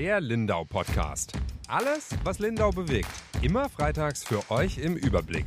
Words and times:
Der 0.00 0.18
Lindau 0.18 0.64
Podcast. 0.64 1.34
Alles, 1.68 2.08
was 2.24 2.38
Lindau 2.38 2.70
bewegt. 2.70 3.10
Immer 3.42 3.68
freitags 3.68 4.24
für 4.24 4.50
euch 4.50 4.78
im 4.78 4.96
Überblick. 4.96 5.44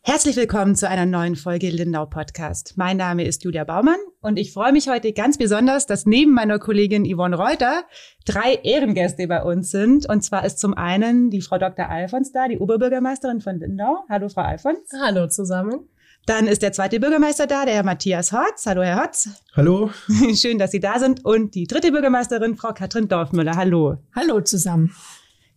Herzlich 0.00 0.34
willkommen 0.36 0.76
zu 0.76 0.88
einer 0.88 1.04
neuen 1.04 1.36
Folge 1.36 1.68
Lindau 1.68 2.06
Podcast. 2.06 2.72
Mein 2.76 2.96
Name 2.96 3.24
ist 3.26 3.44
Julia 3.44 3.64
Baumann 3.64 3.98
und 4.22 4.38
ich 4.38 4.54
freue 4.54 4.72
mich 4.72 4.88
heute 4.88 5.12
ganz 5.12 5.36
besonders, 5.36 5.84
dass 5.84 6.06
neben 6.06 6.32
meiner 6.32 6.58
Kollegin 6.58 7.04
Yvonne 7.04 7.36
Reuter 7.36 7.84
drei 8.24 8.54
Ehrengäste 8.54 9.28
bei 9.28 9.42
uns 9.42 9.70
sind. 9.70 10.08
Und 10.08 10.22
zwar 10.22 10.46
ist 10.46 10.58
zum 10.58 10.72
einen 10.72 11.28
die 11.28 11.42
Frau 11.42 11.58
Dr. 11.58 11.90
Alfons 11.90 12.32
da, 12.32 12.48
die 12.48 12.58
Oberbürgermeisterin 12.58 13.42
von 13.42 13.58
Lindau. 13.58 14.06
Hallo, 14.08 14.30
Frau 14.30 14.40
Alfons. 14.40 14.88
Hallo 14.98 15.28
zusammen. 15.28 15.86
Dann 16.26 16.48
ist 16.48 16.62
der 16.62 16.72
zweite 16.72 16.98
Bürgermeister 16.98 17.46
da, 17.46 17.64
der 17.64 17.74
Herr 17.74 17.84
Matthias 17.84 18.32
Hotz. 18.32 18.66
Hallo, 18.66 18.82
Herr 18.82 19.00
Hotz. 19.00 19.28
Hallo. 19.54 19.90
Schön, 20.34 20.58
dass 20.58 20.72
Sie 20.72 20.80
da 20.80 20.98
sind. 20.98 21.24
Und 21.24 21.54
die 21.54 21.68
dritte 21.68 21.92
Bürgermeisterin, 21.92 22.56
Frau 22.56 22.72
Katrin 22.72 23.06
Dorfmüller. 23.06 23.54
Hallo. 23.54 23.98
Hallo 24.12 24.40
zusammen. 24.40 24.92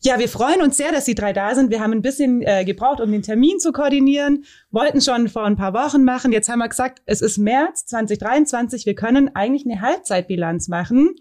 Ja, 0.01 0.19
wir 0.19 0.29
freuen 0.29 0.61
uns 0.61 0.77
sehr, 0.77 0.91
dass 0.91 1.05
Sie 1.05 1.15
drei 1.15 1.33
da 1.33 1.55
sind. 1.55 1.71
Wir 1.71 1.81
haben 1.81 1.91
ein 1.91 2.03
bisschen 2.03 2.43
äh, 2.43 2.65
gebraucht, 2.65 3.01
um 3.01 3.11
den 3.11 3.23
Termin 3.23 3.59
zu 3.59 3.71
koordinieren, 3.71 4.45
wollten 4.69 5.01
schon 5.01 5.27
vor 5.27 5.43
ein 5.43 5.55
paar 5.55 5.73
Wochen 5.73 6.03
machen. 6.03 6.31
Jetzt 6.31 6.49
haben 6.49 6.59
wir 6.59 6.70
gesagt, 6.70 7.01
es 7.07 7.21
ist 7.21 7.39
März 7.39 7.87
2023. 7.87 8.85
Wir 8.85 8.93
können 8.93 9.35
eigentlich 9.35 9.65
eine 9.65 9.81
Halbzeitbilanz 9.81 10.67
machen. 10.67 11.15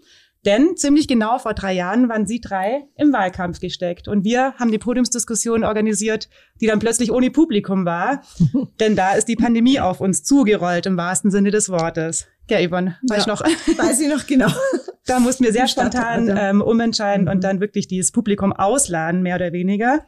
Denn 0.45 0.77
ziemlich 0.77 1.07
genau 1.07 1.37
vor 1.37 1.53
drei 1.53 1.73
Jahren 1.73 2.07
waren 2.07 2.25
Sie 2.25 2.39
drei 2.39 2.85
im 2.95 3.11
Wahlkampf 3.11 3.59
gesteckt. 3.59 4.07
Und 4.07 4.23
wir 4.23 4.53
haben 4.53 4.71
die 4.71 4.77
Podiumsdiskussion 4.77 5.65
organisiert, 5.65 6.29
die 6.61 6.67
dann 6.67 6.79
plötzlich 6.79 7.11
ohne 7.11 7.29
Publikum 7.29 7.85
war. 7.85 8.21
Denn 8.79 8.95
da 8.95 9.13
ist 9.13 9.27
die 9.27 9.35
Pandemie 9.35 9.79
auf 9.79 9.99
uns 9.99 10.23
zugerollt, 10.23 10.85
im 10.85 10.95
wahrsten 10.95 11.29
Sinne 11.29 11.51
des 11.51 11.69
Wortes. 11.69 12.27
Ja, 12.49 12.65
Yvonne, 12.65 12.97
weiß 13.07 13.25
ja, 13.25 13.31
noch? 13.33 13.41
Weiß 13.77 13.99
ich 13.99 14.09
noch 14.09 14.25
genau. 14.25 14.49
Da 15.05 15.19
mussten 15.19 15.43
wir 15.43 15.51
sehr 15.51 15.67
spontan 15.67 16.31
ähm, 16.37 16.61
umentscheiden 16.61 17.25
mhm. 17.25 17.31
und 17.31 17.43
dann 17.43 17.61
wirklich 17.61 17.87
dieses 17.87 18.11
Publikum 18.11 18.53
ausladen, 18.53 19.23
mehr 19.23 19.37
oder 19.37 19.53
weniger. 19.53 20.05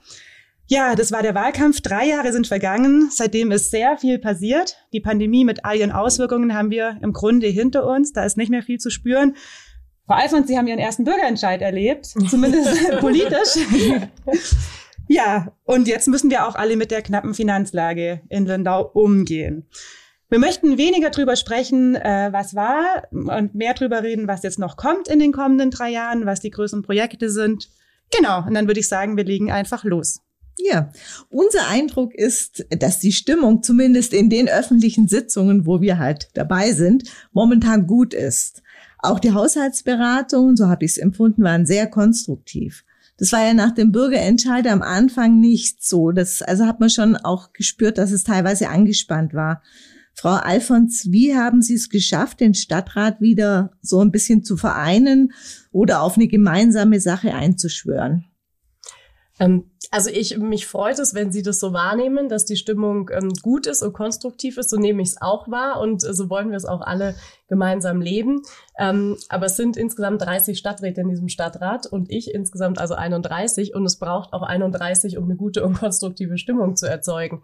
Ja, 0.68 0.94
das 0.96 1.12
war 1.12 1.24
der 1.24 1.34
Wahlkampf. 1.34 1.82
Drei 1.82 2.08
Jahre 2.08 2.32
sind 2.32 2.46
vergangen. 2.46 3.10
Seitdem 3.10 3.52
ist 3.52 3.72
sehr 3.72 3.98
viel 3.98 4.20
passiert. 4.20 4.78
Die 4.94 5.00
Pandemie 5.00 5.44
mit 5.44 5.66
all 5.66 5.78
ihren 5.78 5.92
Auswirkungen 5.92 6.54
haben 6.54 6.70
wir 6.70 6.98
im 7.02 7.14
Grunde 7.14 7.48
hinter 7.48 7.88
uns. 7.88 8.14
Da 8.14 8.24
ist 8.26 8.38
nicht 8.38 8.52
mehr 8.52 8.62
viel 8.62 8.78
zu 8.78 8.92
spüren. 8.92 9.36
Frau 10.12 10.18
Alfons, 10.18 10.50
Sie 10.50 10.58
haben 10.58 10.68
Ihren 10.68 10.78
ersten 10.78 11.06
Bürgerentscheid 11.06 11.62
erlebt, 11.62 12.06
zumindest 12.06 12.70
politisch. 13.00 13.56
ja, 15.08 15.54
und 15.64 15.88
jetzt 15.88 16.10
müssen 16.10 16.30
wir 16.30 16.46
auch 16.46 16.56
alle 16.56 16.76
mit 16.76 16.92
der 16.92 17.02
knappen 17.02 17.34
Finanzlage 17.34 18.20
in 18.28 18.46
Lindau 18.46 18.92
umgehen. 18.94 19.70
Wir 20.28 20.38
möchten 20.38 20.78
weniger 20.78 21.12
drüber 21.12 21.38
sprechen, 21.38 21.96
äh, 21.96 22.28
was 22.34 22.56
war 22.56 23.08
und 23.12 23.56
mehr 23.56 23.74
drüber 23.74 24.04
reden, 24.04 24.28
was 24.28 24.44
jetzt 24.44 24.60
noch 24.60 24.76
kommt 24.76 25.08
in 25.08 25.20
den 25.20 25.32
kommenden 25.32 25.72
drei 25.72 25.92
Jahren, 25.92 26.26
was 26.26 26.42
die 26.42 26.52
größeren 26.52 26.84
Projekte 26.84 27.30
sind. 27.30 27.70
Genau, 28.14 28.46
und 28.46 28.54
dann 28.54 28.68
würde 28.68 28.82
ich 28.82 28.90
sagen, 28.90 29.16
wir 29.16 29.24
legen 29.24 29.50
einfach 29.50 29.86
los. 29.86 30.20
Ja, 30.58 30.92
unser 31.30 31.70
Eindruck 31.70 32.14
ist, 32.14 32.66
dass 32.70 33.00
die 33.00 33.14
Stimmung 33.14 33.64
zumindest 33.64 34.14
in 34.14 34.30
den 34.30 34.50
öffentlichen 34.50 35.08
Sitzungen, 35.08 35.66
wo 35.66 35.80
wir 35.80 36.00
halt 36.00 36.32
dabei 36.34 36.74
sind, 36.74 37.06
momentan 37.32 37.88
gut 37.88 38.14
ist. 38.14 38.62
Auch 39.02 39.20
die 39.20 39.34
Haushaltsberatungen, 39.34 40.56
so 40.56 40.68
habe 40.68 40.86
ich 40.86 40.92
es 40.92 40.98
empfunden, 40.98 41.44
waren 41.44 41.66
sehr 41.66 41.88
konstruktiv. 41.88 42.84
Das 43.18 43.32
war 43.32 43.46
ja 43.46 43.54
nach 43.54 43.72
dem 43.72 43.92
Bürgerentscheid 43.92 44.66
am 44.68 44.82
Anfang 44.82 45.40
nicht 45.40 45.84
so. 45.84 46.12
Das, 46.12 46.42
also 46.42 46.66
hat 46.66 46.80
man 46.80 46.90
schon 46.90 47.16
auch 47.16 47.54
gespürt, 47.54 47.98
dass 47.98 48.12
es 48.12 48.24
teilweise 48.24 48.70
angespannt 48.70 49.34
war. 49.34 49.62
Frau 50.14 50.34
Alfons, 50.34 51.08
wie 51.12 51.36
haben 51.36 51.62
Sie 51.62 51.76
es 51.76 51.90
geschafft, 51.90 52.40
den 52.40 52.54
Stadtrat 52.54 53.22
wieder 53.22 53.72
so 53.82 54.02
ein 54.02 54.12
bisschen 54.12 54.44
zu 54.44 54.58
vereinen 54.58 55.34
oder 55.72 56.02
auf 56.02 56.16
eine 56.16 56.28
gemeinsame 56.28 57.00
Sache 57.00 57.34
einzuschwören? 57.34 58.26
Ähm, 59.42 59.72
also 59.90 60.10
ich, 60.10 60.38
mich 60.38 60.68
freut 60.68 61.00
es, 61.00 61.16
wenn 61.16 61.32
Sie 61.32 61.42
das 61.42 61.60
so 61.60 61.74
wahrnehmen, 61.74 62.30
dass 62.30 62.46
die 62.46 62.56
Stimmung 62.56 63.10
ähm, 63.12 63.30
gut 63.42 63.66
ist 63.66 63.82
und 63.82 63.92
konstruktiv 63.92 64.58
ist. 64.58 64.70
So 64.70 64.78
nehme 64.78 65.02
ich 65.02 65.10
es 65.10 65.22
auch 65.22 65.50
wahr 65.50 65.82
und 65.82 66.04
äh, 66.04 66.14
so 66.14 66.30
wollen 66.30 66.52
wir 66.52 66.58
es 66.58 66.66
auch 66.66 66.82
alle 66.82 67.16
gemeinsam 67.50 68.00
leben. 68.00 68.44
Ähm, 68.78 69.18
aber 69.30 69.48
es 69.48 69.58
sind 69.58 69.76
insgesamt 69.76 70.22
30 70.22 70.58
Stadträte 70.58 71.02
in 71.02 71.10
diesem 71.10 71.28
Stadtrat 71.28 71.88
und 71.88 72.12
ich 72.12 72.34
insgesamt 72.34 72.80
also 72.80 72.94
31 72.94 73.74
und 73.74 73.84
es 73.84 73.98
braucht 73.98 74.32
auch 74.32 74.44
31, 74.44 75.18
um 75.18 75.26
eine 75.26 75.36
gute 75.36 75.66
und 75.66 75.80
konstruktive 75.80 76.38
Stimmung 76.38 76.76
zu 76.76 76.88
erzeugen. 76.88 77.44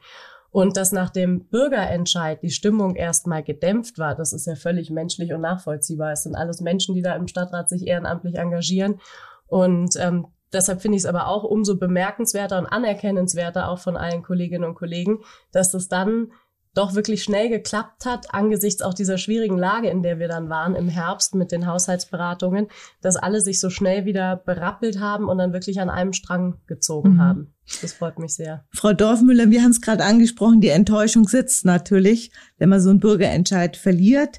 Und 0.52 0.78
dass 0.78 0.92
nach 0.92 1.10
dem 1.10 1.46
Bürgerentscheid 1.50 2.42
die 2.42 2.52
Stimmung 2.52 2.96
erstmal 2.96 3.44
gedämpft 3.44 4.00
war, 4.00 4.16
das 4.16 4.32
ist 4.32 4.46
ja 4.48 4.56
völlig 4.56 4.90
menschlich 4.92 5.34
und 5.34 5.42
nachvollziehbar. 5.42 6.14
Es 6.14 6.24
sind 6.24 6.36
alles 6.36 6.62
Menschen, 6.62 6.96
die 6.96 7.02
da 7.02 7.16
im 7.16 7.28
Stadtrat 7.28 7.70
sich 7.70 7.86
ehrenamtlich 7.86 8.36
engagieren. 8.36 9.02
Und 9.48 9.96
ähm, 9.98 10.28
Deshalb 10.54 10.82
finde 10.82 10.98
ich 10.98 11.04
es 11.04 11.10
aber 11.10 11.28
auch 11.28 11.44
umso 11.44 11.78
bemerkenswerter 11.78 12.58
und 12.58 12.68
anerkennenswerter 12.68 13.70
auch 13.70 13.80
von 13.80 13.98
allen 13.98 14.24
Kolleginnen 14.24 14.64
und 14.64 14.76
Kollegen, 14.76 15.20
dass 15.52 15.72
das 15.72 15.88
dann 15.88 16.32
doch 16.78 16.94
wirklich 16.94 17.24
schnell 17.24 17.50
geklappt 17.50 18.06
hat, 18.06 18.34
angesichts 18.34 18.84
auch 18.84 18.94
dieser 18.94 19.18
schwierigen 19.18 19.58
Lage, 19.58 19.90
in 19.90 20.04
der 20.04 20.20
wir 20.20 20.28
dann 20.28 20.48
waren 20.48 20.76
im 20.76 20.90
Herbst 20.90 21.34
mit 21.34 21.52
den 21.52 21.66
Haushaltsberatungen, 21.66 22.68
dass 23.02 23.16
alle 23.16 23.42
sich 23.42 23.60
so 23.60 23.72
schnell 23.72 24.06
wieder 24.06 24.36
berappelt 24.36 25.00
haben 25.00 25.28
und 25.28 25.40
dann 25.40 25.54
wirklich 25.54 25.80
an 25.80 25.90
einem 25.90 26.14
Strang 26.14 26.60
gezogen 26.68 27.16
mhm. 27.16 27.22
haben. 27.22 27.54
Das 27.82 27.94
freut 27.94 28.20
mich 28.20 28.36
sehr. 28.36 28.64
Frau 28.74 28.94
Dorfmüller, 28.94 29.50
wir 29.50 29.64
haben 29.64 29.72
es 29.72 29.82
gerade 29.82 30.04
angesprochen, 30.04 30.62
die 30.62 30.70
Enttäuschung 30.70 31.28
sitzt 31.28 31.66
natürlich, 31.66 32.32
wenn 32.60 32.70
man 32.70 32.80
so 32.80 32.92
einen 32.92 33.00
Bürgerentscheid 33.00 33.76
verliert. 33.76 34.38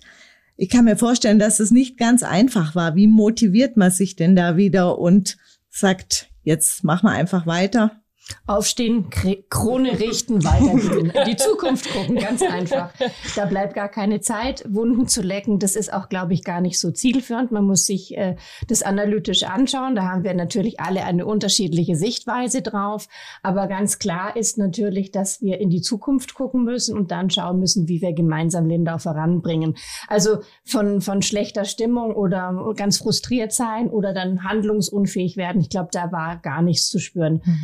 Ich 0.56 0.70
kann 0.70 0.84
mir 0.84 0.96
vorstellen, 0.96 1.38
dass 1.38 1.60
es 1.60 1.70
nicht 1.70 1.98
ganz 1.98 2.22
einfach 2.22 2.74
war. 2.74 2.94
Wie 2.94 3.06
motiviert 3.08 3.76
man 3.76 3.90
sich 3.90 4.16
denn 4.16 4.36
da 4.36 4.56
wieder 4.56 4.98
und 4.98 5.36
sagt, 5.78 6.30
jetzt 6.42 6.84
machen 6.84 7.08
wir 7.08 7.12
einfach 7.12 7.46
weiter. 7.46 8.02
Aufstehen, 8.46 9.10
Krone 9.50 9.98
richten, 10.00 10.42
weitergehen. 10.44 11.12
Die 11.26 11.36
Zukunft 11.36 11.90
gucken, 11.92 12.16
ganz 12.16 12.42
einfach. 12.42 12.92
Da 13.36 13.44
bleibt 13.44 13.74
gar 13.74 13.88
keine 13.88 14.20
Zeit, 14.20 14.64
Wunden 14.68 15.06
zu 15.06 15.22
lecken. 15.22 15.58
Das 15.58 15.76
ist 15.76 15.92
auch, 15.92 16.08
glaube 16.08 16.32
ich, 16.34 16.44
gar 16.44 16.60
nicht 16.60 16.78
so 16.78 16.90
zielführend. 16.90 17.52
Man 17.52 17.64
muss 17.64 17.84
sich 17.84 18.16
äh, 18.16 18.36
das 18.66 18.82
analytisch 18.82 19.42
anschauen. 19.42 19.94
Da 19.94 20.04
haben 20.04 20.24
wir 20.24 20.34
natürlich 20.34 20.80
alle 20.80 21.04
eine 21.04 21.26
unterschiedliche 21.26 21.96
Sichtweise 21.96 22.62
drauf. 22.62 23.08
Aber 23.42 23.66
ganz 23.66 23.98
klar 23.98 24.36
ist 24.36 24.56
natürlich, 24.56 25.10
dass 25.10 25.42
wir 25.42 25.60
in 25.60 25.70
die 25.70 25.82
Zukunft 25.82 26.34
gucken 26.34 26.64
müssen 26.64 26.96
und 26.96 27.10
dann 27.10 27.30
schauen 27.30 27.58
müssen, 27.58 27.88
wie 27.88 28.00
wir 28.00 28.12
gemeinsam 28.12 28.66
Lindau 28.66 28.98
voranbringen. 28.98 29.76
Also 30.08 30.38
von, 30.64 31.00
von 31.00 31.22
schlechter 31.22 31.64
Stimmung 31.64 32.14
oder 32.14 32.72
ganz 32.76 32.98
frustriert 32.98 33.52
sein 33.52 33.88
oder 33.90 34.14
dann 34.14 34.44
handlungsunfähig 34.44 35.36
werden. 35.36 35.60
Ich 35.60 35.68
glaube, 35.68 35.88
da 35.92 36.12
war 36.12 36.36
gar 36.36 36.62
nichts 36.62 36.88
zu 36.88 36.98
spüren. 36.98 37.42
Mhm. 37.44 37.58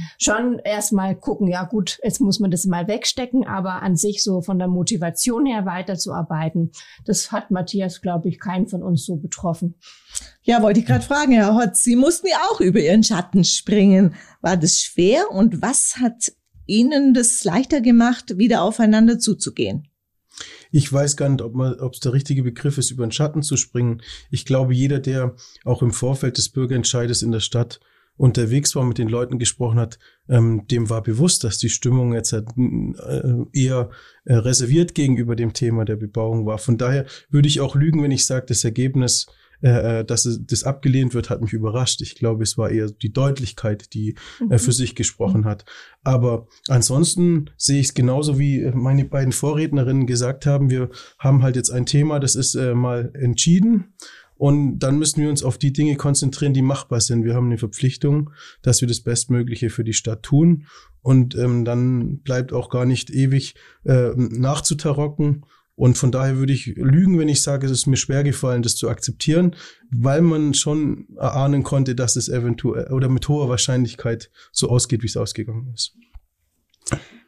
Schon 0.54 0.62
erstmal 0.64 1.16
gucken, 1.16 1.48
ja 1.48 1.64
gut, 1.64 1.98
jetzt 2.04 2.20
muss 2.20 2.38
man 2.38 2.50
das 2.50 2.64
mal 2.64 2.86
wegstecken, 2.86 3.44
aber 3.44 3.82
an 3.82 3.96
sich 3.96 4.22
so 4.22 4.40
von 4.40 4.58
der 4.58 4.68
Motivation 4.68 5.46
her 5.46 5.66
weiterzuarbeiten, 5.66 6.70
das 7.04 7.32
hat 7.32 7.50
Matthias, 7.50 8.00
glaube 8.00 8.28
ich, 8.28 8.38
keinen 8.38 8.68
von 8.68 8.82
uns 8.82 9.04
so 9.04 9.16
betroffen. 9.16 9.74
Ja, 10.42 10.62
wollte 10.62 10.78
ich 10.78 10.86
gerade 10.86 11.04
fragen, 11.04 11.32
Herr 11.32 11.56
Hotz, 11.56 11.82
Sie 11.82 11.96
mussten 11.96 12.28
ja 12.28 12.36
auch 12.50 12.60
über 12.60 12.78
Ihren 12.78 13.02
Schatten 13.02 13.42
springen. 13.42 14.14
War 14.42 14.56
das 14.56 14.78
schwer 14.78 15.28
und 15.30 15.60
was 15.60 15.96
hat 15.96 16.32
Ihnen 16.66 17.14
das 17.14 17.42
leichter 17.42 17.80
gemacht, 17.80 18.38
wieder 18.38 18.62
aufeinander 18.62 19.18
zuzugehen? 19.18 19.88
Ich 20.70 20.92
weiß 20.92 21.16
gar 21.16 21.28
nicht, 21.28 21.42
ob 21.42 21.94
es 21.94 22.00
der 22.00 22.12
richtige 22.12 22.44
Begriff 22.44 22.78
ist, 22.78 22.92
über 22.92 23.04
den 23.04 23.12
Schatten 23.12 23.42
zu 23.42 23.56
springen. 23.56 24.02
Ich 24.30 24.44
glaube, 24.44 24.72
jeder, 24.72 25.00
der 25.00 25.34
auch 25.64 25.82
im 25.82 25.92
Vorfeld 25.92 26.38
des 26.38 26.50
Bürgerentscheides 26.50 27.22
in 27.22 27.32
der 27.32 27.40
Stadt 27.40 27.80
unterwegs 28.16 28.76
war, 28.76 28.84
mit 28.84 28.98
den 28.98 29.08
Leuten 29.08 29.38
gesprochen 29.38 29.78
hat, 29.78 29.98
ähm, 30.28 30.66
dem 30.68 30.88
war 30.88 31.02
bewusst, 31.02 31.44
dass 31.44 31.58
die 31.58 31.68
Stimmung 31.68 32.14
jetzt 32.14 32.32
halt, 32.32 32.48
äh, 32.56 33.34
eher 33.52 33.90
äh, 34.24 34.34
reserviert 34.34 34.94
gegenüber 34.94 35.36
dem 35.36 35.52
Thema 35.52 35.84
der 35.84 35.96
Bebauung 35.96 36.46
war. 36.46 36.58
Von 36.58 36.78
daher 36.78 37.06
würde 37.28 37.48
ich 37.48 37.60
auch 37.60 37.74
lügen, 37.74 38.02
wenn 38.02 38.12
ich 38.12 38.26
sage, 38.26 38.46
das 38.46 38.64
Ergebnis, 38.64 39.26
äh, 39.62 40.00
äh 40.00 40.04
dass 40.04 40.26
es, 40.26 40.40
das 40.46 40.62
abgelehnt 40.62 41.12
wird, 41.12 41.28
hat 41.28 41.40
mich 41.40 41.52
überrascht. 41.52 42.02
Ich 42.02 42.14
glaube, 42.14 42.44
es 42.44 42.56
war 42.56 42.70
eher 42.70 42.88
die 42.88 43.12
Deutlichkeit, 43.12 43.92
die 43.94 44.14
äh, 44.48 44.58
für 44.58 44.70
mhm. 44.70 44.74
sich 44.74 44.94
gesprochen 44.94 45.44
hat. 45.44 45.64
Aber 46.04 46.46
ansonsten 46.68 47.50
sehe 47.56 47.80
ich 47.80 47.88
es 47.88 47.94
genauso, 47.94 48.38
wie 48.38 48.70
meine 48.74 49.04
beiden 49.04 49.32
Vorrednerinnen 49.32 50.06
gesagt 50.06 50.46
haben. 50.46 50.70
Wir 50.70 50.90
haben 51.18 51.42
halt 51.42 51.56
jetzt 51.56 51.70
ein 51.70 51.86
Thema, 51.86 52.20
das 52.20 52.36
ist 52.36 52.54
äh, 52.54 52.74
mal 52.74 53.10
entschieden. 53.14 53.94
Und 54.36 54.78
dann 54.80 54.98
müssen 54.98 55.22
wir 55.22 55.30
uns 55.30 55.42
auf 55.42 55.58
die 55.58 55.72
Dinge 55.72 55.96
konzentrieren, 55.96 56.54
die 56.54 56.62
machbar 56.62 57.00
sind. 57.00 57.24
Wir 57.24 57.34
haben 57.34 57.46
eine 57.46 57.58
Verpflichtung, 57.58 58.30
dass 58.62 58.80
wir 58.80 58.88
das 58.88 59.00
Bestmögliche 59.00 59.70
für 59.70 59.84
die 59.84 59.92
Stadt 59.92 60.22
tun. 60.22 60.66
Und 61.02 61.34
ähm, 61.36 61.64
dann 61.64 62.18
bleibt 62.18 62.52
auch 62.52 62.70
gar 62.70 62.86
nicht 62.86 63.10
ewig 63.10 63.54
äh, 63.84 64.10
nachzutarocken. 64.16 65.44
Und 65.76 65.98
von 65.98 66.12
daher 66.12 66.36
würde 66.36 66.52
ich 66.52 66.66
lügen, 66.66 67.18
wenn 67.18 67.28
ich 67.28 67.42
sage, 67.42 67.66
es 67.66 67.72
ist 67.72 67.86
mir 67.86 67.96
schwer 67.96 68.22
gefallen, 68.22 68.62
das 68.62 68.76
zu 68.76 68.88
akzeptieren, 68.88 69.56
weil 69.90 70.20
man 70.22 70.54
schon 70.54 71.08
erahnen 71.16 71.64
konnte, 71.64 71.94
dass 71.94 72.14
es 72.16 72.28
eventuell 72.28 72.92
oder 72.92 73.08
mit 73.08 73.28
hoher 73.28 73.48
Wahrscheinlichkeit 73.48 74.30
so 74.52 74.68
ausgeht, 74.68 75.02
wie 75.02 75.08
es 75.08 75.16
ausgegangen 75.16 75.72
ist. 75.74 75.96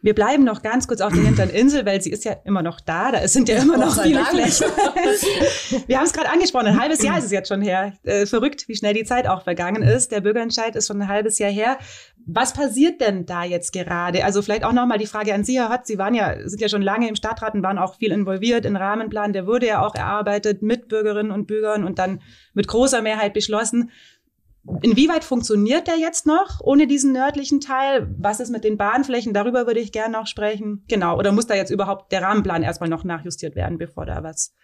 Wir 0.02 0.14
bleiben 0.14 0.44
noch 0.44 0.62
ganz 0.62 0.86
kurz 0.86 1.00
auf 1.00 1.12
der 1.12 1.22
hinteren 1.22 1.50
Insel, 1.50 1.84
weil 1.84 2.00
sie 2.00 2.10
ist 2.10 2.24
ja 2.24 2.36
immer 2.44 2.62
noch 2.62 2.80
da. 2.80 3.10
Da 3.10 3.26
sind 3.26 3.48
ja 3.48 3.58
immer 3.58 3.76
noch 3.76 4.00
viele 4.00 4.24
Flächen. 4.24 4.68
Wir 5.88 5.98
haben 5.98 6.04
es 6.04 6.12
gerade 6.12 6.30
angesprochen, 6.30 6.66
ein 6.66 6.80
halbes 6.80 7.02
Jahr 7.02 7.18
ist 7.18 7.24
es 7.24 7.32
jetzt 7.32 7.48
schon 7.48 7.60
her. 7.60 7.94
Äh, 8.04 8.24
verrückt, 8.26 8.68
wie 8.68 8.76
schnell 8.76 8.94
die 8.94 9.02
Zeit 9.02 9.26
auch 9.26 9.42
vergangen 9.42 9.82
ist. 9.82 10.12
Der 10.12 10.20
Bürgerentscheid 10.20 10.76
ist 10.76 10.86
schon 10.86 11.02
ein 11.02 11.08
halbes 11.08 11.40
Jahr 11.40 11.50
her. 11.50 11.78
Was 12.24 12.52
passiert 12.52 13.00
denn 13.00 13.26
da 13.26 13.42
jetzt 13.42 13.72
gerade? 13.72 14.24
Also 14.24 14.42
vielleicht 14.42 14.64
auch 14.64 14.72
nochmal 14.72 14.98
die 14.98 15.06
Frage 15.06 15.34
an 15.34 15.42
Sie, 15.42 15.58
Herr 15.58 15.70
Hott. 15.70 15.86
Sie 15.86 15.98
waren 15.98 16.14
ja, 16.14 16.36
sind 16.48 16.60
ja 16.60 16.68
schon 16.68 16.82
lange 16.82 17.08
im 17.08 17.16
Stadtrat 17.16 17.54
und 17.54 17.64
waren 17.64 17.78
auch 17.78 17.96
viel 17.96 18.12
involviert 18.12 18.64
in 18.64 18.76
Rahmenplan. 18.76 19.32
Der 19.32 19.46
wurde 19.46 19.66
ja 19.66 19.84
auch 19.84 19.96
erarbeitet 19.96 20.62
mit 20.62 20.88
Bürgerinnen 20.88 21.32
und 21.32 21.46
Bürgern 21.46 21.84
und 21.84 21.98
dann 21.98 22.20
mit 22.54 22.68
großer 22.68 23.02
Mehrheit 23.02 23.32
beschlossen. 23.32 23.90
Inwieweit 24.82 25.24
funktioniert 25.24 25.86
der 25.86 25.96
jetzt 25.96 26.26
noch 26.26 26.60
ohne 26.60 26.86
diesen 26.86 27.12
nördlichen 27.12 27.60
Teil? 27.60 28.14
Was 28.18 28.40
ist 28.40 28.50
mit 28.50 28.64
den 28.64 28.76
Bahnflächen? 28.76 29.32
Darüber 29.32 29.66
würde 29.66 29.80
ich 29.80 29.92
gerne 29.92 30.18
noch 30.18 30.26
sprechen. 30.26 30.84
Genau. 30.88 31.18
Oder 31.18 31.32
muss 31.32 31.46
da 31.46 31.54
jetzt 31.54 31.70
überhaupt 31.70 32.12
der 32.12 32.22
Rahmenplan 32.22 32.62
erstmal 32.62 32.88
noch 32.88 33.04
nachjustiert 33.04 33.54
werden, 33.54 33.78
bevor 33.78 34.06
da 34.06 34.22
was 34.22 34.54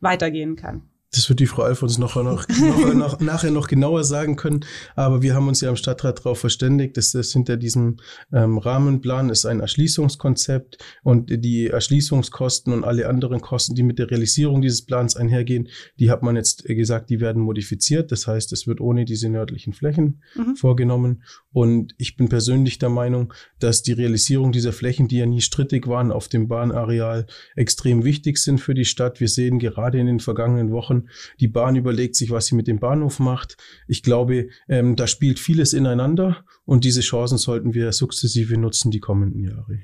weitergehen 0.00 0.56
kann? 0.56 0.88
Das 1.10 1.26
wird 1.30 1.40
die 1.40 1.46
Frau 1.46 1.62
Alfons 1.62 1.96
noch, 1.96 2.16
noch, 2.16 2.46
noch, 2.94 3.18
nachher 3.20 3.50
noch 3.50 3.66
genauer 3.66 4.04
sagen 4.04 4.36
können. 4.36 4.60
Aber 4.94 5.22
wir 5.22 5.34
haben 5.34 5.48
uns 5.48 5.62
ja 5.62 5.70
im 5.70 5.76
Stadtrat 5.76 6.18
darauf 6.18 6.38
verständigt, 6.38 6.98
dass 6.98 7.12
das 7.12 7.32
hinter 7.32 7.56
diesem 7.56 7.96
ähm, 8.30 8.58
Rahmenplan 8.58 9.30
ist 9.30 9.46
ein 9.46 9.60
Erschließungskonzept 9.60 10.76
und 11.02 11.30
die 11.30 11.68
Erschließungskosten 11.68 12.74
und 12.74 12.84
alle 12.84 13.08
anderen 13.08 13.40
Kosten, 13.40 13.74
die 13.74 13.82
mit 13.82 13.98
der 13.98 14.10
Realisierung 14.10 14.60
dieses 14.60 14.84
Plans 14.84 15.16
einhergehen, 15.16 15.68
die 15.98 16.10
hat 16.10 16.22
man 16.22 16.36
jetzt 16.36 16.64
gesagt, 16.64 17.08
die 17.08 17.20
werden 17.20 17.42
modifiziert. 17.42 18.12
Das 18.12 18.26
heißt, 18.26 18.52
es 18.52 18.66
wird 18.66 18.82
ohne 18.82 19.06
diese 19.06 19.30
nördlichen 19.30 19.72
Flächen 19.72 20.22
mhm. 20.34 20.56
vorgenommen. 20.56 21.22
Und 21.50 21.94
ich 21.96 22.16
bin 22.16 22.28
persönlich 22.28 22.78
der 22.78 22.90
Meinung, 22.90 23.32
dass 23.60 23.82
die 23.82 23.92
Realisierung 23.92 24.52
dieser 24.52 24.74
Flächen, 24.74 25.08
die 25.08 25.16
ja 25.18 25.26
nie 25.26 25.40
strittig 25.40 25.86
waren 25.86 26.12
auf 26.12 26.28
dem 26.28 26.48
Bahnareal, 26.48 27.26
extrem 27.56 28.04
wichtig 28.04 28.36
sind 28.36 28.60
für 28.60 28.74
die 28.74 28.84
Stadt. 28.84 29.20
Wir 29.20 29.28
sehen 29.28 29.58
gerade 29.58 29.98
in 29.98 30.06
den 30.06 30.20
vergangenen 30.20 30.70
Wochen, 30.70 30.97
Bahn. 31.02 31.10
Die 31.40 31.48
Bahn 31.48 31.76
überlegt 31.76 32.16
sich, 32.16 32.30
was 32.30 32.46
sie 32.46 32.54
mit 32.54 32.66
dem 32.66 32.78
Bahnhof 32.78 33.18
macht. 33.18 33.56
Ich 33.86 34.02
glaube, 34.02 34.48
ähm, 34.68 34.96
da 34.96 35.06
spielt 35.06 35.38
vieles 35.38 35.72
ineinander 35.72 36.44
und 36.64 36.84
diese 36.84 37.00
Chancen 37.00 37.38
sollten 37.38 37.74
wir 37.74 37.92
sukzessive 37.92 38.56
nutzen 38.56 38.90
die 38.90 39.00
kommenden 39.00 39.42
Jahre. 39.44 39.80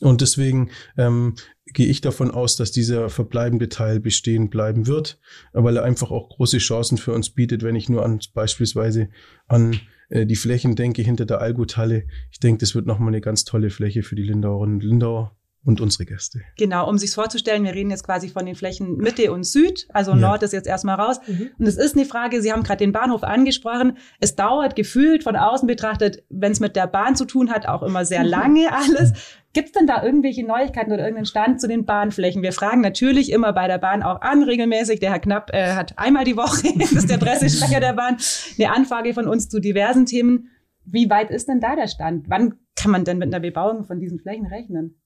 Und 0.00 0.20
deswegen 0.20 0.70
ähm, 0.96 1.34
gehe 1.66 1.86
ich 1.86 2.00
davon 2.00 2.30
aus, 2.30 2.56
dass 2.56 2.72
dieser 2.72 3.08
verbleibende 3.10 3.68
Teil 3.68 4.00
bestehen 4.00 4.50
bleiben 4.50 4.86
wird, 4.86 5.18
weil 5.52 5.76
er 5.76 5.84
einfach 5.84 6.10
auch 6.10 6.30
große 6.30 6.58
Chancen 6.58 6.98
für 6.98 7.12
uns 7.12 7.30
bietet, 7.30 7.62
wenn 7.62 7.76
ich 7.76 7.88
nur 7.88 8.04
an 8.04 8.20
beispielsweise 8.34 9.08
an 9.46 9.80
äh, 10.08 10.26
die 10.26 10.36
Flächen 10.36 10.76
denke 10.76 11.02
hinter 11.02 11.26
der 11.26 11.40
Allguthalle. 11.40 12.06
Ich 12.30 12.40
denke, 12.40 12.58
das 12.58 12.74
wird 12.74 12.86
nochmal 12.86 13.08
eine 13.08 13.20
ganz 13.20 13.44
tolle 13.44 13.70
Fläche 13.70 14.02
für 14.02 14.16
die 14.16 14.24
Lindauerinnen 14.24 14.76
und 14.76 14.84
Lindauer 14.84 15.36
und 15.64 15.80
unsere 15.80 16.04
Gäste. 16.04 16.42
Genau, 16.58 16.88
um 16.88 16.98
sich 16.98 17.12
vorzustellen, 17.12 17.64
wir 17.64 17.74
reden 17.74 17.90
jetzt 17.90 18.04
quasi 18.04 18.28
von 18.28 18.44
den 18.44 18.54
Flächen 18.54 18.96
Mitte 18.98 19.32
und 19.32 19.44
Süd, 19.44 19.86
also 19.90 20.12
ja. 20.12 20.16
Nord 20.16 20.42
ist 20.42 20.52
jetzt 20.52 20.66
erstmal 20.66 20.96
raus. 20.96 21.20
Mhm. 21.26 21.50
Und 21.58 21.66
es 21.66 21.76
ist 21.76 21.96
eine 21.96 22.04
Frage, 22.04 22.42
Sie 22.42 22.52
haben 22.52 22.62
gerade 22.62 22.78
den 22.78 22.92
Bahnhof 22.92 23.22
angesprochen. 23.22 23.96
Es 24.20 24.36
dauert 24.36 24.76
gefühlt 24.76 25.22
von 25.24 25.36
außen 25.36 25.66
betrachtet, 25.66 26.22
wenn 26.28 26.52
es 26.52 26.60
mit 26.60 26.76
der 26.76 26.86
Bahn 26.86 27.16
zu 27.16 27.24
tun 27.24 27.50
hat, 27.50 27.66
auch 27.66 27.82
immer 27.82 28.04
sehr 28.04 28.24
lange 28.24 28.72
alles. 28.72 29.12
Gibt 29.54 29.68
es 29.68 29.72
denn 29.72 29.86
da 29.86 30.02
irgendwelche 30.02 30.44
Neuigkeiten 30.44 30.92
oder 30.92 31.02
irgendeinen 31.02 31.26
Stand 31.26 31.60
zu 31.60 31.68
den 31.68 31.84
Bahnflächen? 31.84 32.42
Wir 32.42 32.52
fragen 32.52 32.80
natürlich 32.80 33.30
immer 33.30 33.52
bei 33.52 33.68
der 33.68 33.78
Bahn 33.78 34.02
auch 34.02 34.20
an, 34.20 34.42
regelmäßig. 34.42 34.98
Der 34.98 35.12
Herr 35.12 35.20
Knapp 35.20 35.50
äh, 35.54 35.74
hat 35.74 35.96
einmal 35.96 36.24
die 36.24 36.36
Woche, 36.36 36.68
das 36.78 36.92
ist 36.92 37.08
der 37.08 37.18
Pressesprecher 37.18 37.80
der 37.80 37.92
Bahn, 37.92 38.16
eine 38.58 38.72
Anfrage 38.72 39.14
von 39.14 39.28
uns 39.28 39.48
zu 39.48 39.60
diversen 39.60 40.06
Themen. 40.06 40.50
Wie 40.84 41.08
weit 41.08 41.30
ist 41.30 41.48
denn 41.48 41.60
da 41.60 41.76
der 41.76 41.86
Stand? 41.86 42.28
Wann 42.28 42.56
kann 42.76 42.90
man 42.90 43.04
denn 43.04 43.18
mit 43.18 43.32
einer 43.32 43.40
Bebauung 43.40 43.84
von 43.84 44.00
diesen 44.00 44.18
Flächen 44.18 44.46
rechnen? 44.46 45.00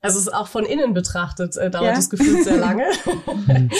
Also 0.00 0.18
es 0.18 0.26
ist 0.26 0.34
auch 0.34 0.48
von 0.48 0.64
innen 0.64 0.94
betrachtet, 0.94 1.56
äh, 1.56 1.70
dauert 1.70 1.86
ja. 1.86 1.94
das 1.94 2.10
Gefühl 2.10 2.42
sehr 2.42 2.58
lange. 2.58 2.84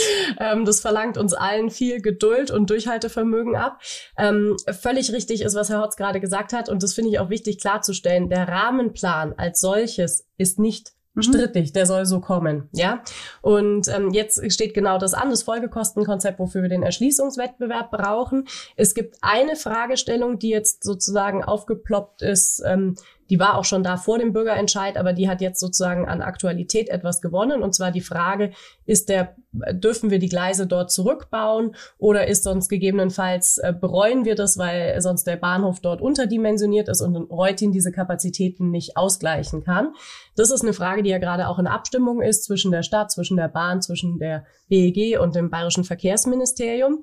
ähm, 0.40 0.64
das 0.64 0.80
verlangt 0.80 1.18
uns 1.18 1.34
allen 1.34 1.70
viel 1.70 2.00
Geduld 2.00 2.50
und 2.50 2.70
Durchhaltevermögen 2.70 3.56
ab. 3.56 3.80
Ähm, 4.16 4.56
völlig 4.80 5.12
richtig 5.12 5.42
ist, 5.42 5.54
was 5.54 5.68
Herr 5.68 5.82
Hotz 5.82 5.96
gerade 5.96 6.20
gesagt 6.20 6.52
hat, 6.52 6.68
und 6.68 6.82
das 6.82 6.94
finde 6.94 7.10
ich 7.10 7.18
auch 7.18 7.30
wichtig 7.30 7.60
klarzustellen. 7.60 8.28
Der 8.30 8.48
Rahmenplan 8.48 9.34
als 9.36 9.60
solches 9.60 10.26
ist 10.38 10.58
nicht 10.58 10.92
mhm. 11.16 11.22
strittig, 11.22 11.72
der 11.72 11.86
soll 11.86 12.06
so 12.06 12.20
kommen, 12.20 12.68
ja. 12.72 13.02
Und 13.42 13.88
ähm, 13.88 14.10
jetzt 14.10 14.52
steht 14.52 14.74
genau 14.74 14.98
das 14.98 15.14
an, 15.14 15.30
das 15.30 15.42
Folgekostenkonzept, 15.42 16.38
wofür 16.38 16.62
wir 16.62 16.68
den 16.68 16.82
Erschließungswettbewerb 16.82 17.90
brauchen. 17.90 18.46
Es 18.76 18.94
gibt 18.94 19.16
eine 19.20 19.56
Fragestellung, 19.56 20.38
die 20.38 20.50
jetzt 20.50 20.84
sozusagen 20.84 21.44
aufgeploppt 21.44 22.22
ist, 22.22 22.62
ähm, 22.64 22.96
die 23.30 23.38
war 23.38 23.56
auch 23.56 23.64
schon 23.64 23.82
da 23.82 23.96
vor 23.96 24.18
dem 24.18 24.32
Bürgerentscheid, 24.32 24.96
aber 24.96 25.12
die 25.12 25.28
hat 25.28 25.40
jetzt 25.40 25.60
sozusagen 25.60 26.06
an 26.06 26.22
Aktualität 26.22 26.88
etwas 26.88 27.20
gewonnen. 27.20 27.62
Und 27.62 27.74
zwar 27.74 27.90
die 27.90 28.00
Frage, 28.00 28.52
ist 28.84 29.08
der, 29.08 29.34
dürfen 29.72 30.10
wir 30.10 30.18
die 30.18 30.28
Gleise 30.28 30.66
dort 30.66 30.90
zurückbauen 30.90 31.74
oder 31.98 32.26
ist 32.26 32.44
sonst 32.44 32.68
gegebenenfalls, 32.68 33.58
äh, 33.58 33.72
bereuen 33.78 34.24
wir 34.24 34.34
das, 34.34 34.58
weil 34.58 35.00
sonst 35.00 35.24
der 35.24 35.36
Bahnhof 35.36 35.80
dort 35.80 36.00
unterdimensioniert 36.00 36.88
ist 36.88 37.00
und 37.00 37.16
Reutin 37.30 37.72
diese 37.72 37.92
Kapazitäten 37.92 38.70
nicht 38.70 38.96
ausgleichen 38.96 39.64
kann? 39.64 39.94
Das 40.36 40.50
ist 40.50 40.62
eine 40.62 40.72
Frage, 40.72 41.02
die 41.02 41.10
ja 41.10 41.18
gerade 41.18 41.48
auch 41.48 41.58
in 41.58 41.66
Abstimmung 41.66 42.22
ist 42.22 42.44
zwischen 42.44 42.70
der 42.70 42.82
Stadt, 42.82 43.10
zwischen 43.10 43.36
der 43.36 43.48
Bahn, 43.48 43.82
zwischen 43.82 44.18
der 44.18 44.44
BEG 44.68 45.18
und 45.20 45.34
dem 45.34 45.50
Bayerischen 45.50 45.84
Verkehrsministerium. 45.84 47.02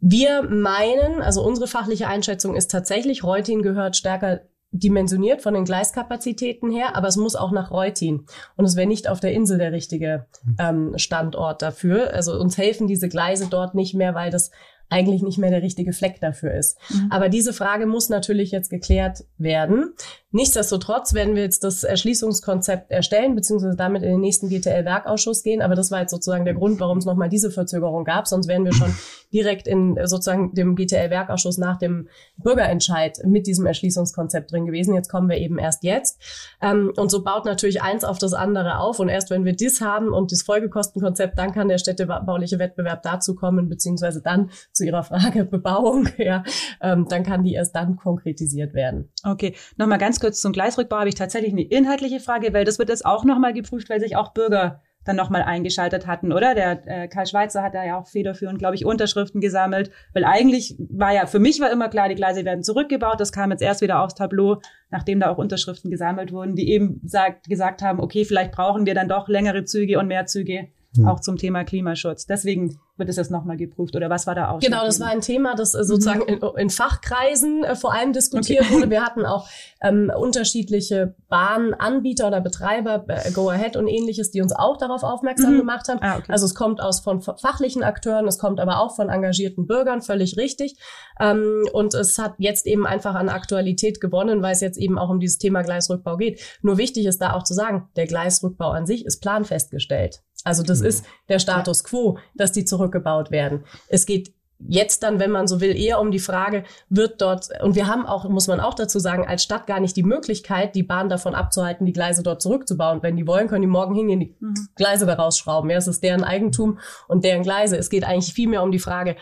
Wir 0.00 0.42
meinen, 0.42 1.22
also 1.22 1.42
unsere 1.44 1.66
fachliche 1.66 2.06
Einschätzung 2.06 2.54
ist 2.54 2.70
tatsächlich, 2.70 3.24
Reutin 3.24 3.62
gehört 3.62 3.96
stärker 3.96 4.42
dimensioniert 4.70 5.42
von 5.42 5.54
den 5.54 5.64
Gleiskapazitäten 5.64 6.70
her, 6.70 6.94
aber 6.94 7.08
es 7.08 7.16
muss 7.16 7.36
auch 7.36 7.52
nach 7.52 7.70
Reutin. 7.70 8.26
Und 8.56 8.64
es 8.64 8.76
wäre 8.76 8.86
nicht 8.86 9.08
auf 9.08 9.20
der 9.20 9.32
Insel 9.32 9.58
der 9.58 9.72
richtige 9.72 10.26
ähm, 10.58 10.92
Standort 10.96 11.62
dafür. 11.62 12.12
Also 12.12 12.38
uns 12.38 12.58
helfen 12.58 12.86
diese 12.86 13.08
Gleise 13.08 13.48
dort 13.48 13.74
nicht 13.74 13.94
mehr, 13.94 14.14
weil 14.14 14.30
das 14.30 14.50
eigentlich 14.90 15.22
nicht 15.22 15.38
mehr 15.38 15.50
der 15.50 15.62
richtige 15.62 15.92
Fleck 15.92 16.20
dafür 16.20 16.54
ist. 16.54 16.78
Mhm. 16.90 17.08
Aber 17.10 17.28
diese 17.28 17.52
Frage 17.52 17.86
muss 17.86 18.08
natürlich 18.08 18.50
jetzt 18.50 18.70
geklärt 18.70 19.24
werden. 19.36 19.94
Nichtsdestotrotz 20.30 21.14
werden 21.14 21.34
wir 21.34 21.42
jetzt 21.42 21.64
das 21.64 21.84
Erschließungskonzept 21.84 22.90
erstellen, 22.90 23.34
beziehungsweise 23.34 23.76
damit 23.76 24.02
in 24.02 24.10
den 24.10 24.20
nächsten 24.20 24.50
GTL-Werkausschuss 24.50 25.42
gehen. 25.42 25.62
Aber 25.62 25.74
das 25.74 25.90
war 25.90 26.00
jetzt 26.00 26.10
sozusagen 26.10 26.44
der 26.44 26.52
Grund, 26.52 26.80
warum 26.80 26.98
es 26.98 27.06
nochmal 27.06 27.30
diese 27.30 27.50
Verzögerung 27.50 28.04
gab. 28.04 28.28
Sonst 28.28 28.46
wären 28.46 28.66
wir 28.66 28.74
schon 28.74 28.94
direkt 29.32 29.66
in 29.66 29.98
sozusagen 30.04 30.52
dem 30.54 30.76
GTL-Werkausschuss 30.76 31.56
nach 31.56 31.78
dem 31.78 32.08
Bürgerentscheid 32.36 33.18
mit 33.24 33.46
diesem 33.46 33.64
Erschließungskonzept 33.64 34.52
drin 34.52 34.66
gewesen. 34.66 34.94
Jetzt 34.94 35.10
kommen 35.10 35.30
wir 35.30 35.38
eben 35.38 35.58
erst 35.58 35.82
jetzt. 35.82 36.20
Ähm, 36.60 36.92
und 36.96 37.10
so 37.10 37.24
baut 37.24 37.46
natürlich 37.46 37.80
eins 37.80 38.04
auf 38.04 38.18
das 38.18 38.34
andere 38.34 38.80
auf. 38.80 39.00
Und 39.00 39.08
erst 39.08 39.30
wenn 39.30 39.46
wir 39.46 39.56
das 39.56 39.80
haben 39.80 40.12
und 40.12 40.30
das 40.30 40.42
Folgekostenkonzept, 40.42 41.38
dann 41.38 41.52
kann 41.52 41.68
der 41.68 41.78
städtebauliche 41.78 42.58
Wettbewerb 42.58 43.02
dazu 43.02 43.34
kommen, 43.34 43.70
beziehungsweise 43.70 44.20
dann 44.20 44.50
zu 44.72 44.84
Ihrer 44.84 45.04
Frage 45.04 45.44
Bebauung, 45.50 46.08
ja, 46.18 46.44
ähm, 46.82 47.06
dann 47.08 47.22
kann 47.22 47.44
die 47.44 47.54
erst 47.54 47.74
dann 47.74 47.96
konkretisiert 47.96 48.74
werden. 48.74 49.10
Okay, 49.24 49.54
nochmal 49.76 49.98
ganz 49.98 50.17
kurz 50.20 50.40
zum 50.40 50.52
Gleisrückbau 50.52 50.98
habe 50.98 51.08
ich 51.08 51.14
tatsächlich 51.14 51.52
eine 51.52 51.62
inhaltliche 51.62 52.20
Frage, 52.20 52.52
weil 52.52 52.64
das 52.64 52.78
wird 52.78 52.88
jetzt 52.88 53.06
auch 53.06 53.24
nochmal 53.24 53.52
geprüft, 53.52 53.90
weil 53.90 54.00
sich 54.00 54.16
auch 54.16 54.32
Bürger 54.32 54.82
dann 55.08 55.16
nochmal 55.16 55.42
eingeschaltet 55.42 56.06
hatten, 56.06 56.32
oder? 56.32 56.54
Der 56.54 56.82
äh, 56.86 57.08
Karl 57.08 57.26
Schweizer 57.26 57.62
hat 57.62 57.74
da 57.74 57.84
ja 57.84 57.98
auch 57.98 58.06
federführend, 58.06 58.58
glaube 58.58 58.74
ich, 58.74 58.84
Unterschriften 58.84 59.40
gesammelt, 59.40 59.90
weil 60.12 60.24
eigentlich 60.24 60.76
war 60.78 61.12
ja, 61.14 61.26
für 61.26 61.38
mich 61.38 61.60
war 61.60 61.70
immer 61.70 61.88
klar, 61.88 62.08
die 62.08 62.14
Gleise 62.14 62.44
werden 62.44 62.62
zurückgebaut. 62.62 63.18
Das 63.18 63.32
kam 63.32 63.50
jetzt 63.50 63.62
erst 63.62 63.80
wieder 63.80 64.02
aufs 64.02 64.14
Tableau, 64.14 64.60
nachdem 64.90 65.20
da 65.20 65.30
auch 65.30 65.38
Unterschriften 65.38 65.90
gesammelt 65.90 66.30
wurden, 66.30 66.56
die 66.56 66.70
eben 66.70 67.00
sagt, 67.04 67.48
gesagt 67.48 67.80
haben, 67.80 68.00
okay, 68.00 68.24
vielleicht 68.26 68.52
brauchen 68.52 68.84
wir 68.84 68.94
dann 68.94 69.08
doch 69.08 69.28
längere 69.28 69.64
Züge 69.64 69.98
und 69.98 70.08
mehr 70.08 70.26
Züge, 70.26 70.68
auch 71.06 71.20
zum 71.20 71.36
Thema 71.36 71.64
Klimaschutz. 71.64 72.26
Deswegen 72.26 72.78
wird 72.98 73.08
es 73.08 73.16
jetzt 73.16 73.30
nochmal 73.30 73.56
geprüft 73.56 73.94
oder 73.96 74.10
was 74.10 74.26
war 74.26 74.34
da 74.34 74.50
auch? 74.50 74.60
Genau, 74.60 74.84
das 74.84 75.00
war 75.00 75.08
ein 75.08 75.20
Thema, 75.20 75.54
das 75.54 75.74
äh, 75.74 75.84
sozusagen 75.84 76.20
mhm. 76.20 76.40
in, 76.42 76.60
in, 76.62 76.70
Fachkreisen 76.70 77.64
äh, 77.64 77.76
vor 77.76 77.94
allem 77.94 78.12
diskutiert 78.12 78.64
okay. 78.64 78.74
wurde. 78.74 78.90
Wir 78.90 79.04
hatten 79.04 79.24
auch 79.24 79.48
ähm, 79.82 80.10
unterschiedliche 80.16 81.14
Bahnanbieter 81.28 82.26
oder 82.26 82.40
Betreiber, 82.40 83.04
äh, 83.08 83.30
Go 83.30 83.48
Ahead 83.50 83.76
und 83.76 83.86
ähnliches, 83.86 84.30
die 84.30 84.42
uns 84.42 84.52
auch 84.52 84.76
darauf 84.76 85.02
aufmerksam 85.02 85.54
mhm. 85.54 85.58
gemacht 85.58 85.88
haben. 85.88 86.00
Ah, 86.02 86.18
okay. 86.18 86.32
Also 86.32 86.46
es 86.46 86.54
kommt 86.54 86.80
aus 86.80 87.00
von 87.00 87.20
fachlichen 87.20 87.82
Akteuren, 87.82 88.26
es 88.26 88.38
kommt 88.38 88.60
aber 88.60 88.80
auch 88.80 88.96
von 88.96 89.08
engagierten 89.08 89.66
Bürgern, 89.66 90.02
völlig 90.02 90.36
richtig. 90.36 90.76
Ähm, 91.20 91.64
und 91.72 91.94
es 91.94 92.18
hat 92.18 92.34
jetzt 92.38 92.66
eben 92.66 92.86
einfach 92.86 93.14
an 93.14 93.28
Aktualität 93.28 94.00
gewonnen, 94.00 94.42
weil 94.42 94.52
es 94.52 94.60
jetzt 94.60 94.78
eben 94.78 94.98
auch 94.98 95.10
um 95.10 95.20
dieses 95.20 95.38
Thema 95.38 95.62
Gleisrückbau 95.62 96.16
geht. 96.16 96.40
Nur 96.62 96.78
wichtig 96.78 97.06
ist 97.06 97.20
da 97.20 97.34
auch 97.34 97.44
zu 97.44 97.54
sagen, 97.54 97.88
der 97.96 98.06
Gleisrückbau 98.06 98.70
an 98.70 98.86
sich 98.86 99.04
ist 99.04 99.20
planfestgestellt. 99.20 100.22
Also 100.44 100.62
das 100.62 100.80
mhm. 100.80 100.86
ist 100.86 101.04
der 101.28 101.38
Status 101.38 101.84
quo, 101.84 102.18
dass 102.34 102.52
die 102.52 102.64
zurückgebaut 102.64 103.30
werden. 103.30 103.64
Es 103.88 104.06
geht 104.06 104.32
jetzt 104.66 105.02
dann, 105.02 105.20
wenn 105.20 105.30
man 105.30 105.46
so 105.46 105.60
will, 105.60 105.76
eher 105.76 106.00
um 106.00 106.10
die 106.10 106.18
Frage, 106.18 106.64
wird 106.88 107.20
dort, 107.20 107.48
und 107.62 107.76
wir 107.76 107.86
haben 107.86 108.06
auch, 108.06 108.28
muss 108.28 108.48
man 108.48 108.60
auch 108.60 108.74
dazu 108.74 108.98
sagen, 108.98 109.26
als 109.26 109.44
Stadt 109.44 109.66
gar 109.66 109.80
nicht 109.80 109.96
die 109.96 110.02
Möglichkeit, 110.02 110.74
die 110.74 110.82
Bahn 110.82 111.08
davon 111.08 111.34
abzuhalten, 111.34 111.86
die 111.86 111.92
Gleise 111.92 112.22
dort 112.22 112.42
zurückzubauen. 112.42 113.02
Wenn 113.02 113.16
die 113.16 113.26
wollen, 113.26 113.48
können 113.48 113.62
die 113.62 113.68
morgen 113.68 113.94
hingehen, 113.94 114.20
die 114.20 114.36
mhm. 114.40 114.54
Gleise 114.74 115.06
da 115.06 115.14
rausschrauben. 115.14 115.70
Ja, 115.70 115.78
es 115.78 115.86
ist 115.86 116.02
deren 116.02 116.24
Eigentum 116.24 116.78
und 117.06 117.24
deren 117.24 117.42
Gleise. 117.42 117.76
Es 117.76 117.90
geht 117.90 118.04
eigentlich 118.04 118.34
viel 118.34 118.48
mehr 118.48 118.62
um 118.62 118.72
die 118.72 118.78
Frage, 118.78 119.16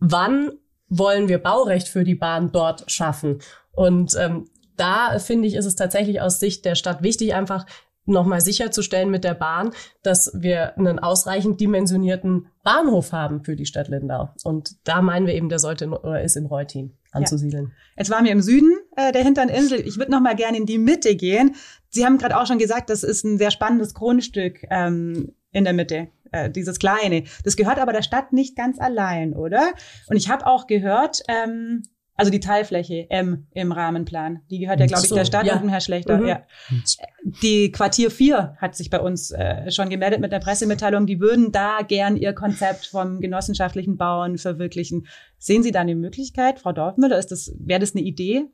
wann 0.00 0.52
wollen 0.88 1.28
wir 1.28 1.38
Baurecht 1.38 1.88
für 1.88 2.04
die 2.04 2.14
Bahn 2.14 2.52
dort 2.52 2.90
schaffen? 2.90 3.38
Und 3.72 4.14
ähm, 4.18 4.48
da 4.76 5.18
finde 5.18 5.48
ich, 5.48 5.54
ist 5.54 5.66
es 5.66 5.76
tatsächlich 5.76 6.20
aus 6.20 6.40
Sicht 6.40 6.64
der 6.64 6.74
Stadt 6.74 7.02
wichtig, 7.02 7.34
einfach 7.34 7.64
nochmal 8.06 8.40
sicherzustellen 8.40 9.10
mit 9.10 9.24
der 9.24 9.34
Bahn, 9.34 9.70
dass 10.02 10.30
wir 10.34 10.76
einen 10.78 10.98
ausreichend 10.98 11.60
dimensionierten 11.60 12.46
Bahnhof 12.62 13.12
haben 13.12 13.44
für 13.44 13.56
die 13.56 13.66
Stadt 13.66 13.88
Lindau. 13.88 14.30
Und 14.44 14.76
da 14.84 15.02
meinen 15.02 15.26
wir 15.26 15.34
eben, 15.34 15.48
der 15.48 15.58
sollte 15.58 15.88
oder 15.88 16.22
ist 16.22 16.36
in 16.36 16.46
Reutin 16.46 16.96
anzusiedeln. 17.12 17.66
Ja. 17.66 17.72
Jetzt 17.98 18.10
waren 18.10 18.24
wir 18.24 18.32
im 18.32 18.42
Süden 18.42 18.76
äh, 18.96 19.12
der 19.12 19.22
hinteren 19.22 19.48
Insel. 19.48 19.80
Ich 19.80 19.98
würde 19.98 20.10
noch 20.10 20.20
mal 20.20 20.34
gerne 20.34 20.58
in 20.58 20.66
die 20.66 20.78
Mitte 20.78 21.16
gehen. 21.16 21.54
Sie 21.90 22.04
haben 22.04 22.18
gerade 22.18 22.38
auch 22.38 22.46
schon 22.46 22.58
gesagt, 22.58 22.90
das 22.90 23.04
ist 23.04 23.24
ein 23.24 23.38
sehr 23.38 23.50
spannendes 23.50 23.94
Grundstück 23.94 24.64
ähm, 24.70 25.32
in 25.52 25.64
der 25.64 25.72
Mitte, 25.72 26.08
äh, 26.32 26.50
dieses 26.50 26.78
kleine. 26.78 27.24
Das 27.44 27.56
gehört 27.56 27.78
aber 27.78 27.92
der 27.92 28.02
Stadt 28.02 28.32
nicht 28.32 28.56
ganz 28.56 28.80
allein, 28.80 29.34
oder? 29.34 29.72
Und 30.08 30.16
ich 30.16 30.28
habe 30.28 30.46
auch 30.46 30.66
gehört, 30.66 31.22
ähm, 31.28 31.84
also 32.16 32.30
die 32.30 32.40
Teilfläche 32.40 33.06
M 33.10 33.46
im 33.52 33.72
Rahmenplan, 33.72 34.42
die 34.50 34.60
gehört 34.60 34.80
ja, 34.80 34.86
glaube 34.86 35.02
ich, 35.02 35.08
so, 35.08 35.14
der 35.14 35.24
Stadt 35.24 35.46
ja. 35.46 35.54
und 35.54 35.62
dem 35.62 35.68
Herr 35.68 35.80
Schlechter. 35.80 36.18
Mhm. 36.18 36.26
Ja. 36.26 36.42
Die 37.42 37.72
Quartier 37.72 38.10
4 38.10 38.56
hat 38.58 38.76
sich 38.76 38.90
bei 38.90 39.00
uns 39.00 39.32
äh, 39.32 39.70
schon 39.70 39.88
gemeldet 39.88 40.20
mit 40.20 40.30
der 40.30 40.38
Pressemitteilung, 40.38 41.06
die 41.06 41.20
würden 41.20 41.50
da 41.50 41.80
gern 41.86 42.16
ihr 42.16 42.32
Konzept 42.32 42.86
vom 42.86 43.20
genossenschaftlichen 43.20 43.96
Bauen 43.96 44.38
verwirklichen. 44.38 45.06
Sehen 45.38 45.62
Sie 45.62 45.72
da 45.72 45.80
eine 45.80 45.96
Möglichkeit, 45.96 46.60
Frau 46.60 46.72
Dorfmüller? 46.72 47.18
Ist 47.18 47.32
das, 47.32 47.52
wäre 47.58 47.80
das 47.80 47.94
eine 47.94 48.04
Idee? 48.04 48.44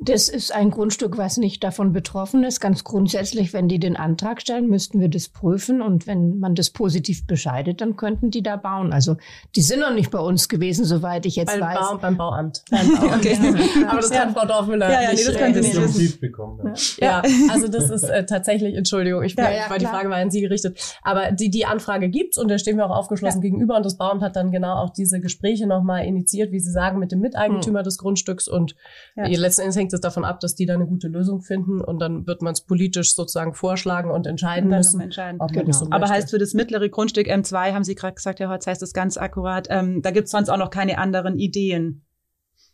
Das 0.00 0.28
ist 0.28 0.54
ein 0.54 0.70
Grundstück, 0.70 1.18
was 1.18 1.38
nicht 1.38 1.64
davon 1.64 1.92
betroffen 1.92 2.44
ist. 2.44 2.60
Ganz 2.60 2.84
grundsätzlich, 2.84 3.52
wenn 3.52 3.66
die 3.66 3.80
den 3.80 3.96
Antrag 3.96 4.40
stellen, 4.40 4.68
müssten 4.68 5.00
wir 5.00 5.08
das 5.08 5.28
prüfen. 5.28 5.82
Und 5.82 6.06
wenn 6.06 6.38
man 6.38 6.54
das 6.54 6.70
positiv 6.70 7.26
bescheidet, 7.26 7.80
dann 7.80 7.96
könnten 7.96 8.30
die 8.30 8.44
da 8.44 8.56
bauen. 8.56 8.92
Also 8.92 9.16
die 9.56 9.60
sind 9.60 9.80
noch 9.80 9.92
nicht 9.92 10.12
bei 10.12 10.20
uns 10.20 10.48
gewesen, 10.48 10.84
soweit 10.84 11.26
ich 11.26 11.34
jetzt 11.34 11.58
beim 11.58 11.60
weiß. 11.60 11.78
Bau, 11.78 11.98
beim 11.98 12.16
Bauamt. 12.16 12.62
Beim 12.70 12.94
Bauamt. 12.94 13.16
okay. 13.16 13.38
Ja. 13.80 13.88
Aber 13.88 14.00
das 14.00 14.10
kann 14.10 14.32
Frau 14.32 14.46
Dorfmüller 14.46 14.88
ja, 14.88 15.02
ja, 15.02 15.12
nee, 15.12 15.24
das 15.24 15.36
können 15.36 15.62
Sie 15.62 15.78
nicht. 15.78 16.20
Bekommen, 16.20 16.74
ja. 16.98 17.22
ja, 17.22 17.50
also 17.50 17.68
das 17.68 17.90
ist 17.90 18.04
äh, 18.04 18.24
tatsächlich, 18.24 18.76
Entschuldigung, 18.76 19.22
ich, 19.22 19.34
ja, 19.34 19.50
ja, 19.50 19.64
weil 19.68 19.78
die 19.78 19.86
Frage 19.86 20.10
war 20.10 20.16
an 20.16 20.30
Sie 20.30 20.40
gerichtet. 20.40 20.78
Aber 21.02 21.32
die, 21.32 21.50
die 21.50 21.66
Anfrage 21.66 22.08
gibt's 22.08 22.38
und 22.38 22.48
da 22.48 22.58
stehen 22.58 22.76
wir 22.76 22.86
auch 22.86 22.96
aufgeschlossen 22.96 23.40
gegenüber. 23.40 23.76
Und 23.76 23.84
das 23.84 23.96
Bauamt 23.96 24.22
hat 24.22 24.36
dann 24.36 24.52
genau 24.52 24.74
auch 24.76 24.90
diese 24.90 25.20
Gespräche 25.20 25.66
nochmal 25.66 26.04
initiiert, 26.04 26.52
wie 26.52 26.60
Sie 26.60 26.70
sagen, 26.70 26.98
mit 27.00 27.10
dem 27.10 27.20
Miteigentümer 27.20 27.80
hm. 27.80 27.84
des 27.84 27.98
Grundstücks. 27.98 28.46
Und 28.46 28.76
letzten 29.16 29.62
Endes 29.62 29.76
hängt 29.76 29.87
es 29.92 30.00
davon 30.00 30.24
ab, 30.24 30.40
dass 30.40 30.54
die 30.54 30.66
da 30.66 30.74
eine 30.74 30.86
gute 30.86 31.08
Lösung 31.08 31.40
finden 31.40 31.80
und 31.80 31.98
dann 31.98 32.26
wird 32.26 32.42
man 32.42 32.52
es 32.52 32.60
politisch 32.60 33.14
sozusagen 33.14 33.54
vorschlagen 33.54 34.10
und 34.10 34.26
entscheiden 34.26 34.70
müssen. 34.70 35.00
Entscheiden. 35.00 35.40
Genau. 35.52 35.72
So 35.72 35.86
Aber 35.90 36.08
heißt 36.08 36.30
für 36.30 36.38
das 36.38 36.54
mittlere 36.54 36.88
Grundstück 36.88 37.28
M2, 37.28 37.72
haben 37.72 37.84
Sie 37.84 37.94
gerade 37.94 38.14
gesagt, 38.14 38.40
Herr 38.40 38.48
Holz, 38.48 38.66
heißt 38.66 38.82
das 38.82 38.92
ganz 38.92 39.16
akkurat, 39.16 39.68
ähm, 39.70 40.02
da 40.02 40.10
gibt 40.10 40.26
es 40.26 40.32
sonst 40.32 40.48
auch 40.48 40.58
noch 40.58 40.70
keine 40.70 40.98
anderen 40.98 41.38
Ideen. 41.38 42.04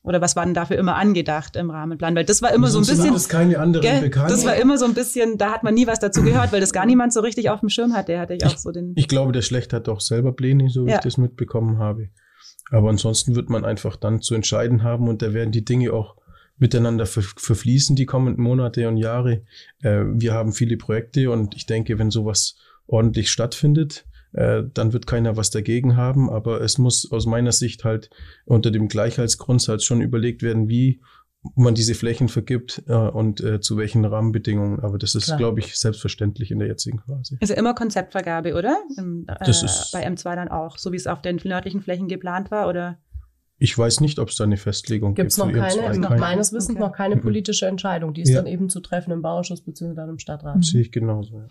Oder 0.04 0.20
was 0.20 0.36
war 0.36 0.44
denn 0.44 0.52
dafür 0.52 0.76
immer 0.76 0.96
angedacht 0.96 1.56
im 1.56 1.70
Rahmenplan? 1.70 2.14
Weil 2.14 2.26
das 2.26 2.42
war 2.42 2.52
immer 2.52 2.68
so 2.68 2.78
ein 2.78 2.84
bisschen. 2.84 3.14
Das 3.14 3.28
keine 3.30 3.58
anderen 3.58 3.86
gell, 3.86 4.10
Das 4.10 4.44
war 4.44 4.54
immer 4.54 4.76
so 4.76 4.84
ein 4.84 4.92
bisschen, 4.92 5.38
da 5.38 5.50
hat 5.50 5.62
man 5.62 5.72
nie 5.72 5.86
was 5.86 5.98
dazu 5.98 6.22
gehört, 6.22 6.52
weil 6.52 6.60
das 6.60 6.74
gar 6.74 6.84
niemand 6.84 7.14
so 7.14 7.20
richtig 7.20 7.48
auf 7.48 7.60
dem 7.60 7.70
Schirm 7.70 7.94
hatte. 7.94 8.18
hatte 8.18 8.34
ich 8.34 8.44
auch 8.44 8.58
so 8.58 8.70
den. 8.70 8.92
Ich 8.96 9.08
glaube, 9.08 9.32
der 9.32 9.40
Schlecht 9.40 9.72
hat 9.72 9.88
doch 9.88 10.02
selber 10.02 10.32
Pläne, 10.32 10.68
so 10.68 10.84
wie 10.84 10.90
ja. 10.90 10.96
ich 10.96 11.00
das 11.00 11.16
mitbekommen 11.16 11.78
habe. 11.78 12.10
Aber 12.70 12.90
ansonsten 12.90 13.34
wird 13.34 13.48
man 13.48 13.64
einfach 13.64 13.96
dann 13.96 14.20
zu 14.20 14.34
entscheiden 14.34 14.82
haben 14.82 15.08
und 15.08 15.22
da 15.22 15.32
werden 15.32 15.52
die 15.52 15.64
Dinge 15.64 15.92
auch 15.94 16.16
miteinander 16.58 17.06
ver 17.06 17.22
verfließen 17.22 17.96
die 17.96 18.06
kommenden 18.06 18.42
Monate 18.42 18.88
und 18.88 18.96
Jahre. 18.96 19.42
Äh, 19.82 20.04
wir 20.06 20.32
haben 20.32 20.52
viele 20.52 20.76
Projekte 20.76 21.30
und 21.30 21.54
ich 21.54 21.66
denke, 21.66 21.98
wenn 21.98 22.10
sowas 22.10 22.56
ordentlich 22.86 23.30
stattfindet, 23.30 24.06
äh, 24.32 24.62
dann 24.72 24.92
wird 24.92 25.06
keiner 25.06 25.36
was 25.36 25.50
dagegen 25.50 25.96
haben. 25.96 26.30
Aber 26.30 26.60
es 26.60 26.78
muss 26.78 27.10
aus 27.10 27.26
meiner 27.26 27.52
Sicht 27.52 27.84
halt 27.84 28.10
unter 28.44 28.70
dem 28.70 28.88
Gleichheitsgrundsatz 28.88 29.84
schon 29.84 30.00
überlegt 30.00 30.42
werden, 30.42 30.68
wie 30.68 31.00
man 31.56 31.74
diese 31.74 31.94
Flächen 31.94 32.28
vergibt 32.28 32.82
äh, 32.88 32.94
und 32.94 33.42
äh, 33.42 33.60
zu 33.60 33.76
welchen 33.76 34.04
Rahmenbedingungen. 34.04 34.80
Aber 34.80 34.98
das 34.98 35.14
ist, 35.14 35.36
glaube 35.36 35.60
ich, 35.60 35.78
selbstverständlich 35.78 36.50
in 36.50 36.58
der 36.58 36.68
jetzigen 36.68 37.00
Phase. 37.00 37.36
Ist 37.40 37.50
ja 37.50 37.56
immer 37.56 37.74
Konzeptvergabe, 37.74 38.54
oder? 38.54 38.78
Im, 38.96 39.26
äh, 39.28 39.34
das 39.44 39.62
ist 39.62 39.92
bei 39.92 40.06
M2 40.06 40.36
dann 40.36 40.48
auch, 40.48 40.78
so 40.78 40.92
wie 40.92 40.96
es 40.96 41.06
auf 41.06 41.20
den 41.20 41.38
nördlichen 41.44 41.82
Flächen 41.82 42.08
geplant 42.08 42.50
war, 42.50 42.68
oder? 42.68 42.98
Ich 43.58 43.78
weiß 43.78 44.00
nicht, 44.00 44.18
ob 44.18 44.30
es 44.30 44.36
da 44.36 44.44
eine 44.44 44.56
Festlegung 44.56 45.14
Gibt's 45.14 45.36
gibt. 45.36 45.54
Gibt 45.54 45.66
es 45.66 45.76
noch 45.76 45.84
keine, 45.84 45.98
noch 45.98 46.16
meines 46.18 46.52
Wissens 46.52 46.76
okay. 46.76 46.80
noch 46.80 46.92
keine 46.92 47.16
politische 47.16 47.66
Entscheidung. 47.66 48.12
Die 48.12 48.22
ist 48.22 48.30
ja. 48.30 48.36
dann 48.36 48.46
eben 48.46 48.68
zu 48.68 48.80
treffen 48.80 49.12
im 49.12 49.22
Bauausschuss 49.22 49.62
bzw. 49.62 49.94
dann 49.94 50.08
im 50.10 50.18
Stadtrat. 50.18 50.56
Das 50.58 50.66
sehe 50.66 50.80
ich 50.80 50.90
genauso. 50.90 51.36
Ja. 51.38 51.46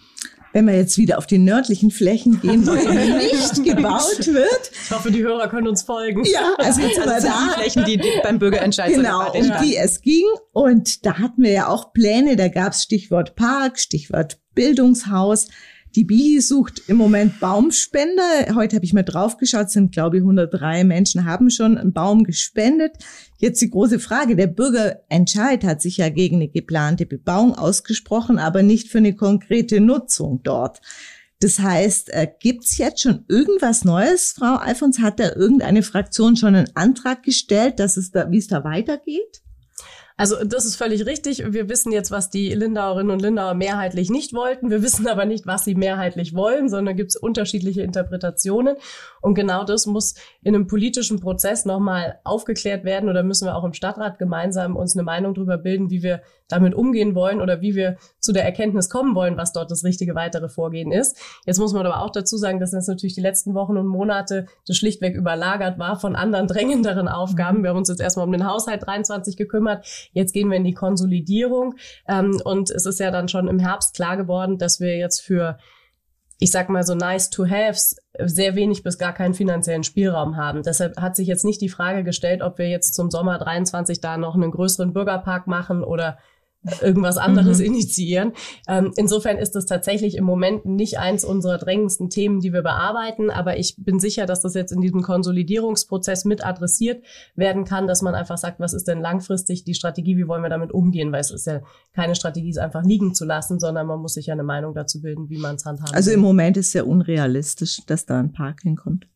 Wenn 0.51 0.67
wir 0.67 0.75
jetzt 0.75 0.97
wieder 0.97 1.17
auf 1.17 1.27
die 1.27 1.37
nördlichen 1.37 1.91
Flächen 1.91 2.41
gehen, 2.41 2.67
wo 2.67 2.71
nicht 2.73 3.63
gebaut 3.63 4.27
wird. 4.27 4.71
Ich 4.73 4.91
hoffe, 4.91 5.11
die 5.11 5.23
Hörer 5.23 5.47
können 5.47 5.67
uns 5.67 5.83
folgen. 5.83 6.25
Ja, 6.25 6.55
also 6.57 6.81
jetzt 6.81 6.99
also 6.99 7.13
sind 7.13 7.33
da. 7.33 7.55
Die 7.55 7.61
Flächen, 7.61 7.85
die, 7.85 7.97
die 7.97 8.21
beim 8.21 8.37
Bürgerentscheid 8.37 8.93
Genau, 8.93 9.31
um 9.31 9.51
die 9.63 9.77
es 9.77 10.01
ging. 10.01 10.25
Und 10.51 11.05
da 11.05 11.19
hatten 11.19 11.41
wir 11.41 11.51
ja 11.51 11.67
auch 11.67 11.93
Pläne. 11.93 12.35
Da 12.35 12.49
gab 12.49 12.73
es 12.73 12.83
Stichwort 12.83 13.35
Park, 13.35 13.79
Stichwort 13.79 14.39
Bildungshaus. 14.53 15.47
Die 15.95 16.05
BIHI 16.05 16.41
sucht 16.41 16.81
im 16.87 16.97
Moment 16.97 17.39
Baumspender. 17.39 18.55
Heute 18.55 18.77
habe 18.77 18.85
ich 18.85 18.93
mal 18.93 19.03
draufgeschaut, 19.03 19.69
sind 19.69 19.91
glaube 19.91 20.17
ich 20.17 20.23
103 20.23 20.83
Menschen 20.85 21.25
haben 21.25 21.51
schon 21.51 21.77
einen 21.77 21.93
Baum 21.93 22.23
gespendet. 22.23 22.93
Jetzt 23.37 23.61
die 23.61 23.69
große 23.69 23.99
Frage, 23.99 24.35
der 24.35 24.47
Bürgerentscheid 24.47 25.63
hat 25.63 25.83
sich 25.83 25.97
ja 25.97 26.09
gegen 26.09 26.37
eine 26.37 26.47
geplante 26.47 27.05
Bebauung 27.05 27.53
ausgesprochen, 27.53 28.39
aber 28.39 28.63
nicht 28.63 28.89
für 28.89 28.97
eine 28.97 29.15
konkrete 29.15 29.81
Nutzung 29.81 30.41
dort. 30.41 30.81
Das 31.39 31.59
heißt, 31.59 32.11
äh, 32.11 32.27
gibt's 32.39 32.79
jetzt 32.79 33.01
schon 33.01 33.25
irgendwas 33.27 33.85
Neues, 33.85 34.31
Frau 34.31 34.55
Alfons? 34.55 34.97
Hat 34.97 35.19
da 35.19 35.35
irgendeine 35.35 35.83
Fraktion 35.83 36.35
schon 36.37 36.55
einen 36.55 36.75
Antrag 36.75 37.21
gestellt, 37.21 37.79
dass 37.79 37.97
es 37.97 38.09
da, 38.09 38.31
wie 38.31 38.39
es 38.39 38.47
da 38.47 38.63
weitergeht? 38.63 39.42
Also 40.15 40.43
das 40.43 40.65
ist 40.65 40.75
völlig 40.75 41.05
richtig. 41.05 41.43
Wir 41.53 41.69
wissen 41.69 41.91
jetzt, 41.91 42.11
was 42.11 42.29
die 42.29 42.53
Lindauerinnen 42.53 43.11
und 43.11 43.21
Lindauer 43.21 43.55
mehrheitlich 43.55 44.09
nicht 44.09 44.33
wollten. 44.33 44.69
Wir 44.69 44.83
wissen 44.83 45.07
aber 45.07 45.25
nicht, 45.25 45.47
was 45.47 45.65
sie 45.65 45.75
mehrheitlich 45.75 46.35
wollen, 46.35 46.69
sondern 46.69 46.95
gibt 46.95 47.11
es 47.11 47.15
unterschiedliche 47.15 47.81
Interpretationen. 47.81 48.77
Und 49.23 49.35
genau 49.35 49.63
das 49.63 49.85
muss 49.85 50.15
in 50.41 50.53
einem 50.53 50.67
politischen 50.67 51.19
Prozess 51.19 51.63
nochmal 51.65 52.19
aufgeklärt 52.25 52.83
werden 52.83 53.09
oder 53.09 53.23
müssen 53.23 53.47
wir 53.47 53.55
auch 53.55 53.63
im 53.63 53.73
Stadtrat 53.73 54.19
gemeinsam 54.19 54.75
uns 54.75 54.95
eine 54.95 55.03
Meinung 55.03 55.33
darüber 55.33 55.57
bilden, 55.57 55.89
wie 55.89 56.03
wir 56.03 56.21
damit 56.49 56.75
umgehen 56.75 57.15
wollen 57.15 57.41
oder 57.41 57.61
wie 57.61 57.73
wir 57.73 57.97
zu 58.19 58.33
der 58.33 58.43
Erkenntnis 58.43 58.89
kommen 58.89 59.15
wollen, 59.15 59.37
was 59.37 59.53
dort 59.53 59.71
das 59.71 59.85
richtige 59.85 60.13
weitere 60.13 60.49
Vorgehen 60.49 60.91
ist. 60.91 61.17
Jetzt 61.45 61.57
muss 61.57 61.71
man 61.71 61.85
aber 61.85 62.03
auch 62.03 62.11
dazu 62.11 62.35
sagen, 62.35 62.59
dass 62.59 62.71
das 62.71 62.87
natürlich 62.87 63.15
die 63.15 63.21
letzten 63.21 63.53
Wochen 63.53 63.77
und 63.77 63.87
Monate 63.87 64.47
das 64.67 64.75
schlichtweg 64.75 65.15
überlagert 65.15 65.79
war 65.79 65.97
von 65.97 66.17
anderen 66.17 66.47
drängenderen 66.53 67.07
Aufgaben. 67.07 67.63
Wir 67.63 67.69
haben 67.69 67.77
uns 67.77 67.89
jetzt 67.89 68.01
erstmal 68.01 68.25
um 68.25 68.31
den 68.33 68.45
Haushalt 68.45 68.85
23 68.85 69.37
gekümmert. 69.37 70.09
Jetzt 70.11 70.33
gehen 70.33 70.49
wir 70.49 70.57
in 70.57 70.65
die 70.65 70.73
Konsolidierung. 70.73 71.75
Ähm, 72.09 72.41
und 72.43 72.69
es 72.69 72.85
ist 72.85 72.99
ja 72.99 73.09
dann 73.09 73.29
schon 73.29 73.47
im 73.47 73.59
Herbst 73.59 73.95
klar 73.95 74.17
geworden, 74.17 74.57
dass 74.57 74.81
wir 74.81 74.97
jetzt 74.97 75.21
für 75.21 75.57
ich 76.39 76.51
sag 76.51 76.67
mal 76.67 76.83
so 76.83 76.93
nice 76.93 77.29
to 77.29 77.45
haves 77.45 77.95
sehr 78.19 78.55
wenig 78.55 78.83
bis 78.83 78.97
gar 78.97 79.13
keinen 79.13 79.33
finanziellen 79.33 79.83
Spielraum 79.83 80.37
haben. 80.37 80.63
Deshalb 80.63 80.97
hat 80.97 81.15
sich 81.15 81.27
jetzt 81.27 81.45
nicht 81.45 81.61
die 81.61 81.69
Frage 81.69 82.03
gestellt, 82.03 82.41
ob 82.41 82.57
wir 82.57 82.69
jetzt 82.69 82.93
zum 82.93 83.09
Sommer 83.09 83.37
23 83.39 84.01
da 84.01 84.17
noch 84.17 84.35
einen 84.35 84.51
größeren 84.51 84.93
Bürgerpark 84.93 85.47
machen 85.47 85.83
oder 85.83 86.17
irgendwas 86.81 87.17
anderes 87.17 87.59
mhm. 87.59 87.65
initiieren. 87.65 88.33
Ähm, 88.67 88.91
insofern 88.95 89.37
ist 89.37 89.51
das 89.51 89.65
tatsächlich 89.65 90.15
im 90.15 90.23
Moment 90.23 90.65
nicht 90.65 90.97
eins 90.97 91.25
unserer 91.25 91.57
drängendsten 91.57 92.09
Themen, 92.09 92.39
die 92.39 92.53
wir 92.53 92.61
bearbeiten, 92.61 93.29
aber 93.29 93.57
ich 93.57 93.75
bin 93.77 93.99
sicher, 93.99 94.25
dass 94.25 94.41
das 94.41 94.53
jetzt 94.53 94.71
in 94.71 94.81
diesem 94.81 95.01
Konsolidierungsprozess 95.01 96.25
mit 96.25 96.45
adressiert 96.45 97.03
werden 97.35 97.65
kann, 97.65 97.87
dass 97.87 98.01
man 98.01 98.15
einfach 98.15 98.37
sagt, 98.37 98.59
was 98.59 98.73
ist 98.73 98.87
denn 98.87 99.01
langfristig 99.01 99.63
die 99.63 99.73
Strategie, 99.73 100.17
wie 100.17 100.27
wollen 100.27 100.43
wir 100.43 100.49
damit 100.49 100.71
umgehen, 100.71 101.11
weil 101.11 101.21
es 101.21 101.31
ist 101.31 101.47
ja 101.47 101.61
keine 101.93 102.15
Strategie, 102.15 102.49
es 102.49 102.57
einfach 102.57 102.83
liegen 102.83 103.13
zu 103.13 103.25
lassen, 103.25 103.59
sondern 103.59 103.87
man 103.87 103.99
muss 103.99 104.13
sich 104.13 104.27
ja 104.27 104.33
eine 104.33 104.43
Meinung 104.43 104.73
dazu 104.73 105.01
bilden, 105.01 105.29
wie 105.29 105.37
man 105.37 105.55
es 105.55 105.65
handhabt. 105.65 105.93
Also 105.93 106.11
im 106.11 106.19
Moment 106.19 106.57
ist 106.57 106.67
es 106.67 106.73
ja 106.73 106.83
unrealistisch, 106.83 107.81
dass 107.85 108.05
da 108.05 108.19
ein 108.19 108.31
Park 108.31 108.61
hinkommt 108.63 109.07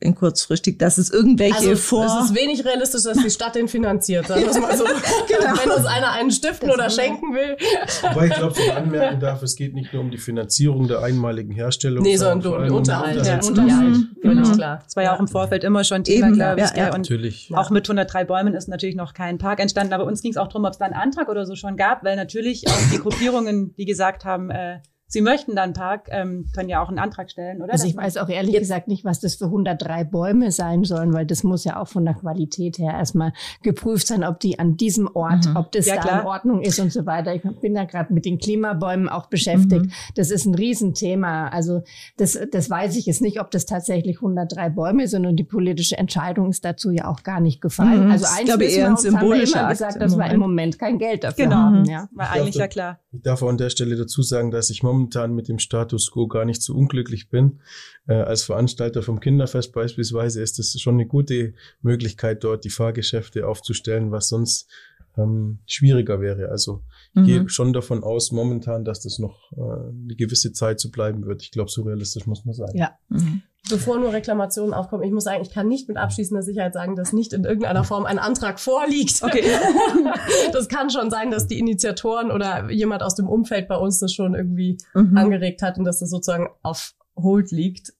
in 0.00 0.14
kurzfristig, 0.14 0.78
dass 0.78 0.98
es 0.98 1.10
irgendwelche 1.10 1.70
also, 1.70 1.76
vor. 1.76 2.06
Es 2.06 2.30
ist 2.30 2.36
wenig 2.36 2.64
realistisch, 2.64 3.02
dass 3.04 3.18
die 3.18 3.30
Stadt 3.30 3.54
den 3.54 3.68
finanziert. 3.68 4.26
Sagen 4.26 4.42
wir 4.42 4.60
mal 4.60 4.76
so. 4.76 4.84
genau. 5.28 5.52
Wenn 5.62 5.70
uns 5.70 5.86
einer 5.86 6.12
einen 6.12 6.30
stiften 6.30 6.68
das 6.68 6.76
oder 6.76 6.90
schenken 6.90 7.34
will. 7.34 7.56
Wobei 8.02 8.26
ich 8.26 8.34
glaube, 8.34 8.54
so 8.54 8.70
anmerken 8.72 9.20
darf, 9.20 9.42
es 9.42 9.56
geht 9.56 9.74
nicht 9.74 9.92
nur 9.92 10.02
um 10.02 10.10
die 10.10 10.18
Finanzierung 10.18 10.88
der 10.88 11.02
einmaligen 11.02 11.52
Herstellung. 11.52 12.02
Nee, 12.02 12.16
sondern 12.16 12.54
um 12.54 12.62
den 12.62 12.72
Unterhalt. 12.72 13.26
Ja, 13.26 13.40
Unterhalt. 13.42 13.88
Mhm. 13.88 14.16
Völlig 14.22 14.48
mhm. 14.48 14.52
klar. 14.52 14.80
Das 14.84 14.96
war 14.96 15.02
ja 15.02 15.14
auch 15.14 15.20
im 15.20 15.28
Vorfeld 15.28 15.64
immer 15.64 15.84
schon 15.84 16.04
Thema, 16.04 16.30
glaube 16.30 16.60
ich. 16.60 16.70
Ja, 16.70 16.76
ja. 16.76 16.86
Und 16.86 17.02
natürlich. 17.02 17.50
Auch 17.54 17.70
mit 17.70 17.86
103 17.86 18.24
Bäumen 18.24 18.54
ist 18.54 18.68
natürlich 18.68 18.96
noch 18.96 19.14
kein 19.14 19.38
Park 19.38 19.60
entstanden. 19.60 19.92
Aber 19.92 20.04
uns 20.04 20.22
ging 20.22 20.30
es 20.30 20.36
auch 20.36 20.48
darum, 20.48 20.64
ob 20.64 20.72
es 20.72 20.78
da 20.78 20.84
einen 20.84 20.94
Antrag 20.94 21.28
oder 21.28 21.46
so 21.46 21.56
schon 21.56 21.76
gab, 21.76 22.04
weil 22.04 22.16
natürlich 22.16 22.68
auch 22.68 22.90
die 22.92 22.98
Gruppierungen, 22.98 23.74
die 23.76 23.84
gesagt 23.84 24.24
haben, 24.24 24.50
äh, 24.50 24.78
Sie 25.08 25.20
möchten 25.20 25.54
dann 25.54 25.72
Park, 25.72 26.08
ähm, 26.10 26.46
können 26.52 26.68
ja 26.68 26.82
auch 26.82 26.88
einen 26.88 26.98
Antrag 26.98 27.30
stellen, 27.30 27.62
oder? 27.62 27.72
Also 27.72 27.86
ich 27.86 27.96
weiß 27.96 28.16
auch 28.16 28.28
ehrlich 28.28 28.58
gesagt 28.58 28.88
nicht, 28.88 29.04
was 29.04 29.20
das 29.20 29.36
für 29.36 29.44
103 29.44 30.02
Bäume 30.02 30.50
sein 30.50 30.82
sollen, 30.82 31.12
weil 31.12 31.24
das 31.24 31.44
muss 31.44 31.62
ja 31.62 31.80
auch 31.80 31.86
von 31.86 32.04
der 32.04 32.14
Qualität 32.14 32.78
her 32.78 32.92
erstmal 32.92 33.32
geprüft 33.62 34.08
sein, 34.08 34.24
ob 34.24 34.40
die 34.40 34.58
an 34.58 34.76
diesem 34.76 35.08
Ort, 35.14 35.46
mhm. 35.46 35.56
ob 35.56 35.70
das 35.70 35.86
ja, 35.86 35.94
da 35.94 36.00
klar. 36.00 36.20
in 36.22 36.26
Ordnung 36.26 36.60
ist 36.60 36.80
und 36.80 36.92
so 36.92 37.06
weiter. 37.06 37.32
Ich 37.36 37.42
bin 37.60 37.76
ja 37.76 37.84
gerade 37.84 38.12
mit 38.12 38.24
den 38.24 38.38
Klimabäumen 38.38 39.08
auch 39.08 39.26
beschäftigt. 39.26 39.86
Mhm. 39.86 39.92
Das 40.16 40.32
ist 40.32 40.44
ein 40.44 40.56
Riesenthema. 40.56 41.50
Also 41.50 41.82
das, 42.16 42.36
das 42.50 42.68
weiß 42.68 42.96
ich 42.96 43.06
jetzt 43.06 43.22
nicht, 43.22 43.40
ob 43.40 43.52
das 43.52 43.64
tatsächlich 43.64 44.16
103 44.16 44.70
Bäume 44.70 45.06
sind 45.06 45.24
und 45.24 45.36
die 45.36 45.44
politische 45.44 45.96
Entscheidung 45.96 46.50
ist 46.50 46.64
dazu 46.64 46.90
ja 46.90 47.06
auch 47.06 47.22
gar 47.22 47.38
nicht 47.38 47.60
gefallen. 47.60 48.06
Mhm. 48.06 48.10
Also 48.10 48.26
eins 48.26 48.46
glaube, 48.46 48.64
eher 48.64 48.88
ein 48.88 48.96
symbolischer 48.96 49.20
haben 49.20 49.52
wir 49.52 49.60
immer 49.60 49.68
gesagt, 49.70 50.02
dass 50.02 50.18
wir 50.18 50.26
im 50.32 50.40
Moment 50.40 50.80
kein 50.80 50.98
Geld 50.98 51.22
dafür 51.22 51.44
genau. 51.44 51.56
haben. 51.56 51.84
Ja. 51.84 52.08
War 52.12 52.32
eigentlich 52.32 52.56
ja 52.56 52.66
klar. 52.66 52.98
Ich 53.12 53.22
darf 53.22 53.40
an 53.44 53.56
der 53.56 53.70
Stelle 53.70 53.96
dazu 53.96 54.22
sagen, 54.22 54.50
dass 54.50 54.68
ich 54.68 54.82
momentan 54.82 54.95
mit 55.34 55.48
dem 55.48 55.58
Status 55.58 56.10
quo 56.10 56.26
gar 56.26 56.44
nicht 56.44 56.62
so 56.62 56.74
unglücklich 56.74 57.28
bin. 57.28 57.60
Äh, 58.06 58.14
als 58.14 58.44
Veranstalter 58.44 59.02
vom 59.02 59.20
Kinderfest 59.20 59.72
beispielsweise 59.72 60.42
ist 60.42 60.58
es 60.58 60.80
schon 60.80 60.94
eine 60.94 61.06
gute 61.06 61.54
Möglichkeit, 61.82 62.44
dort 62.44 62.64
die 62.64 62.70
Fahrgeschäfte 62.70 63.46
aufzustellen, 63.46 64.10
was 64.10 64.28
sonst 64.28 64.68
ähm, 65.16 65.58
schwieriger 65.66 66.20
wäre. 66.20 66.48
Also 66.50 66.82
ich 67.14 67.20
mhm. 67.22 67.24
gehe 67.24 67.48
schon 67.48 67.72
davon 67.72 68.02
aus 68.02 68.32
momentan, 68.32 68.84
dass 68.84 69.00
das 69.00 69.18
noch 69.18 69.52
äh, 69.52 69.60
eine 69.60 70.14
gewisse 70.16 70.52
Zeit 70.52 70.80
so 70.80 70.90
bleiben 70.90 71.26
wird. 71.26 71.42
Ich 71.42 71.50
glaube, 71.50 71.70
so 71.70 71.82
realistisch 71.82 72.26
muss 72.26 72.44
man 72.44 72.54
sein. 72.54 72.74
Ja. 72.74 72.98
Mhm. 73.08 73.42
Bevor 73.68 73.98
nur 73.98 74.12
Reklamationen 74.12 74.72
aufkommen, 74.72 75.02
ich 75.02 75.10
muss 75.10 75.24
sagen, 75.24 75.42
ich 75.42 75.50
kann 75.50 75.66
nicht 75.66 75.88
mit 75.88 75.96
abschließender 75.96 76.42
Sicherheit 76.42 76.72
sagen, 76.72 76.94
dass 76.94 77.12
nicht 77.12 77.32
in 77.32 77.44
irgendeiner 77.44 77.84
Form 77.84 78.06
ein 78.06 78.18
Antrag 78.18 78.60
vorliegt. 78.60 79.22
Okay. 79.22 79.42
das 80.52 80.68
kann 80.68 80.90
schon 80.90 81.10
sein, 81.10 81.30
dass 81.30 81.46
die 81.46 81.58
Initiatoren 81.58 82.30
oder 82.30 82.70
jemand 82.70 83.02
aus 83.02 83.14
dem 83.14 83.28
Umfeld 83.28 83.66
bei 83.68 83.76
uns 83.76 83.98
das 83.98 84.12
schon 84.12 84.34
irgendwie 84.34 84.78
mhm. 84.94 85.16
angeregt 85.16 85.62
hat 85.62 85.78
und 85.78 85.84
dass 85.84 85.98
das 85.98 86.10
sozusagen 86.10 86.48
auf 86.62 86.94
Hold 87.16 87.50
liegt. 87.50 87.92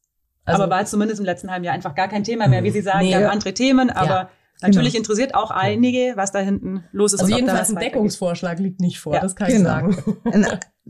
Also, 0.45 0.63
aber 0.63 0.77
war 0.77 0.85
zumindest 0.85 1.19
im 1.19 1.27
letzten 1.27 1.51
halben 1.51 1.65
Jahr 1.65 1.75
einfach 1.75 1.95
gar 1.95 2.09
kein 2.09 2.23
Thema 2.23 2.47
mehr, 2.47 2.63
wie 2.63 2.71
Sie 2.71 2.83
sagen, 2.83 3.07
nee. 3.07 3.11
gab 3.11 3.33
andere 3.33 3.53
Themen, 3.53 3.91
aber 3.91 4.09
ja. 4.09 4.31
Natürlich 4.63 4.95
genau. 4.95 5.03
interessiert 5.03 5.35
auch 5.35 5.51
einige, 5.51 6.13
was 6.17 6.33
da 6.33 6.39
hinten 6.39 6.85
los 6.91 7.13
ist. 7.13 7.21
Also 7.21 7.35
jedenfalls 7.35 7.69
ein 7.69 7.77
Deckungsvorschlag 7.77 8.59
liegt 8.59 8.81
nicht 8.81 8.99
vor, 8.99 9.15
ja, 9.15 9.21
das 9.21 9.37
kann 9.37 9.49
genau. 9.49 9.89
ich 9.89 9.97
sagen. 9.97 10.17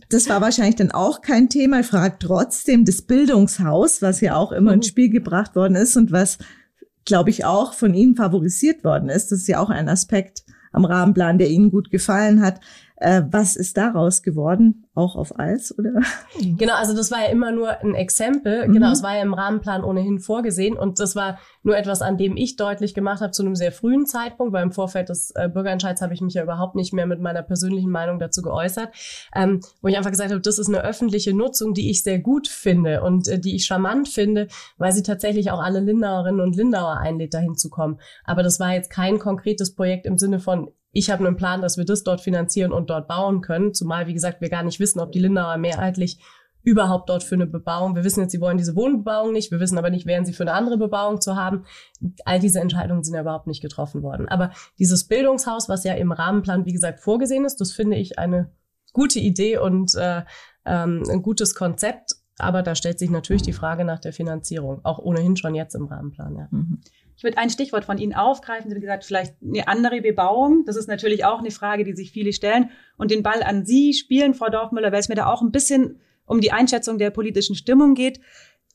Das 0.08 0.28
war 0.28 0.40
wahrscheinlich 0.40 0.76
dann 0.76 0.90
auch 0.90 1.22
kein 1.22 1.48
Thema. 1.48 1.80
Ich 1.80 1.86
frage 1.86 2.16
trotzdem 2.18 2.84
das 2.84 3.02
Bildungshaus, 3.02 4.02
was 4.02 4.20
ja 4.20 4.36
auch 4.36 4.52
immer 4.52 4.72
mhm. 4.72 4.76
ins 4.76 4.88
Spiel 4.88 5.08
gebracht 5.08 5.56
worden 5.56 5.74
ist 5.74 5.96
und 5.96 6.12
was, 6.12 6.38
glaube 7.04 7.30
ich, 7.30 7.44
auch 7.44 7.72
von 7.72 7.94
Ihnen 7.94 8.14
favorisiert 8.14 8.84
worden 8.84 9.08
ist. 9.08 9.32
Das 9.32 9.40
ist 9.40 9.48
ja 9.48 9.58
auch 9.58 9.70
ein 9.70 9.88
Aspekt 9.88 10.44
am 10.72 10.84
Rahmenplan, 10.84 11.38
der 11.38 11.48
Ihnen 11.48 11.70
gut 11.70 11.90
gefallen 11.90 12.42
hat. 12.42 12.60
Äh, 12.98 13.22
was 13.30 13.56
ist 13.56 13.76
daraus 13.76 14.22
geworden? 14.22 14.86
Auch 14.94 15.16
auf 15.16 15.38
Eis, 15.38 15.76
oder? 15.78 16.00
Genau, 16.58 16.74
also 16.74 16.94
das 16.94 17.10
war 17.10 17.20
ja 17.20 17.28
immer 17.28 17.52
nur 17.52 17.80
ein 17.80 17.94
Exempel. 17.94 18.66
Mhm. 18.66 18.72
Genau, 18.72 18.92
es 18.92 19.02
war 19.02 19.16
ja 19.16 19.22
im 19.22 19.34
Rahmenplan 19.34 19.84
ohnehin 19.84 20.18
vorgesehen 20.18 20.76
und 20.76 20.98
das 20.98 21.14
war 21.14 21.38
nur 21.62 21.76
etwas, 21.76 22.00
an 22.00 22.16
dem 22.16 22.36
ich 22.36 22.56
deutlich 22.56 22.94
gemacht 22.94 23.20
habe 23.20 23.32
zu 23.32 23.42
einem 23.42 23.56
sehr 23.56 23.72
frühen 23.72 24.06
Zeitpunkt, 24.06 24.52
weil 24.52 24.62
im 24.62 24.72
Vorfeld 24.72 25.08
des 25.10 25.32
äh, 25.34 25.48
Bürgerentscheids 25.48 26.00
habe 26.00 26.14
ich 26.14 26.20
mich 26.20 26.34
ja 26.34 26.42
überhaupt 26.42 26.74
nicht 26.74 26.94
mehr 26.94 27.06
mit 27.06 27.20
meiner 27.20 27.42
persönlichen 27.42 27.90
Meinung 27.90 28.18
dazu 28.18 28.40
geäußert, 28.40 28.94
ähm, 29.34 29.60
wo 29.82 29.88
ich 29.88 29.96
einfach 29.96 30.10
gesagt 30.10 30.30
habe, 30.30 30.40
das 30.40 30.58
ist 30.58 30.68
eine 30.68 30.82
öffentliche 30.82 31.34
Nutzung, 31.34 31.74
die 31.74 31.90
ich 31.90 32.02
sehr 32.02 32.18
gut 32.18 32.48
finde 32.48 33.02
und 33.02 33.28
äh, 33.28 33.38
die 33.38 33.56
ich 33.56 33.66
charmant 33.66 34.08
finde, 34.08 34.48
weil 34.78 34.92
sie 34.92 35.02
tatsächlich 35.02 35.50
auch 35.50 35.60
alle 35.60 35.80
Lindauerinnen 35.80 36.40
und 36.40 36.56
Lindauer 36.56 36.98
einlädt, 36.98 37.34
dahin 37.34 37.56
zu 37.56 37.68
kommen. 37.68 37.98
Aber 38.24 38.42
das 38.42 38.58
war 38.60 38.72
jetzt 38.72 38.90
kein 38.90 39.18
konkretes 39.18 39.74
Projekt 39.74 40.06
im 40.06 40.16
Sinne 40.16 40.38
von, 40.38 40.70
ich 40.96 41.10
habe 41.10 41.26
einen 41.26 41.36
Plan, 41.36 41.60
dass 41.60 41.76
wir 41.76 41.84
das 41.84 42.04
dort 42.04 42.22
finanzieren 42.22 42.72
und 42.72 42.88
dort 42.88 43.06
bauen 43.06 43.42
können. 43.42 43.74
Zumal, 43.74 44.06
wie 44.06 44.14
gesagt, 44.14 44.40
wir 44.40 44.48
gar 44.48 44.62
nicht 44.62 44.80
wissen, 44.80 44.98
ob 44.98 45.12
die 45.12 45.18
Lindauer 45.18 45.58
mehrheitlich 45.58 46.18
überhaupt 46.62 47.10
dort 47.10 47.22
für 47.22 47.34
eine 47.34 47.46
Bebauung. 47.46 47.94
Wir 47.94 48.02
wissen 48.02 48.20
jetzt, 48.20 48.32
sie 48.32 48.40
wollen 48.40 48.56
diese 48.56 48.74
Wohnbebauung 48.74 49.32
nicht. 49.32 49.50
Wir 49.50 49.60
wissen 49.60 49.76
aber 49.76 49.90
nicht, 49.90 50.06
wären 50.06 50.24
sie 50.24 50.32
für 50.32 50.42
eine 50.42 50.54
andere 50.54 50.78
Bebauung 50.78 51.20
zu 51.20 51.36
haben. 51.36 51.64
All 52.24 52.40
diese 52.40 52.60
Entscheidungen 52.60 53.04
sind 53.04 53.14
ja 53.14 53.20
überhaupt 53.20 53.46
nicht 53.46 53.60
getroffen 53.60 54.02
worden. 54.02 54.26
Aber 54.28 54.50
dieses 54.78 55.06
Bildungshaus, 55.06 55.68
was 55.68 55.84
ja 55.84 55.92
im 55.92 56.12
Rahmenplan, 56.12 56.64
wie 56.64 56.72
gesagt, 56.72 57.00
vorgesehen 57.00 57.44
ist, 57.44 57.60
das 57.60 57.72
finde 57.72 57.98
ich 57.98 58.18
eine 58.18 58.50
gute 58.94 59.20
Idee 59.20 59.58
und 59.58 59.94
äh, 59.96 60.22
ähm, 60.64 61.02
ein 61.10 61.22
gutes 61.22 61.54
Konzept. 61.54 62.16
Aber 62.38 62.62
da 62.62 62.74
stellt 62.74 62.98
sich 62.98 63.10
natürlich 63.10 63.42
die 63.42 63.52
Frage 63.52 63.84
nach 63.84 64.00
der 64.00 64.12
Finanzierung, 64.14 64.80
auch 64.82 64.98
ohnehin 64.98 65.36
schon 65.36 65.54
jetzt 65.54 65.74
im 65.74 65.86
Rahmenplan. 65.86 66.36
Ja. 66.36 66.48
Mhm. 66.50 66.80
Ich 67.16 67.24
würde 67.24 67.38
ein 67.38 67.50
Stichwort 67.50 67.84
von 67.86 67.98
Ihnen 67.98 68.14
aufgreifen. 68.14 68.68
Sie 68.68 68.74
haben 68.74 68.80
gesagt, 68.80 69.04
vielleicht 69.04 69.34
eine 69.42 69.68
andere 69.68 70.02
Bebauung. 70.02 70.64
Das 70.66 70.76
ist 70.76 70.86
natürlich 70.86 71.24
auch 71.24 71.38
eine 71.38 71.50
Frage, 71.50 71.84
die 71.84 71.94
sich 71.94 72.12
viele 72.12 72.32
stellen. 72.32 72.70
Und 72.98 73.10
den 73.10 73.22
Ball 73.22 73.42
an 73.42 73.64
Sie 73.64 73.94
spielen, 73.94 74.34
Frau 74.34 74.50
Dorfmüller, 74.50 74.92
weil 74.92 75.00
es 75.00 75.08
mir 75.08 75.14
da 75.14 75.26
auch 75.26 75.40
ein 75.40 75.50
bisschen 75.50 76.00
um 76.26 76.40
die 76.40 76.52
Einschätzung 76.52 76.98
der 76.98 77.10
politischen 77.10 77.54
Stimmung 77.54 77.94
geht. 77.94 78.20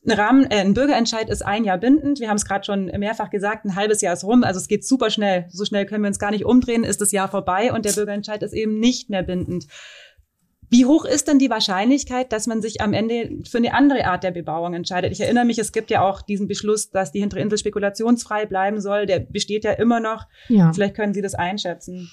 Ein, 0.04 0.12
Rahmen, 0.12 0.50
äh, 0.50 0.56
ein 0.56 0.74
Bürgerentscheid 0.74 1.30
ist 1.30 1.46
ein 1.46 1.64
Jahr 1.64 1.78
bindend. 1.78 2.18
Wir 2.18 2.28
haben 2.28 2.36
es 2.36 2.44
gerade 2.44 2.64
schon 2.64 2.86
mehrfach 2.86 3.30
gesagt, 3.30 3.64
ein 3.64 3.76
halbes 3.76 4.00
Jahr 4.00 4.14
ist 4.14 4.24
rum. 4.24 4.42
Also 4.42 4.58
es 4.58 4.66
geht 4.66 4.84
super 4.84 5.10
schnell. 5.10 5.46
So 5.50 5.64
schnell 5.64 5.86
können 5.86 6.02
wir 6.02 6.08
uns 6.08 6.18
gar 6.18 6.32
nicht 6.32 6.44
umdrehen, 6.44 6.82
ist 6.82 7.00
das 7.00 7.12
Jahr 7.12 7.28
vorbei 7.28 7.72
und 7.72 7.84
der 7.84 7.92
Bürgerentscheid 7.92 8.42
ist 8.42 8.54
eben 8.54 8.80
nicht 8.80 9.10
mehr 9.10 9.22
bindend. 9.22 9.66
Wie 10.72 10.86
hoch 10.86 11.04
ist 11.04 11.28
denn 11.28 11.38
die 11.38 11.50
Wahrscheinlichkeit, 11.50 12.32
dass 12.32 12.46
man 12.46 12.62
sich 12.62 12.80
am 12.80 12.94
Ende 12.94 13.30
für 13.46 13.58
eine 13.58 13.74
andere 13.74 14.06
Art 14.06 14.24
der 14.24 14.30
Bebauung 14.30 14.72
entscheidet? 14.72 15.12
Ich 15.12 15.20
erinnere 15.20 15.44
mich, 15.44 15.58
es 15.58 15.70
gibt 15.70 15.90
ja 15.90 16.00
auch 16.00 16.22
diesen 16.22 16.48
Beschluss, 16.48 16.88
dass 16.88 17.12
die 17.12 17.20
hintere 17.20 17.40
Insel 17.40 17.58
spekulationsfrei 17.58 18.46
bleiben 18.46 18.80
soll. 18.80 19.04
Der 19.04 19.18
besteht 19.20 19.64
ja 19.64 19.72
immer 19.72 20.00
noch. 20.00 20.24
Ja. 20.48 20.72
Vielleicht 20.72 20.94
können 20.94 21.12
Sie 21.12 21.20
das 21.20 21.34
einschätzen. 21.34 22.10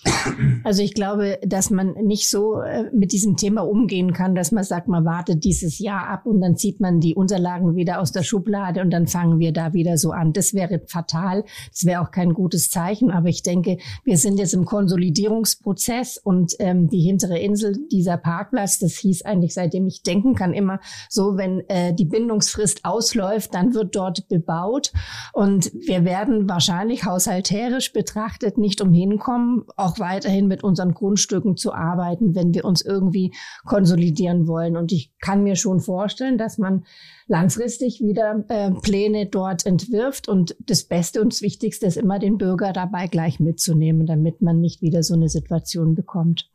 Also 0.66 0.84
ich 0.84 0.94
glaube, 0.94 1.40
dass 1.42 1.70
man 1.70 1.94
nicht 2.04 2.30
so 2.30 2.60
äh, 2.60 2.90
mit 2.92 3.14
diesem 3.14 3.38
Thema 3.38 3.62
umgehen 3.62 4.12
kann, 4.12 4.36
dass 4.36 4.52
man 4.52 4.66
sagt, 4.66 4.90
man 4.90 5.06
wartet 5.06 5.46
dieses 5.46 5.80
Jahr 5.80 6.08
ab 6.08 6.26
und 6.26 6.42
dann 6.42 6.58
zieht 6.58 6.82
man 6.82 7.00
die 7.00 7.16
Unterlagen 7.16 7.78
wieder 7.78 8.02
aus 8.02 8.12
der 8.12 8.24
Schublade 8.24 8.82
und 8.82 8.92
dann 8.92 9.08
fangen 9.08 9.40
wir 9.40 9.54
da 9.54 9.74
wieder 9.74 9.98
so 9.98 10.12
an. 10.12 10.34
Das 10.34 10.54
wäre 10.54 10.82
fatal. 10.86 11.46
Das 11.72 11.86
wäre 11.86 12.02
auch 12.02 12.12
kein 12.12 12.34
gutes 12.34 12.70
Zeichen. 12.70 13.10
Aber 13.10 13.30
ich 13.30 13.42
denke, 13.42 13.78
wir 14.04 14.18
sind 14.18 14.38
jetzt 14.38 14.54
im 14.54 14.66
Konsolidierungsprozess 14.66 16.18
und 16.18 16.56
ähm, 16.60 16.90
die 16.90 17.00
hintere 17.00 17.40
Insel, 17.40 17.78
dieser 17.90 18.18
Park 18.18 18.49
Parkplatz. 18.50 18.80
Das 18.80 18.94
hieß 18.94 19.24
eigentlich, 19.24 19.54
seitdem 19.54 19.88
ich 19.88 20.04
denken 20.04 20.36
kann, 20.36 20.54
immer 20.54 20.80
so, 21.10 21.38
wenn 21.38 21.62
äh, 21.70 21.94
die 21.94 22.06
Bindungsfrist 22.06 22.86
ausläuft, 22.86 23.54
dann 23.54 23.74
wird 23.74 23.96
dort 23.96 24.28
bebaut. 24.28 24.92
Und 25.34 25.72
wir 25.74 26.06
werden 26.06 26.50
wahrscheinlich 26.50 27.06
haushalterisch 27.06 27.94
betrachtet 27.94 28.58
nicht 28.58 28.82
umhin 28.82 29.20
kommen, 29.20 29.64
auch 29.76 30.00
weiterhin 30.00 30.48
mit 30.48 30.64
unseren 30.64 30.94
Grundstücken 30.94 31.58
zu 31.58 31.74
arbeiten, 31.74 32.36
wenn 32.36 32.54
wir 32.54 32.66
uns 32.66 32.82
irgendwie 32.82 33.34
konsolidieren 33.66 34.48
wollen. 34.48 34.78
Und 34.78 34.92
ich 34.92 35.12
kann 35.20 35.44
mir 35.44 35.56
schon 35.56 35.80
vorstellen, 35.80 36.38
dass 36.38 36.58
man 36.58 36.86
langfristig 37.28 38.02
wieder 38.02 38.44
äh, 38.50 38.72
Pläne 38.82 39.28
dort 39.28 39.66
entwirft. 39.66 40.28
Und 40.28 40.56
das 40.60 40.84
Beste 40.84 41.22
und 41.22 41.34
das 41.34 41.42
Wichtigste 41.42 41.86
ist 41.86 41.98
immer, 41.98 42.20
den 42.20 42.38
Bürger 42.38 42.74
dabei 42.74 43.08
gleich 43.08 43.40
mitzunehmen, 43.40 44.06
damit 44.06 44.42
man 44.42 44.60
nicht 44.60 44.82
wieder 44.82 45.04
so 45.04 45.14
eine 45.14 45.30
Situation 45.30 45.96
bekommt 45.96 46.50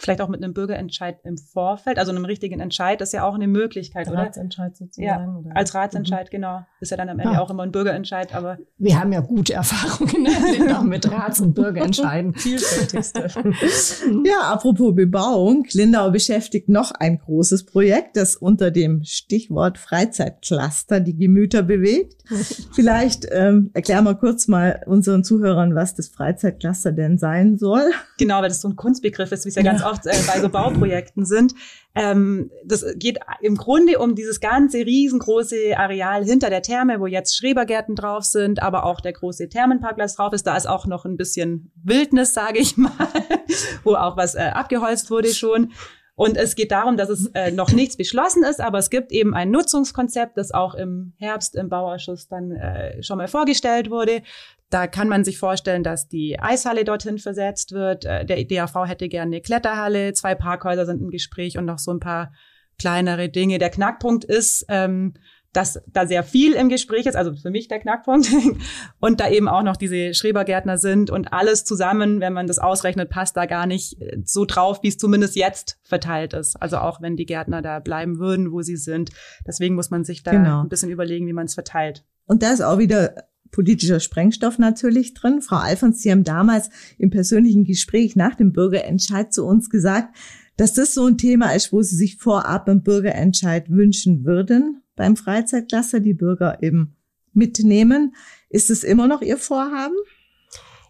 vielleicht 0.00 0.20
auch 0.20 0.28
mit 0.28 0.42
einem 0.42 0.54
Bürgerentscheid 0.54 1.20
im 1.24 1.36
Vorfeld, 1.36 1.98
also 1.98 2.10
einem 2.10 2.24
richtigen 2.24 2.60
Entscheid, 2.60 3.00
ist 3.00 3.12
ja 3.12 3.24
auch 3.24 3.34
eine 3.34 3.46
Möglichkeit, 3.46 4.08
oder? 4.08 4.18
Ratsentscheid 4.18 4.76
sozusagen. 4.76 5.06
Ja, 5.06 5.38
oder? 5.38 5.56
als 5.56 5.74
Ratsentscheid, 5.74 6.28
mhm. 6.28 6.30
genau. 6.30 6.66
Ist 6.80 6.90
ja 6.90 6.96
dann 6.96 7.10
am 7.10 7.18
Ende 7.18 7.34
ja. 7.34 7.40
auch 7.42 7.50
immer 7.50 7.62
ein 7.62 7.72
Bürgerentscheid, 7.72 8.34
aber. 8.34 8.56
Wir 8.78 8.98
haben 8.98 9.12
ja 9.12 9.20
gute 9.20 9.52
Erfahrungen 9.52 10.22
ne? 10.22 10.78
auch 10.78 10.82
mit 10.82 11.10
Rats- 11.12 11.40
und 11.40 11.54
Bürgerentscheiden. 11.54 12.32
Vielfältigste. 12.36 13.28
ja, 14.24 14.40
apropos 14.50 14.94
Bebauung. 14.94 15.66
Lindau 15.72 16.10
beschäftigt 16.10 16.70
noch 16.70 16.90
ein 16.92 17.18
großes 17.18 17.66
Projekt, 17.66 18.16
das 18.16 18.34
unter 18.34 18.70
dem 18.70 19.04
Stichwort 19.04 19.76
Freizeitcluster 19.76 21.00
die 21.00 21.16
Gemüter 21.16 21.62
bewegt. 21.62 22.24
Vielleicht 22.72 23.26
ähm, 23.30 23.70
erklär 23.74 24.00
mal 24.00 24.14
kurz 24.14 24.48
mal 24.48 24.80
unseren 24.86 25.22
Zuhörern, 25.22 25.74
was 25.74 25.94
das 25.94 26.08
Freizeitcluster 26.08 26.92
denn 26.92 27.18
sein 27.18 27.58
soll. 27.58 27.90
Genau, 28.18 28.40
weil 28.40 28.48
das 28.48 28.62
so 28.62 28.68
ein 28.68 28.76
Kunstbegriff 28.76 29.32
ist, 29.32 29.44
wie 29.44 29.50
es 29.50 29.54
ja, 29.56 29.62
ja. 29.62 29.72
ganz 29.72 29.84
oft 29.84 30.06
äh, 30.06 30.16
bei 30.26 30.40
so 30.40 30.48
Bauprojekten 30.48 31.26
sind. 31.26 31.54
Ähm, 31.94 32.50
das 32.64 32.84
geht 32.96 33.18
im 33.40 33.56
Grunde 33.56 33.98
um 33.98 34.14
dieses 34.14 34.40
ganze 34.40 34.78
riesengroße 34.78 35.76
Areal 35.76 36.24
hinter 36.24 36.48
der 36.48 36.62
Therme, 36.62 37.00
wo 37.00 37.06
jetzt 37.06 37.36
Schrebergärten 37.36 37.96
drauf 37.96 38.24
sind, 38.24 38.62
aber 38.62 38.84
auch 38.84 39.00
der 39.00 39.12
große 39.12 39.48
Thermenparkplatz 39.48 40.14
drauf 40.14 40.32
ist. 40.32 40.46
Da 40.46 40.56
ist 40.56 40.68
auch 40.68 40.86
noch 40.86 41.04
ein 41.04 41.16
bisschen 41.16 41.72
Wildnis, 41.82 42.32
sage 42.32 42.60
ich 42.60 42.76
mal, 42.76 42.92
wo 43.84 43.94
auch 43.94 44.16
was 44.16 44.36
äh, 44.36 44.50
abgeholzt 44.54 45.10
wurde 45.10 45.34
schon. 45.34 45.72
Und 46.20 46.36
es 46.36 46.54
geht 46.54 46.70
darum, 46.70 46.98
dass 46.98 47.08
es 47.08 47.28
äh, 47.28 47.50
noch 47.50 47.72
nichts 47.72 47.96
beschlossen 47.96 48.42
ist, 48.42 48.60
aber 48.60 48.76
es 48.76 48.90
gibt 48.90 49.10
eben 49.10 49.32
ein 49.32 49.50
Nutzungskonzept, 49.50 50.36
das 50.36 50.52
auch 50.52 50.74
im 50.74 51.14
Herbst 51.16 51.54
im 51.54 51.70
Bauausschuss 51.70 52.28
dann 52.28 52.50
äh, 52.50 53.02
schon 53.02 53.16
mal 53.16 53.26
vorgestellt 53.26 53.90
wurde. 53.90 54.20
Da 54.68 54.86
kann 54.86 55.08
man 55.08 55.24
sich 55.24 55.38
vorstellen, 55.38 55.82
dass 55.82 56.08
die 56.08 56.38
Eishalle 56.38 56.84
dorthin 56.84 57.16
versetzt 57.16 57.72
wird. 57.72 58.04
Äh, 58.04 58.26
der 58.26 58.44
DAV 58.44 58.86
hätte 58.86 59.08
gerne 59.08 59.30
eine 59.30 59.40
Kletterhalle, 59.40 60.12
zwei 60.12 60.34
Parkhäuser 60.34 60.84
sind 60.84 61.00
im 61.00 61.08
Gespräch 61.08 61.56
und 61.56 61.64
noch 61.64 61.78
so 61.78 61.90
ein 61.90 62.00
paar 62.00 62.34
kleinere 62.78 63.30
Dinge. 63.30 63.56
Der 63.56 63.70
Knackpunkt 63.70 64.26
ist, 64.26 64.66
ähm, 64.68 65.14
dass 65.52 65.80
da 65.92 66.06
sehr 66.06 66.22
viel 66.22 66.52
im 66.52 66.68
Gespräch 66.68 67.06
ist, 67.06 67.16
also 67.16 67.34
für 67.34 67.50
mich 67.50 67.66
der 67.66 67.80
Knackpunkt. 67.80 68.30
Und 69.00 69.20
da 69.20 69.28
eben 69.28 69.48
auch 69.48 69.62
noch 69.62 69.76
diese 69.76 70.14
Schrebergärtner 70.14 70.78
sind 70.78 71.10
und 71.10 71.32
alles 71.32 71.64
zusammen, 71.64 72.20
wenn 72.20 72.32
man 72.32 72.46
das 72.46 72.58
ausrechnet, 72.58 73.10
passt 73.10 73.36
da 73.36 73.46
gar 73.46 73.66
nicht 73.66 74.00
äh, 74.00 74.18
so 74.24 74.44
drauf, 74.44 74.82
wie 74.82 74.88
es 74.88 74.98
zumindest 74.98 75.36
jetzt 75.36 75.78
verteilt 75.82 76.34
ist. 76.34 76.56
Also 76.60 76.78
auch 76.78 77.00
wenn 77.00 77.16
die 77.16 77.26
Gärtner 77.26 77.62
da 77.62 77.80
bleiben 77.80 78.18
würden, 78.18 78.52
wo 78.52 78.62
sie 78.62 78.76
sind. 78.76 79.10
Deswegen 79.46 79.74
muss 79.74 79.90
man 79.90 80.04
sich 80.04 80.22
da 80.22 80.32
genau. 80.32 80.62
ein 80.62 80.68
bisschen 80.68 80.90
überlegen, 80.90 81.26
wie 81.26 81.32
man 81.32 81.46
es 81.46 81.54
verteilt. 81.54 82.04
Und 82.26 82.42
da 82.42 82.52
ist 82.52 82.60
auch 82.60 82.78
wieder 82.78 83.14
politischer 83.50 83.98
Sprengstoff 83.98 84.58
natürlich 84.58 85.14
drin. 85.14 85.42
Frau 85.42 85.56
Alfons, 85.56 86.02
Sie 86.02 86.12
haben 86.12 86.22
damals 86.22 86.70
im 86.98 87.10
persönlichen 87.10 87.64
Gespräch 87.64 88.14
nach 88.14 88.36
dem 88.36 88.52
Bürgerentscheid 88.52 89.32
zu 89.32 89.44
uns 89.44 89.70
gesagt, 89.70 90.16
dass 90.56 90.74
das 90.74 90.94
so 90.94 91.06
ein 91.06 91.18
Thema 91.18 91.52
ist, 91.54 91.72
wo 91.72 91.82
Sie 91.82 91.96
sich 91.96 92.18
vorab 92.18 92.68
einen 92.68 92.82
Bürgerentscheid 92.82 93.70
wünschen 93.70 94.24
würden 94.24 94.82
beim 95.00 95.16
Freizeitcluster, 95.16 96.00
die 96.00 96.12
Bürger 96.12 96.62
eben 96.62 96.94
mitnehmen. 97.32 98.14
Ist 98.50 98.68
es 98.68 98.84
immer 98.84 99.06
noch 99.06 99.22
Ihr 99.22 99.38
Vorhaben? 99.38 99.96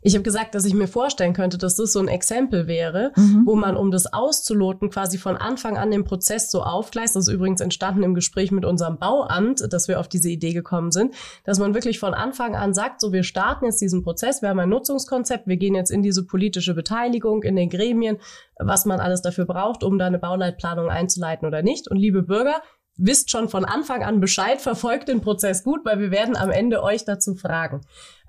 Ich 0.03 0.15
habe 0.15 0.25
gesagt, 0.25 0.57
dass 0.57 0.65
ich 0.65 0.75
mir 0.75 0.89
vorstellen 0.89 1.33
könnte, 1.33 1.59
dass 1.59 1.77
das 1.77 1.93
so 1.93 2.01
ein 2.01 2.09
Exempel 2.09 2.67
wäre, 2.67 3.13
mhm. 3.15 3.43
wo 3.45 3.55
man, 3.55 3.77
um 3.77 3.93
das 3.93 4.13
auszuloten, 4.13 4.91
quasi 4.91 5.17
von 5.17 5.37
Anfang 5.37 5.77
an 5.77 5.93
den 5.93 6.03
Prozess 6.03 6.51
so 6.51 6.63
aufgleist. 6.63 7.15
Das 7.15 7.29
ist 7.29 7.33
übrigens 7.33 7.61
entstanden 7.61 8.03
im 8.03 8.15
Gespräch 8.15 8.51
mit 8.51 8.65
unserem 8.65 8.99
Bauamt, 8.99 9.73
dass 9.73 9.87
wir 9.87 10.01
auf 10.01 10.09
diese 10.09 10.29
Idee 10.29 10.55
gekommen 10.55 10.91
sind, 10.91 11.15
dass 11.45 11.61
man 11.61 11.75
wirklich 11.75 12.01
von 12.01 12.13
Anfang 12.15 12.57
an 12.57 12.75
sagt, 12.75 13.01
so 13.01 13.13
wir 13.13 13.23
starten 13.23 13.67
jetzt 13.67 13.81
diesen 13.81 14.03
Prozess, 14.03 14.43
wir 14.43 14.49
haben 14.49 14.59
ein 14.59 14.71
Nutzungskonzept, 14.71 15.47
wir 15.47 15.57
gehen 15.57 15.77
jetzt 15.77 15.91
in 15.91 16.03
diese 16.03 16.27
politische 16.27 16.75
Beteiligung 16.75 17.45
in 17.45 17.55
den 17.55 17.69
Gremien, 17.69 18.17
was 18.59 18.87
man 18.87 18.99
alles 18.99 19.23
dafür 19.23 19.45
braucht, 19.45 19.85
um 19.85 19.99
da 19.99 20.07
eine 20.07 20.19
Bauleitplanung 20.19 20.89
einzuleiten 20.89 21.47
oder 21.47 21.63
nicht. 21.63 21.89
Und 21.89 21.99
liebe 21.99 22.23
Bürger, 22.23 22.61
wisst 23.01 23.31
schon 23.31 23.49
von 23.49 23.65
Anfang 23.65 24.03
an 24.03 24.21
Bescheid, 24.21 24.61
verfolgt 24.61 25.09
den 25.09 25.21
Prozess 25.21 25.65
gut, 25.65 25.85
weil 25.85 25.99
wir 25.99 26.11
werden 26.11 26.37
am 26.37 26.51
Ende 26.51 26.83
euch 26.83 27.05
dazu 27.05 27.35
fragen. 27.35 27.81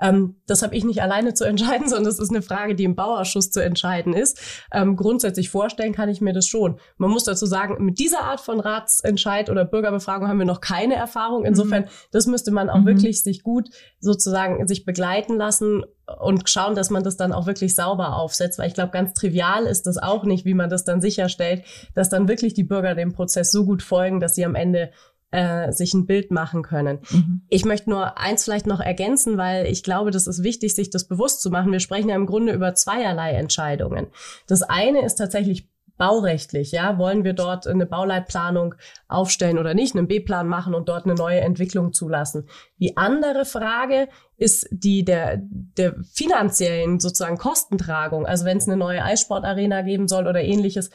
Ähm, 0.01 0.35
das 0.47 0.61
habe 0.61 0.75
ich 0.75 0.83
nicht 0.83 1.01
alleine 1.01 1.33
zu 1.33 1.45
entscheiden, 1.45 1.87
sondern 1.89 2.05
das 2.05 2.19
ist 2.19 2.31
eine 2.31 2.41
Frage, 2.41 2.75
die 2.75 2.83
im 2.83 2.95
Bauausschuss 2.95 3.51
zu 3.51 3.63
entscheiden 3.63 4.13
ist. 4.13 4.39
Ähm, 4.73 4.95
grundsätzlich 4.95 5.49
vorstellen 5.49 5.93
kann 5.93 6.09
ich 6.09 6.21
mir 6.21 6.33
das 6.33 6.47
schon. 6.47 6.79
Man 6.97 7.11
muss 7.11 7.23
dazu 7.23 7.45
sagen, 7.45 7.83
mit 7.83 7.99
dieser 7.99 8.21
Art 8.21 8.41
von 8.41 8.59
Ratsentscheid 8.59 9.49
oder 9.49 9.65
Bürgerbefragung 9.65 10.27
haben 10.27 10.39
wir 10.39 10.45
noch 10.45 10.61
keine 10.61 10.95
Erfahrung. 10.95 11.45
Insofern, 11.45 11.83
mhm. 11.83 11.87
das 12.11 12.27
müsste 12.27 12.51
man 12.51 12.69
auch 12.69 12.79
mhm. 12.79 12.87
wirklich 12.87 13.23
sich 13.23 13.43
gut 13.43 13.69
sozusagen 13.99 14.67
sich 14.67 14.85
begleiten 14.85 15.37
lassen 15.37 15.83
und 16.19 16.49
schauen, 16.49 16.75
dass 16.75 16.89
man 16.89 17.03
das 17.03 17.17
dann 17.17 17.31
auch 17.31 17.45
wirklich 17.45 17.75
sauber 17.75 18.15
aufsetzt, 18.17 18.59
weil 18.59 18.67
ich 18.67 18.73
glaube, 18.73 18.91
ganz 18.91 19.13
trivial 19.13 19.65
ist 19.65 19.87
das 19.87 19.97
auch 19.97 20.23
nicht, 20.23 20.45
wie 20.45 20.53
man 20.53 20.69
das 20.69 20.83
dann 20.83 21.01
sicherstellt, 21.01 21.63
dass 21.93 22.09
dann 22.09 22.27
wirklich 22.27 22.53
die 22.53 22.63
Bürger 22.63 22.95
dem 22.95 23.13
Prozess 23.13 23.51
so 23.51 23.65
gut 23.65 23.83
folgen, 23.83 24.19
dass 24.19 24.35
sie 24.35 24.45
am 24.45 24.55
Ende 24.55 24.91
äh, 25.32 25.72
sich 25.72 25.94
ein 25.94 26.06
Bild 26.06 26.32
machen 26.32 26.62
können. 26.62 27.00
Mhm. 27.10 27.41
Ich 27.50 27.65
möchte 27.65 27.89
nur 27.89 28.17
eins 28.17 28.44
vielleicht 28.44 28.67
noch 28.67 28.80
ergänzen, 28.80 29.38
weil 29.38 29.65
ich 29.65 29.84
glaube, 29.84 30.12
das 30.12 30.28
ist 30.28 30.44
wichtig, 30.44 30.76
sich 30.76 30.89
das 30.89 31.08
bewusst 31.08 31.41
zu 31.41 31.50
machen. 31.50 31.72
Wir 31.72 31.80
sprechen 31.80 32.10
ja 32.10 32.15
im 32.15 32.26
Grunde 32.26 32.54
über 32.54 32.76
zweierlei 32.76 33.32
Entscheidungen. 33.32 34.08
Das 34.48 34.62
eine 34.62 35.04
ist 35.06 35.15
tatsächlich 35.15 35.70
baurechtlich, 36.02 36.72
ja, 36.72 36.98
wollen 36.98 37.24
wir 37.24 37.34
dort 37.34 37.67
eine 37.67 37.86
Bauleitplanung 37.86 38.74
aufstellen 39.08 39.60
oder 39.60 39.76
nicht, 39.76 39.96
einen 39.96 40.08
B-Plan 40.08 40.48
machen 40.48 40.74
und 40.74 40.89
dort 40.89 41.06
eine 41.06 41.13
neue 41.13 41.41
Entwicklung 41.41 41.94
zulassen. 41.94 42.50
Die 42.80 42.98
andere 42.98 43.46
Frage 43.46 44.08
ist 44.36 44.67
die 44.72 45.06
der, 45.06 45.38
der 45.39 45.96
finanziellen 46.12 47.00
sozusagen 47.00 47.38
Kostentragung. 47.38 48.26
Also 48.26 48.46
wenn 48.46 48.58
es 48.58 48.67
eine 48.67 48.78
neue 48.78 49.04
Eissportarena 49.04 49.84
geben 49.84 50.08
soll 50.08 50.26
oder 50.26 50.41
ähnliches, 50.41 50.89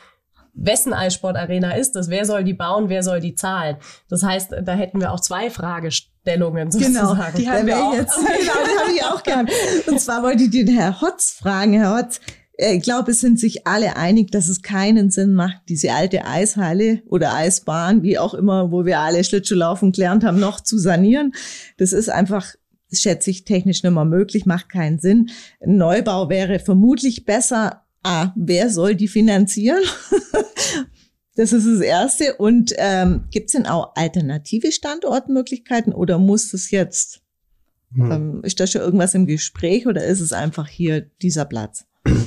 wessen 0.57 0.93
Eissportarena 0.93 1.73
ist 1.73 1.93
das? 1.93 2.11
Wer 2.11 2.25
soll 2.25 2.45
die 2.45 2.55
bauen? 2.55 2.89
Wer 2.89 3.03
soll 3.03 3.21
die 3.21 3.35
zahlen? 3.35 3.77
Das 4.09 4.23
heißt, 4.23 4.55
da 4.63 4.73
hätten 4.73 5.01
wir 5.01 5.13
auch 5.13 5.21
zwei 5.21 5.51
Fragestellungen 5.51 6.71
genau, 6.71 7.15
sozusagen. 7.15 7.37
Genau, 7.37 7.37
die 7.37 7.49
haben 7.49 7.67
wir 7.67 7.79
auch. 7.79 7.95
Jetzt, 7.95 8.17
genau, 8.17 8.35
die 8.39 8.81
habe 8.81 8.93
ich 8.95 9.05
auch 9.05 9.23
gern. 9.23 9.49
Und 9.87 10.01
zwar 10.01 10.23
wollte 10.23 10.45
ich 10.45 10.51
den 10.51 10.69
Herr 10.69 11.01
Hotz 11.01 11.33
fragen. 11.33 11.75
Herr 11.75 11.97
Hotz, 11.97 12.21
äh, 12.57 12.77
ich 12.77 12.83
glaube, 12.83 13.11
es 13.11 13.21
sind 13.21 13.39
sich 13.39 13.67
alle 13.67 13.97
einig, 13.97 14.31
dass 14.31 14.49
es 14.49 14.63
keinen 14.63 15.11
Sinn 15.11 15.35
macht, 15.35 15.57
diese 15.69 15.93
alte 15.93 16.27
Eishalle 16.27 17.03
oder 17.07 17.35
Eisbahn, 17.35 18.03
wie 18.03 18.19
auch 18.19 18.35
immer, 18.35 18.71
wo 18.71 18.85
wir 18.85 19.01
alle 19.01 19.23
Schlittschuhlaufen 19.25 19.93
gelernt 19.93 20.25
haben, 20.25 20.41
noch 20.41 20.61
zu 20.61 20.79
sanieren. 20.79 21.33
Das 21.77 21.93
ist 21.93 22.09
einfach, 22.09 22.55
schätze 22.93 23.31
ich, 23.31 23.45
technisch 23.45 23.83
nicht 23.83 23.93
mehr 23.93 24.05
möglich, 24.05 24.47
macht 24.47 24.69
keinen 24.69 24.99
Sinn. 24.99 25.31
Ein 25.61 25.77
Neubau 25.77 26.29
wäre 26.29 26.59
vermutlich 26.59 27.25
besser. 27.25 27.83
Ah, 28.09 28.33
wer 28.37 28.71
soll 28.71 28.95
die 28.95 29.09
finanzieren? 29.09 29.83
das 31.35 31.53
ist 31.53 31.67
das 31.67 31.81
Erste. 31.81 32.37
Und 32.37 32.73
ähm, 32.77 33.25
gibt 33.33 33.47
es 33.47 33.53
denn 33.53 33.67
auch 33.67 33.97
alternative 33.97 34.71
Standortmöglichkeiten 34.71 35.93
oder 35.93 36.17
muss 36.17 36.53
das 36.53 36.71
jetzt, 36.71 37.21
hm. 37.93 38.13
ähm, 38.13 38.41
ist 38.45 38.61
da 38.61 38.69
schon 38.69 38.83
irgendwas 38.83 39.15
im 39.15 39.27
Gespräch 39.27 39.89
oder 39.89 40.05
ist 40.05 40.21
es 40.21 40.33
einfach 40.33 40.69
hier 40.69 41.01
dieser 41.21 41.47
Platz? 41.47 41.85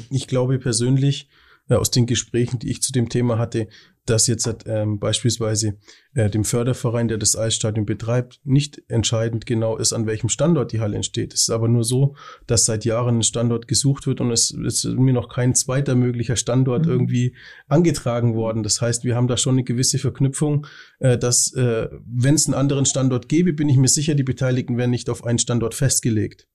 Ich 0.09 0.27
glaube 0.27 0.59
persönlich, 0.59 1.29
äh, 1.69 1.75
aus 1.75 1.91
den 1.91 2.07
Gesprächen, 2.07 2.59
die 2.59 2.71
ich 2.71 2.81
zu 2.81 2.91
dem 2.91 3.07
Thema 3.07 3.37
hatte, 3.37 3.69
dass 4.09 4.27
jetzt 4.27 4.49
ähm, 4.65 4.99
beispielsweise 4.99 5.77
äh, 6.13 6.29
dem 6.29 6.43
Förderverein, 6.43 7.07
der 7.07 7.17
das 7.17 7.37
Eisstadion 7.37 7.85
betreibt, 7.85 8.39
nicht 8.43 8.81
entscheidend 8.87 9.45
genau 9.45 9.77
ist, 9.77 9.93
an 9.93 10.07
welchem 10.07 10.29
Standort 10.29 10.71
die 10.71 10.79
Halle 10.79 10.95
entsteht. 10.95 11.33
Es 11.33 11.41
ist 11.43 11.49
aber 11.49 11.67
nur 11.67 11.83
so, 11.83 12.15
dass 12.47 12.65
seit 12.65 12.85
Jahren 12.85 13.19
ein 13.19 13.23
Standort 13.23 13.67
gesucht 13.67 14.07
wird 14.07 14.21
und 14.21 14.31
es 14.31 14.51
ist 14.51 14.85
mir 14.85 15.13
noch 15.13 15.29
kein 15.29 15.53
zweiter 15.53 15.95
möglicher 15.95 16.35
Standort 16.35 16.85
mhm. 16.85 16.91
irgendwie 16.91 17.35
angetragen 17.67 18.35
worden. 18.35 18.63
Das 18.63 18.81
heißt, 18.81 19.03
wir 19.03 19.15
haben 19.15 19.27
da 19.27 19.37
schon 19.37 19.55
eine 19.55 19.63
gewisse 19.63 19.99
Verknüpfung, 19.99 20.65
äh, 20.99 21.17
dass 21.17 21.53
äh, 21.53 21.89
wenn 22.05 22.35
es 22.35 22.47
einen 22.47 22.55
anderen 22.55 22.85
Standort 22.85 23.29
gäbe, 23.29 23.53
bin 23.53 23.69
ich 23.69 23.77
mir 23.77 23.87
sicher, 23.87 24.15
die 24.15 24.23
Beteiligten 24.23 24.77
werden 24.77 24.91
nicht 24.91 25.09
auf 25.09 25.23
einen 25.23 25.39
Standort 25.39 25.75
festgelegt. 25.75 26.47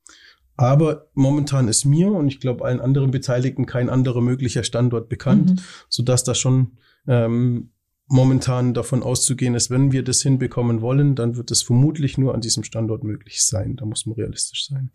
Aber 0.57 1.09
momentan 1.15 1.69
ist 1.69 1.85
mir 1.85 2.13
und 2.13 2.29
ich 2.29 2.41
glaube 2.41 2.65
allen 2.65 2.81
anderen 2.81 3.11
Beteiligten 3.11 3.67
kein 3.67 3.91
anderer 3.91 4.21
möglicher 4.21 4.63
Standort 4.63 5.09
bekannt, 5.09 5.51
mhm. 5.51 5.61
sodass 5.89 6.23
da 6.23 6.35
schon 6.35 6.79
ähm, 7.07 7.71
momentan 8.07 8.75
davon 8.75 9.03
auszugehen 9.03 9.55
ist, 9.55 9.71
wenn 9.71 9.93
wir 9.93 10.03
das 10.03 10.23
hinbekommen 10.23 10.81
wollen, 10.81 11.15
dann 11.15 11.37
wird 11.37 11.51
es 11.51 11.63
vermutlich 11.63 12.19
nur 12.19 12.35
an 12.35 12.41
diesem 12.41 12.65
Standort 12.65 13.05
möglich 13.05 13.45
sein. 13.45 13.77
Da 13.77 13.87
muss 13.87 14.07
man 14.07 14.17
realistisch 14.17 14.67
sein. 14.69 14.91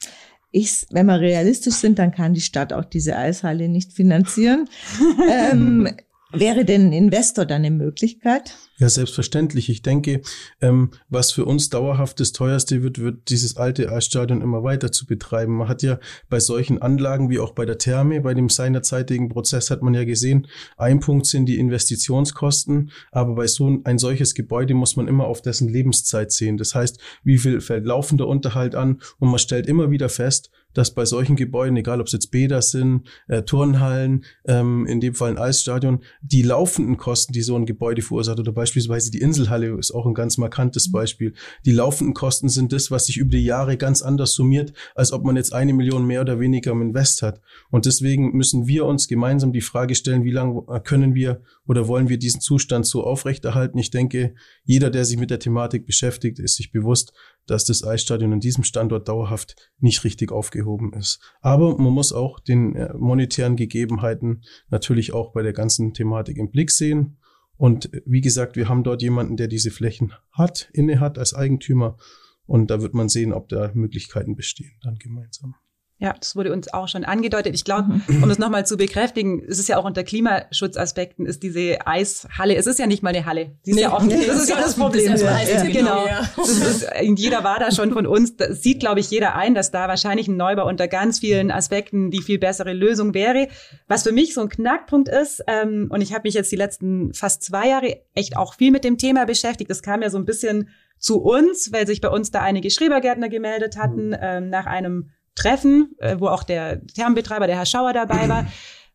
Ich, 0.52 0.86
wenn 0.92 1.06
wir 1.06 1.20
realistisch 1.20 1.76
sind, 1.76 2.00
dann 2.00 2.12
kann 2.12 2.34
die 2.34 2.42
Stadt 2.42 2.74
auch 2.74 2.86
diese 2.86 3.16
Eishalle 3.16 3.70
nicht 3.70 3.94
finanzieren. 3.94 4.68
ähm, 5.52 5.90
Wäre 6.32 6.64
denn 6.64 6.88
ein 6.90 6.94
Investor 6.94 7.46
dann 7.46 7.64
eine 7.66 7.72
Möglichkeit? 7.72 8.56
Ja, 8.78 8.88
selbstverständlich. 8.88 9.68
Ich 9.70 9.82
denke, 9.82 10.22
ähm, 10.62 10.92
was 11.10 11.32
für 11.32 11.44
uns 11.44 11.70
dauerhaft 11.70 12.20
das 12.20 12.34
teuerste 12.34 12.84
wird, 12.84 13.00
wird 13.00 13.30
dieses 13.30 13.58
alte 13.58 13.92
Eisstadion 13.92 14.42
immer 14.42 14.64
weiter 14.64 14.92
zu 14.92 15.08
betreiben. 15.08 15.58
Man 15.58 15.68
hat 15.68 15.82
ja 15.82 16.00
bei 16.30 16.40
solchen 16.40 16.82
Anlagen 16.82 17.30
wie 17.30 17.40
auch 17.40 17.54
bei 17.54 17.66
der 17.66 17.80
Therme, 17.80 18.22
bei 18.22 18.36
dem 18.36 18.48
seinerzeitigen 18.48 19.28
Prozess 19.28 19.72
hat 19.72 19.82
man 19.82 19.96
ja 19.96 20.06
gesehen, 20.06 20.48
ein 20.78 21.00
Punkt 21.00 21.26
sind 21.26 21.48
die 21.48 21.58
Investitionskosten, 21.58 22.92
aber 23.12 23.36
bei 23.36 23.48
so 23.48 23.82
ein 23.84 23.98
solches 23.98 24.36
Gebäude 24.36 24.76
muss 24.76 24.96
man 24.96 25.08
immer 25.08 25.26
auf 25.26 25.42
dessen 25.42 25.68
Lebenszeit 25.68 26.32
sehen. 26.32 26.58
Das 26.58 26.76
heißt, 26.76 27.00
wie 27.24 27.40
viel 27.40 27.60
fällt 27.60 27.86
laufender 27.86 28.28
Unterhalt 28.28 28.76
an 28.76 29.02
und 29.18 29.30
man 29.30 29.40
stellt 29.40 29.66
immer 29.66 29.90
wieder 29.90 30.10
fest, 30.10 30.52
dass 30.74 30.94
bei 30.94 31.06
solchen 31.06 31.36
Gebäuden, 31.36 31.78
egal 31.78 32.00
ob 32.02 32.08
es 32.08 32.14
jetzt 32.14 32.32
Bäder 32.32 32.62
sind, 32.62 33.08
äh, 33.28 33.44
Turnhallen, 33.44 34.26
ähm, 34.46 34.86
in 34.86 35.00
dem 35.00 35.16
Fall 35.16 35.32
ein 35.32 35.38
Eisstadion, 35.38 36.04
die 36.22 36.42
laufenden 36.42 36.98
Kosten, 36.98 37.34
die 37.34 37.42
so 37.42 37.56
ein 37.56 37.66
Gebäude 37.66 38.02
verursacht, 38.02 38.40
oder 38.40 38.52
beispielsweise 38.52 39.12
die 39.12 39.20
Inselhalle 39.20 39.78
ist 39.78 39.92
auch 39.92 40.06
ein 40.06 40.14
ganz 40.14 40.38
markantes 40.38 40.88
mhm. 40.88 40.92
Beispiel. 40.92 41.34
Die 41.66 41.72
laufenden 41.72 42.14
Kosten 42.14 42.50
sind 42.50 42.72
das, 42.74 42.92
was 42.92 43.08
sich 43.08 43.18
über 43.18 43.32
die 43.32 43.46
Jahre 43.46 43.78
ganz 43.78 44.02
anders 44.02 44.34
summiert, 44.34 44.74
als 44.96 45.12
ob 45.12 45.24
man 45.24 45.36
jetzt 45.36 45.54
eine 45.54 45.74
Million 45.74 46.06
mehr 46.06 46.22
oder 46.22 46.40
weniger 46.40 46.72
im 46.72 46.82
Invest 46.82 47.22
hat. 47.22 47.42
Und 47.72 47.86
deswegen 47.86 48.32
müssen 48.36 48.68
wir 48.68 48.86
uns 48.86 49.08
gemeinsam 49.08 49.54
die 49.54 49.62
Frage 49.62 49.96
stellen, 49.96 50.24
wie 50.24 50.32
lange 50.32 50.64
können 50.84 51.16
wir 51.16 51.42
oder 51.68 51.88
wollen 51.88 52.10
wir 52.10 52.18
diesen 52.18 52.42
Zustand 52.42 52.86
so 52.86 53.04
aufrechterhalten? 53.04 53.78
Ich 53.78 53.92
denke, 53.92 54.36
jeder, 54.64 54.90
der 54.90 55.06
sich 55.06 55.18
mit 55.18 55.30
der 55.30 55.40
Thematik 55.40 55.86
beschäftigt, 55.86 56.40
ist 56.40 56.56
sich 56.56 56.72
bewusst, 56.72 57.14
dass 57.50 57.66
das 57.66 57.84
Eisstadion 57.84 58.34
an 58.34 58.40
diesem 58.40 58.64
Standort 58.64 59.08
dauerhaft 59.08 59.56
nicht 59.80 60.04
richtig 60.04 60.32
aufgehoben 60.32 60.94
ist. 60.94 61.20
Aber 61.42 61.78
man 61.78 61.94
muss 61.94 62.14
auch 62.14 62.40
den 62.40 62.76
äh, 62.76 62.94
monetären 62.94 63.56
Gegebenheiten 63.56 64.44
natürlich 64.70 65.14
auch 65.14 65.32
bei 65.32 65.42
der 65.42 65.54
ganzen 65.54 65.94
Thematik 65.94 66.38
im 66.38 66.52
Blick 66.52 66.72
sehen. 66.72 67.18
Und 67.58 67.94
äh, 67.94 68.02
wie 68.06 68.22
gesagt, 68.22 68.56
wir 68.56 68.70
haben 68.70 68.84
dort 68.84 69.02
jemanden, 69.02 69.38
der 69.38 69.48
diese 69.48 69.72
Flächen 69.72 70.14
hat, 70.32 70.70
inne 70.74 71.00
hat 71.00 71.18
als 71.18 71.34
Eigentümer. 71.34 71.98
Und 72.46 72.72
da 72.72 72.82
wird 72.82 72.94
man 72.94 73.10
sehen, 73.10 73.34
ob 73.34 73.50
da 73.50 73.72
Möglichkeiten 73.74 74.36
bestehen, 74.36 74.74
dann 74.82 74.98
gemeinsam. 74.98 75.56
Ja, 76.02 76.16
das 76.18 76.38
wurde 76.38 76.54
uns 76.54 76.74
auch 76.74 76.88
schon 76.88 77.04
angedeutet. 77.04 77.54
Ich 77.54 77.66
glaube, 77.66 78.00
mhm. 78.08 78.24
um 78.24 78.30
das 78.30 78.40
nochmal 78.40 78.66
zu 78.66 78.78
bekräftigen, 78.78 79.44
es 79.46 79.60
ist 79.60 79.68
ja 79.68 79.78
auch 79.78 79.84
unter 79.84 80.06
Klimaschutzaspekten 80.06 81.26
ist 81.26 81.44
diese 81.44 81.86
Eishalle, 81.86 82.56
es 82.56 82.68
ist 82.68 82.80
ja 82.80 82.88
nicht 82.88 83.04
mal 83.04 83.10
eine 83.10 83.26
Halle. 83.26 83.58
Sie 83.64 83.72
ist 83.72 83.76
nee, 83.76 83.82
ja 83.82 83.94
offen. 83.94 84.08
Nee, 84.08 84.26
das 84.28 84.44
ist 84.44 84.50
ja 84.50 84.56
das 84.56 84.76
Problem. 84.76 85.12
Das 85.12 85.22
ja, 85.22 85.42
ja, 85.42 85.64
genau. 85.64 86.08
Ja. 86.08 86.22
Das 86.38 86.50
ist, 86.50 86.88
jeder 87.18 87.44
war 87.44 87.60
da 87.60 87.72
schon 87.72 87.92
von 87.92 88.08
uns. 88.08 88.38
Das 88.38 88.64
sieht, 88.64 88.80
glaube 88.80 89.02
ich, 89.02 89.12
jeder 89.12 89.36
ein, 89.36 89.54
dass 89.54 89.72
da 89.72 89.90
wahrscheinlich 89.90 90.30
ein 90.30 90.38
Neubau 90.38 90.70
unter 90.70 90.88
ganz 90.88 91.20
vielen 91.20 91.52
Aspekten 91.52 92.12
die 92.12 92.22
viel 92.22 92.40
bessere 92.40 92.72
Lösung 92.72 93.14
wäre. 93.14 93.50
Was 93.90 94.04
für 94.04 94.14
mich 94.14 94.34
so 94.34 94.40
ein 94.40 94.50
Knackpunkt 94.50 95.10
ist, 95.10 95.44
ähm, 95.48 95.88
und 95.90 96.00
ich 96.00 96.14
habe 96.14 96.22
mich 96.24 96.34
jetzt 96.34 96.52
die 96.52 96.56
letzten 96.56 97.14
fast 97.14 97.44
zwei 97.44 97.68
Jahre 97.68 98.02
echt 98.16 98.38
auch 98.38 98.54
viel 98.54 98.72
mit 98.72 98.86
dem 98.86 98.98
Thema 98.98 99.26
beschäftigt. 99.26 99.70
Das 99.70 99.82
kam 99.82 100.02
ja 100.02 100.10
so 100.10 100.18
ein 100.18 100.26
bisschen 100.26 100.70
zu 100.98 101.22
uns, 101.22 101.74
weil 101.74 101.88
sich 101.88 102.00
bei 102.00 102.10
uns 102.10 102.32
da 102.32 102.42
einige 102.42 102.70
Schrebergärtner 102.70 103.28
gemeldet 103.28 103.78
hatten, 103.78 104.16
ähm, 104.18 104.50
nach 104.50 104.66
einem 104.66 105.10
Treffen, 105.36 105.96
äh, 106.00 106.18
wo 106.20 106.28
auch 106.28 106.44
der 106.44 106.86
Thermenbetreiber, 106.88 107.48
der 107.48 107.58
Herr 107.58 107.66
Schauer 107.66 107.94
dabei 107.94 108.28
war. 108.30 108.48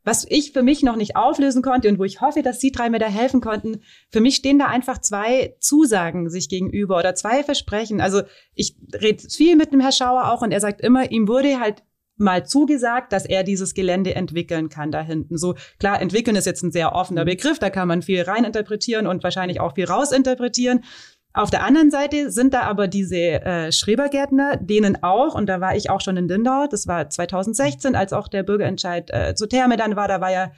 Was 0.07 0.27
ich 0.29 0.53
für 0.53 0.63
mich 0.63 0.83
noch 0.83 0.97
nicht 0.97 1.17
auflösen 1.17 1.63
konnte 1.63 1.89
und 1.89 1.99
wo 1.99 2.05
ich 2.05 2.21
hoffe, 2.21 2.43
dass 2.43 2.61
Sie 2.61 2.71
drei 2.71 2.91
mir 2.91 2.99
da 2.99 3.07
helfen 3.07 3.41
konnten, 3.41 3.81
für 4.11 4.21
mich 4.21 4.37
stehen 4.37 4.59
da 4.59 4.67
einfach 4.67 5.01
zwei 5.01 5.57
Zusagen 5.61 6.29
sich 6.29 6.51
gegenüber 6.51 6.99
oder 6.99 7.15
zwei 7.15 7.43
Versprechen. 7.43 8.03
Also 8.03 8.21
ich 8.55 8.77
rede 9.01 9.27
viel 9.27 9.57
mit 9.57 9.73
dem 9.73 9.81
Herr 9.81 9.93
Schauer 9.93 10.31
auch 10.31 10.43
und 10.43 10.53
er 10.53 10.61
sagt 10.61 10.83
immer, 10.83 11.11
ihm 11.11 11.27
wurde 11.27 11.59
halt 11.59 11.83
mal 12.17 12.47
zugesagt, 12.47 13.13
dass 13.13 13.27
er 13.27 13.43
dieses 13.43 13.75
Gelände 13.75 14.15
entwickeln 14.15 14.69
kann 14.69 14.93
da 14.93 15.01
hinten. 15.01 15.37
So 15.37 15.55
klar, 15.79 16.01
entwickeln 16.01 16.37
ist 16.37 16.47
jetzt 16.47 16.63
ein 16.63 16.71
sehr 16.71 16.95
offener 16.95 17.23
mhm. 17.23 17.31
Begriff, 17.31 17.59
da 17.59 17.71
kann 17.71 17.89
man 17.89 18.03
viel 18.03 18.23
reininterpretieren 18.23 19.07
und 19.07 19.23
wahrscheinlich 19.25 19.61
auch 19.61 19.75
viel 19.75 19.87
rausinterpretieren. 19.87 20.85
Auf 21.37 21.51
der 21.51 21.65
anderen 21.65 21.91
Seite 21.91 22.31
sind 22.31 22.55
da 22.55 22.63
aber 22.63 22.87
diese 22.87 23.17
äh, 23.17 23.73
Schrebergärtner, 23.73 24.57
denen 24.57 25.03
auch, 25.03 25.35
und 25.35 25.47
da 25.47 25.61
war 25.61 25.75
ich 25.75 25.91
auch 25.91 26.01
schon 26.01 26.17
in 26.17 26.29
Lindau, 26.29 26.69
das 26.71 26.87
war 26.87 27.11
2016, 27.11 27.97
als 27.97 28.13
auch 28.13 28.29
der 28.29 28.45
Bürgerentscheid 28.45 29.11
äh, 29.11 29.35
zu 29.35 29.49
Therme 29.49 29.77
dann 29.77 29.97
war, 29.97 30.07
da 30.07 30.21
war 30.21 30.31
ja 30.31 30.53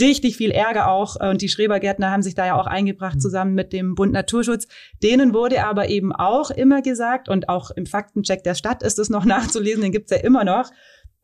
richtig 0.00 0.36
viel 0.36 0.50
Ärger 0.50 0.90
auch 0.90 1.16
äh, 1.20 1.28
und 1.28 1.40
die 1.40 1.48
Schrebergärtner 1.48 2.10
haben 2.10 2.22
sich 2.22 2.34
da 2.34 2.46
ja 2.46 2.60
auch 2.60 2.66
eingebracht 2.66 3.16
mhm. 3.16 3.20
zusammen 3.20 3.54
mit 3.54 3.72
dem 3.72 3.94
Bund 3.94 4.12
Naturschutz. 4.12 4.66
Denen 5.04 5.34
wurde 5.34 5.64
aber 5.64 5.88
eben 5.88 6.12
auch 6.12 6.50
immer 6.50 6.82
gesagt 6.82 7.28
und 7.28 7.48
auch 7.48 7.70
im 7.70 7.86
Faktencheck 7.86 8.42
der 8.42 8.54
Stadt 8.54 8.82
ist 8.82 8.98
es 8.98 9.10
noch 9.10 9.24
nachzulesen, 9.24 9.82
den 9.82 9.92
gibt's 9.92 10.10
ja 10.10 10.18
immer 10.18 10.42
noch, 10.42 10.70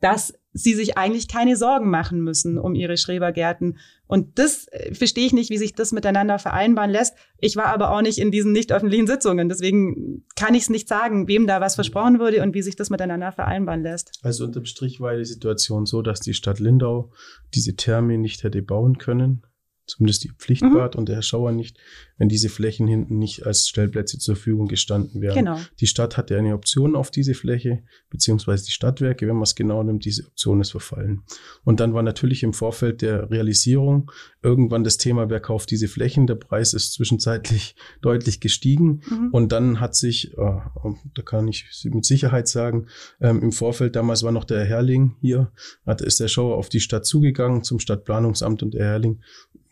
dass 0.05 0.35
sie 0.53 0.75
sich 0.75 0.99
eigentlich 0.99 1.27
keine 1.27 1.55
Sorgen 1.55 1.89
machen 1.89 2.21
müssen 2.21 2.59
um 2.59 2.75
ihre 2.75 2.95
Schrebergärten. 2.95 3.79
Und 4.05 4.37
das 4.37 4.67
äh, 4.67 4.93
verstehe 4.93 5.25
ich 5.25 5.33
nicht, 5.33 5.49
wie 5.49 5.57
sich 5.57 5.73
das 5.73 5.93
miteinander 5.93 6.37
vereinbaren 6.37 6.91
lässt. 6.91 7.15
Ich 7.39 7.55
war 7.55 7.65
aber 7.65 7.89
auch 7.89 8.03
nicht 8.03 8.19
in 8.19 8.29
diesen 8.29 8.51
nicht 8.51 8.71
öffentlichen 8.71 9.07
Sitzungen. 9.07 9.49
Deswegen 9.49 10.23
kann 10.35 10.53
ich 10.53 10.61
es 10.61 10.69
nicht 10.69 10.87
sagen, 10.87 11.27
wem 11.27 11.47
da 11.47 11.59
was 11.59 11.73
versprochen 11.73 12.19
wurde 12.19 12.43
und 12.43 12.53
wie 12.53 12.61
sich 12.61 12.75
das 12.75 12.91
miteinander 12.91 13.31
vereinbaren 13.31 13.81
lässt. 13.81 14.19
Also 14.21 14.45
unterm 14.45 14.65
Strich 14.65 15.01
war 15.01 15.17
die 15.17 15.25
Situation 15.25 15.87
so, 15.87 16.03
dass 16.03 16.19
die 16.19 16.35
Stadt 16.35 16.59
Lindau 16.59 17.11
diese 17.55 17.75
Therme 17.75 18.19
nicht 18.19 18.43
hätte 18.43 18.61
bauen 18.61 18.99
können 18.99 19.41
zumindest 19.87 20.23
die 20.23 20.31
Pflichtbad 20.37 20.93
mhm. 20.93 20.99
und 20.99 21.09
der 21.09 21.15
Herr 21.15 21.21
Schauer 21.23 21.51
nicht, 21.51 21.77
wenn 22.17 22.29
diese 22.29 22.49
Flächen 22.49 22.87
hinten 22.87 23.17
nicht 23.17 23.45
als 23.45 23.67
Stellplätze 23.67 24.19
zur 24.19 24.35
Verfügung 24.35 24.67
gestanden 24.67 25.21
wären. 25.21 25.35
Genau. 25.35 25.59
Die 25.79 25.87
Stadt 25.87 26.15
hatte 26.15 26.37
eine 26.37 26.53
Option 26.53 26.95
auf 26.95 27.11
diese 27.11 27.33
Fläche, 27.33 27.83
beziehungsweise 28.09 28.65
die 28.65 28.71
Stadtwerke, 28.71 29.27
wenn 29.27 29.35
man 29.35 29.43
es 29.43 29.55
genau 29.55 29.83
nimmt, 29.83 30.05
diese 30.05 30.25
Option 30.25 30.61
ist 30.61 30.71
verfallen. 30.71 31.23
Und 31.63 31.79
dann 31.79 31.93
war 31.93 32.03
natürlich 32.03 32.43
im 32.43 32.53
Vorfeld 32.53 33.01
der 33.01 33.31
Realisierung 33.31 34.11
irgendwann 34.41 34.83
das 34.83 34.97
Thema, 34.97 35.29
wer 35.29 35.39
kauft 35.39 35.71
diese 35.71 35.87
Flächen. 35.87 36.27
Der 36.27 36.35
Preis 36.35 36.73
ist 36.73 36.93
zwischenzeitlich 36.93 37.75
deutlich 38.01 38.39
gestiegen. 38.39 39.01
Mhm. 39.09 39.29
Und 39.31 39.51
dann 39.51 39.79
hat 39.79 39.95
sich, 39.95 40.31
äh, 40.33 40.35
da 40.35 41.21
kann 41.23 41.47
ich 41.47 41.65
mit 41.85 42.05
Sicherheit 42.05 42.47
sagen, 42.47 42.87
ähm, 43.19 43.41
im 43.41 43.51
Vorfeld 43.51 43.95
damals 43.95 44.23
war 44.23 44.31
noch 44.31 44.45
der 44.45 44.63
Herr 44.63 44.75
Herrling 44.75 45.15
hier, 45.21 45.51
hat, 45.85 46.01
ist 46.01 46.19
der 46.19 46.27
Schauer 46.27 46.57
auf 46.57 46.69
die 46.69 46.79
Stadt 46.79 47.05
zugegangen, 47.05 47.63
zum 47.63 47.79
Stadtplanungsamt 47.79 48.61
und 48.63 48.73
der 48.73 48.85
Herrling 48.85 49.21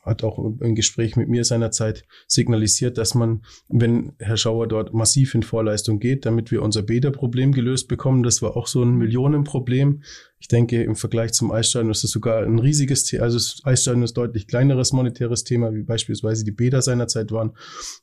hat 0.03 0.23
auch 0.23 0.37
im 0.37 0.75
Gespräch 0.75 1.15
mit 1.15 1.29
mir 1.29 1.43
seinerzeit 1.43 2.05
signalisiert, 2.27 2.97
dass 2.97 3.15
man, 3.15 3.43
wenn 3.69 4.13
Herr 4.19 4.37
Schauer 4.37 4.67
dort 4.67 4.93
massiv 4.93 5.33
in 5.33 5.43
Vorleistung 5.43 5.99
geht, 5.99 6.25
damit 6.25 6.51
wir 6.51 6.61
unser 6.61 6.83
Bäderproblem 6.83 7.53
gelöst 7.53 7.87
bekommen, 7.87 8.23
das 8.23 8.41
war 8.41 8.57
auch 8.57 8.67
so 8.67 8.83
ein 8.83 8.95
Millionenproblem, 8.97 10.03
ich 10.43 10.49
denke, 10.49 10.83
im 10.83 10.97
Vergleich 10.97 11.31
zum 11.31 11.53
Eisstadion 11.53 11.89
ist 11.89 12.03
es 12.03 12.11
sogar 12.11 12.43
ein 12.43 12.59
riesiges 12.59 13.05
Thema. 13.05 13.23
Also 13.23 13.37
das 13.37 13.61
Eisstadion 13.63 14.03
ist 14.03 14.17
deutlich 14.17 14.45
kleineres 14.45 14.91
monetäres 14.91 15.45
Thema, 15.45 15.73
wie 15.73 15.83
beispielsweise 15.83 16.43
die 16.43 16.51
Bäder 16.51 16.81
seinerzeit 16.81 17.31
waren. 17.31 17.53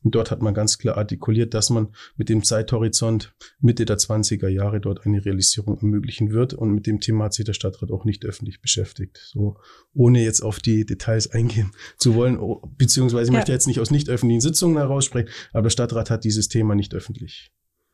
Und 0.02 0.14
dort 0.14 0.30
hat 0.30 0.40
man 0.40 0.54
ganz 0.54 0.78
klar 0.78 0.96
artikuliert, 0.96 1.52
dass 1.52 1.68
man 1.68 1.88
mit 2.16 2.30
dem 2.30 2.42
Zeithorizont 2.42 3.34
Mitte 3.60 3.84
der 3.84 3.98
20er 3.98 4.48
Jahre 4.48 4.80
dort 4.80 5.04
eine 5.04 5.22
Realisierung 5.22 5.76
ermöglichen 5.76 6.32
wird. 6.32 6.54
Und 6.54 6.70
mit 6.72 6.86
dem 6.86 7.00
Thema 7.00 7.24
hat 7.24 7.34
sich 7.34 7.44
der 7.44 7.52
Stadtrat 7.52 7.90
auch 7.90 8.06
nicht 8.06 8.24
öffentlich 8.24 8.62
beschäftigt. 8.62 9.20
So, 9.30 9.58
ohne 9.92 10.24
jetzt 10.24 10.40
auf 10.40 10.60
die 10.60 10.86
Details 10.86 11.30
eingehen 11.30 11.72
zu 11.98 12.14
wollen, 12.14 12.38
beziehungsweise 12.78 13.24
ich 13.24 13.32
ja. 13.32 13.38
möchte 13.38 13.52
jetzt 13.52 13.66
nicht 13.66 13.80
aus 13.80 13.90
nicht 13.90 14.08
öffentlichen 14.08 14.40
Sitzungen 14.40 14.78
heraussprechen, 14.78 15.28
aber 15.52 15.64
der 15.64 15.70
Stadtrat 15.70 16.08
hat 16.08 16.24
dieses 16.24 16.48
Thema 16.48 16.74
nicht 16.74 16.94
öffentlich 16.94 17.52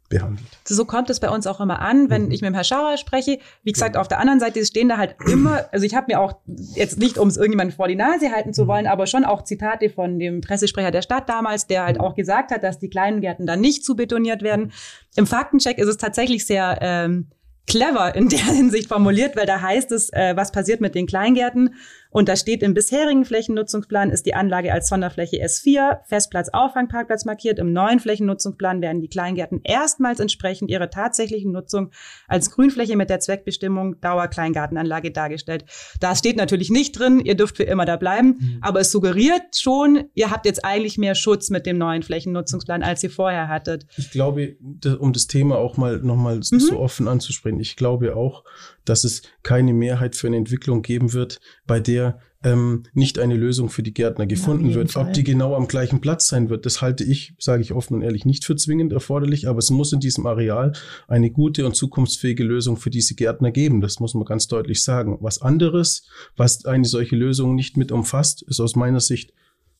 behandelt. 0.09 0.47
So 0.67 0.85
kommt 0.85 1.11
es 1.11 1.21
bei 1.21 1.31
uns 1.31 1.47
auch 1.47 1.61
immer 1.61 1.81
an, 1.81 2.11
wenn 2.11 2.27
mhm. 2.27 2.31
ich 2.31 2.41
mit 2.41 2.49
dem 2.49 2.55
Herrn 2.55 2.65
Schauer 2.65 2.97
spreche. 2.97 3.39
Wie 3.63 3.73
gesagt, 3.73 3.97
auf 3.97 4.09
der 4.09 4.21
anderen 4.21 4.41
Seite 4.41 4.65
stehen 4.65 4.89
da 4.89 4.97
halt 4.97 5.17
immer, 5.27 5.69
also 5.73 5.85
ich 5.85 5.95
habe 5.95 6.07
mir 6.09 6.21
auch 6.21 6.37
jetzt 6.75 6.99
nicht, 6.99 7.19
um 7.19 7.29
es 7.29 7.37
irgendjemandem 7.37 7.77
vor 7.77 7.89
die 7.89 7.97
Nase 7.97 8.31
halten 8.31 8.53
zu 8.53 8.65
mhm. 8.65 8.69
wollen, 8.69 8.87
aber 8.87 9.07
schon 9.07 9.25
auch 9.25 9.43
Zitate 9.43 9.91
von 9.91 10.19
dem 10.19 10.41
Pressesprecher 10.41 10.91
der 10.91 11.03
Stadt 11.03 11.29
damals, 11.29 11.67
der 11.67 11.85
halt 11.85 11.99
mhm. 11.99 12.05
auch 12.05 12.15
gesagt 12.15 12.51
hat, 12.51 12.63
dass 12.63 12.79
die 12.79 12.91
kleinen 12.91 13.21
Gärten 13.21 13.47
dann 13.47 13.61
nicht 13.61 13.85
zu 13.85 13.97
betoniert 13.97 14.43
werden. 14.43 14.73
Im 15.17 15.27
Faktencheck 15.27 15.79
ist 15.79 15.89
es 15.89 15.97
tatsächlich 15.97 16.47
sehr 16.47 16.79
ähm, 16.81 17.31
clever 17.67 18.15
in 18.15 18.29
der 18.29 18.39
Hinsicht 18.45 18.89
formuliert, 18.89 19.37
weil 19.37 19.47
da 19.47 19.61
heißt 19.61 19.93
es, 19.93 20.13
äh, 20.13 20.35
was 20.37 20.53
passiert 20.53 20.81
mit 20.81 20.95
den 20.95 21.07
Kleingärten. 21.07 21.75
Und 22.17 22.31
da 22.31 22.37
steht 22.37 22.63
im 22.63 22.73
bisherigen 22.73 23.27
Flächennutzungsplan 23.27 24.09
ist 24.09 24.25
die 24.25 24.33
Anlage 24.33 24.73
als 24.73 24.89
Sonderfläche 24.89 25.37
S4, 25.37 25.99
Festplatz, 26.07 26.49
Auffangparkplatz 26.51 27.27
markiert. 27.27 27.59
Im 27.59 27.75
neuen 27.75 28.01
Flächennutzungsplan 28.01 28.81
werden 28.81 29.03
die 29.03 29.09
Kleingärten 29.09 29.61
erstmals 29.65 30.19
entsprechend 30.19 30.71
ihrer 30.71 30.89
tatsächlichen 30.89 31.53
Nutzung 31.53 31.91
als 32.27 32.51
Grünfläche 32.51 32.97
mit 32.97 33.11
der 33.11 33.21
Zweckbestimmung 33.21 34.01
Dauerkleingartenanlage 34.01 35.11
dargestellt. 35.11 35.67
Da 36.01 36.17
steht 36.17 36.39
natürlich 36.39 36.71
nicht 36.71 36.99
drin, 36.99 37.21
ihr 37.21 37.35
dürft 37.35 37.59
für 37.59 37.65
immer 37.65 37.85
da 37.85 37.97
bleiben, 37.97 38.29
mhm. 38.29 38.59
aber 38.63 38.81
es 38.81 38.91
suggeriert 38.91 39.55
schon, 39.55 40.05
ihr 40.15 40.31
habt 40.31 40.47
jetzt 40.47 40.65
eigentlich 40.65 40.97
mehr 40.97 41.17
Schutz 41.17 41.51
mit 41.51 41.67
dem 41.67 41.77
neuen 41.77 42.03
Flächennutzungsplan, 42.03 42.83
als 42.83 43.03
ihr 43.03 43.11
vorher 43.11 43.49
hattet. 43.49 43.85
Ich 43.99 44.11
glaube, 44.11 44.57
um 44.99 45.13
das 45.13 45.27
Thema 45.27 45.59
auch 45.59 45.77
mal 45.77 45.99
nochmal 45.99 46.37
mhm. 46.37 46.61
so 46.61 46.79
offen 46.79 47.09
anzusprechen, 47.09 47.61
ich 47.61 47.77
glaube 47.77 48.17
auch, 48.17 48.43
dass 48.89 49.05
es 49.05 49.23
keine 49.43 49.73
Mehrheit 49.73 50.17
für 50.17 50.27
eine 50.27 50.37
Entwicklung 50.37 50.83
geben 50.83 51.13
wird, 51.13 51.41
bei 51.67 51.81
der 51.81 52.19
ähm, 52.47 52.85
nicht 52.93 53.19
eine 53.19 53.35
Lösung 53.35 53.71
für 53.71 53.83
die 53.83 53.93
Gärtner 53.93 54.27
gefunden 54.27 54.75
wird. 54.75 54.93
Fall. 54.93 55.07
Ob 55.07 55.13
die 55.13 55.25
genau 55.25 55.55
am 55.57 55.67
gleichen 55.67 56.01
Platz 56.01 56.29
sein 56.29 56.49
wird, 56.49 56.65
das 56.65 56.81
halte 56.81 57.03
ich, 57.03 57.35
sage 57.39 57.63
ich 57.63 57.73
offen 57.73 57.95
und 57.95 58.03
ehrlich, 58.03 58.25
nicht 58.25 58.45
für 58.45 58.55
zwingend 58.55 58.93
erforderlich, 58.93 59.49
aber 59.49 59.59
es 59.59 59.71
muss 59.71 59.93
in 59.93 60.01
diesem 60.01 60.27
Areal 60.27 60.73
eine 61.09 61.31
gute 61.31 61.67
und 61.67 61.75
zukunftsfähige 61.75 62.45
Lösung 62.45 62.77
für 62.77 62.91
diese 62.91 63.15
Gärtner 63.15 63.51
geben. 63.51 63.81
Das 63.81 63.99
muss 63.99 64.15
man 64.15 64.25
ganz 64.25 64.47
deutlich 64.47 64.85
sagen. 64.85 65.19
Was 65.21 65.43
anderes, 65.43 66.07
was 66.37 66.65
eine 66.65 66.85
solche 66.85 67.17
Lösung 67.17 67.55
nicht 67.55 67.77
mit 67.77 67.91
umfasst, 67.91 68.43
ist 68.43 68.61
aus 68.61 68.77
meiner 68.77 69.01
Sicht 69.01 69.33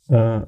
äh, 0.09 0.41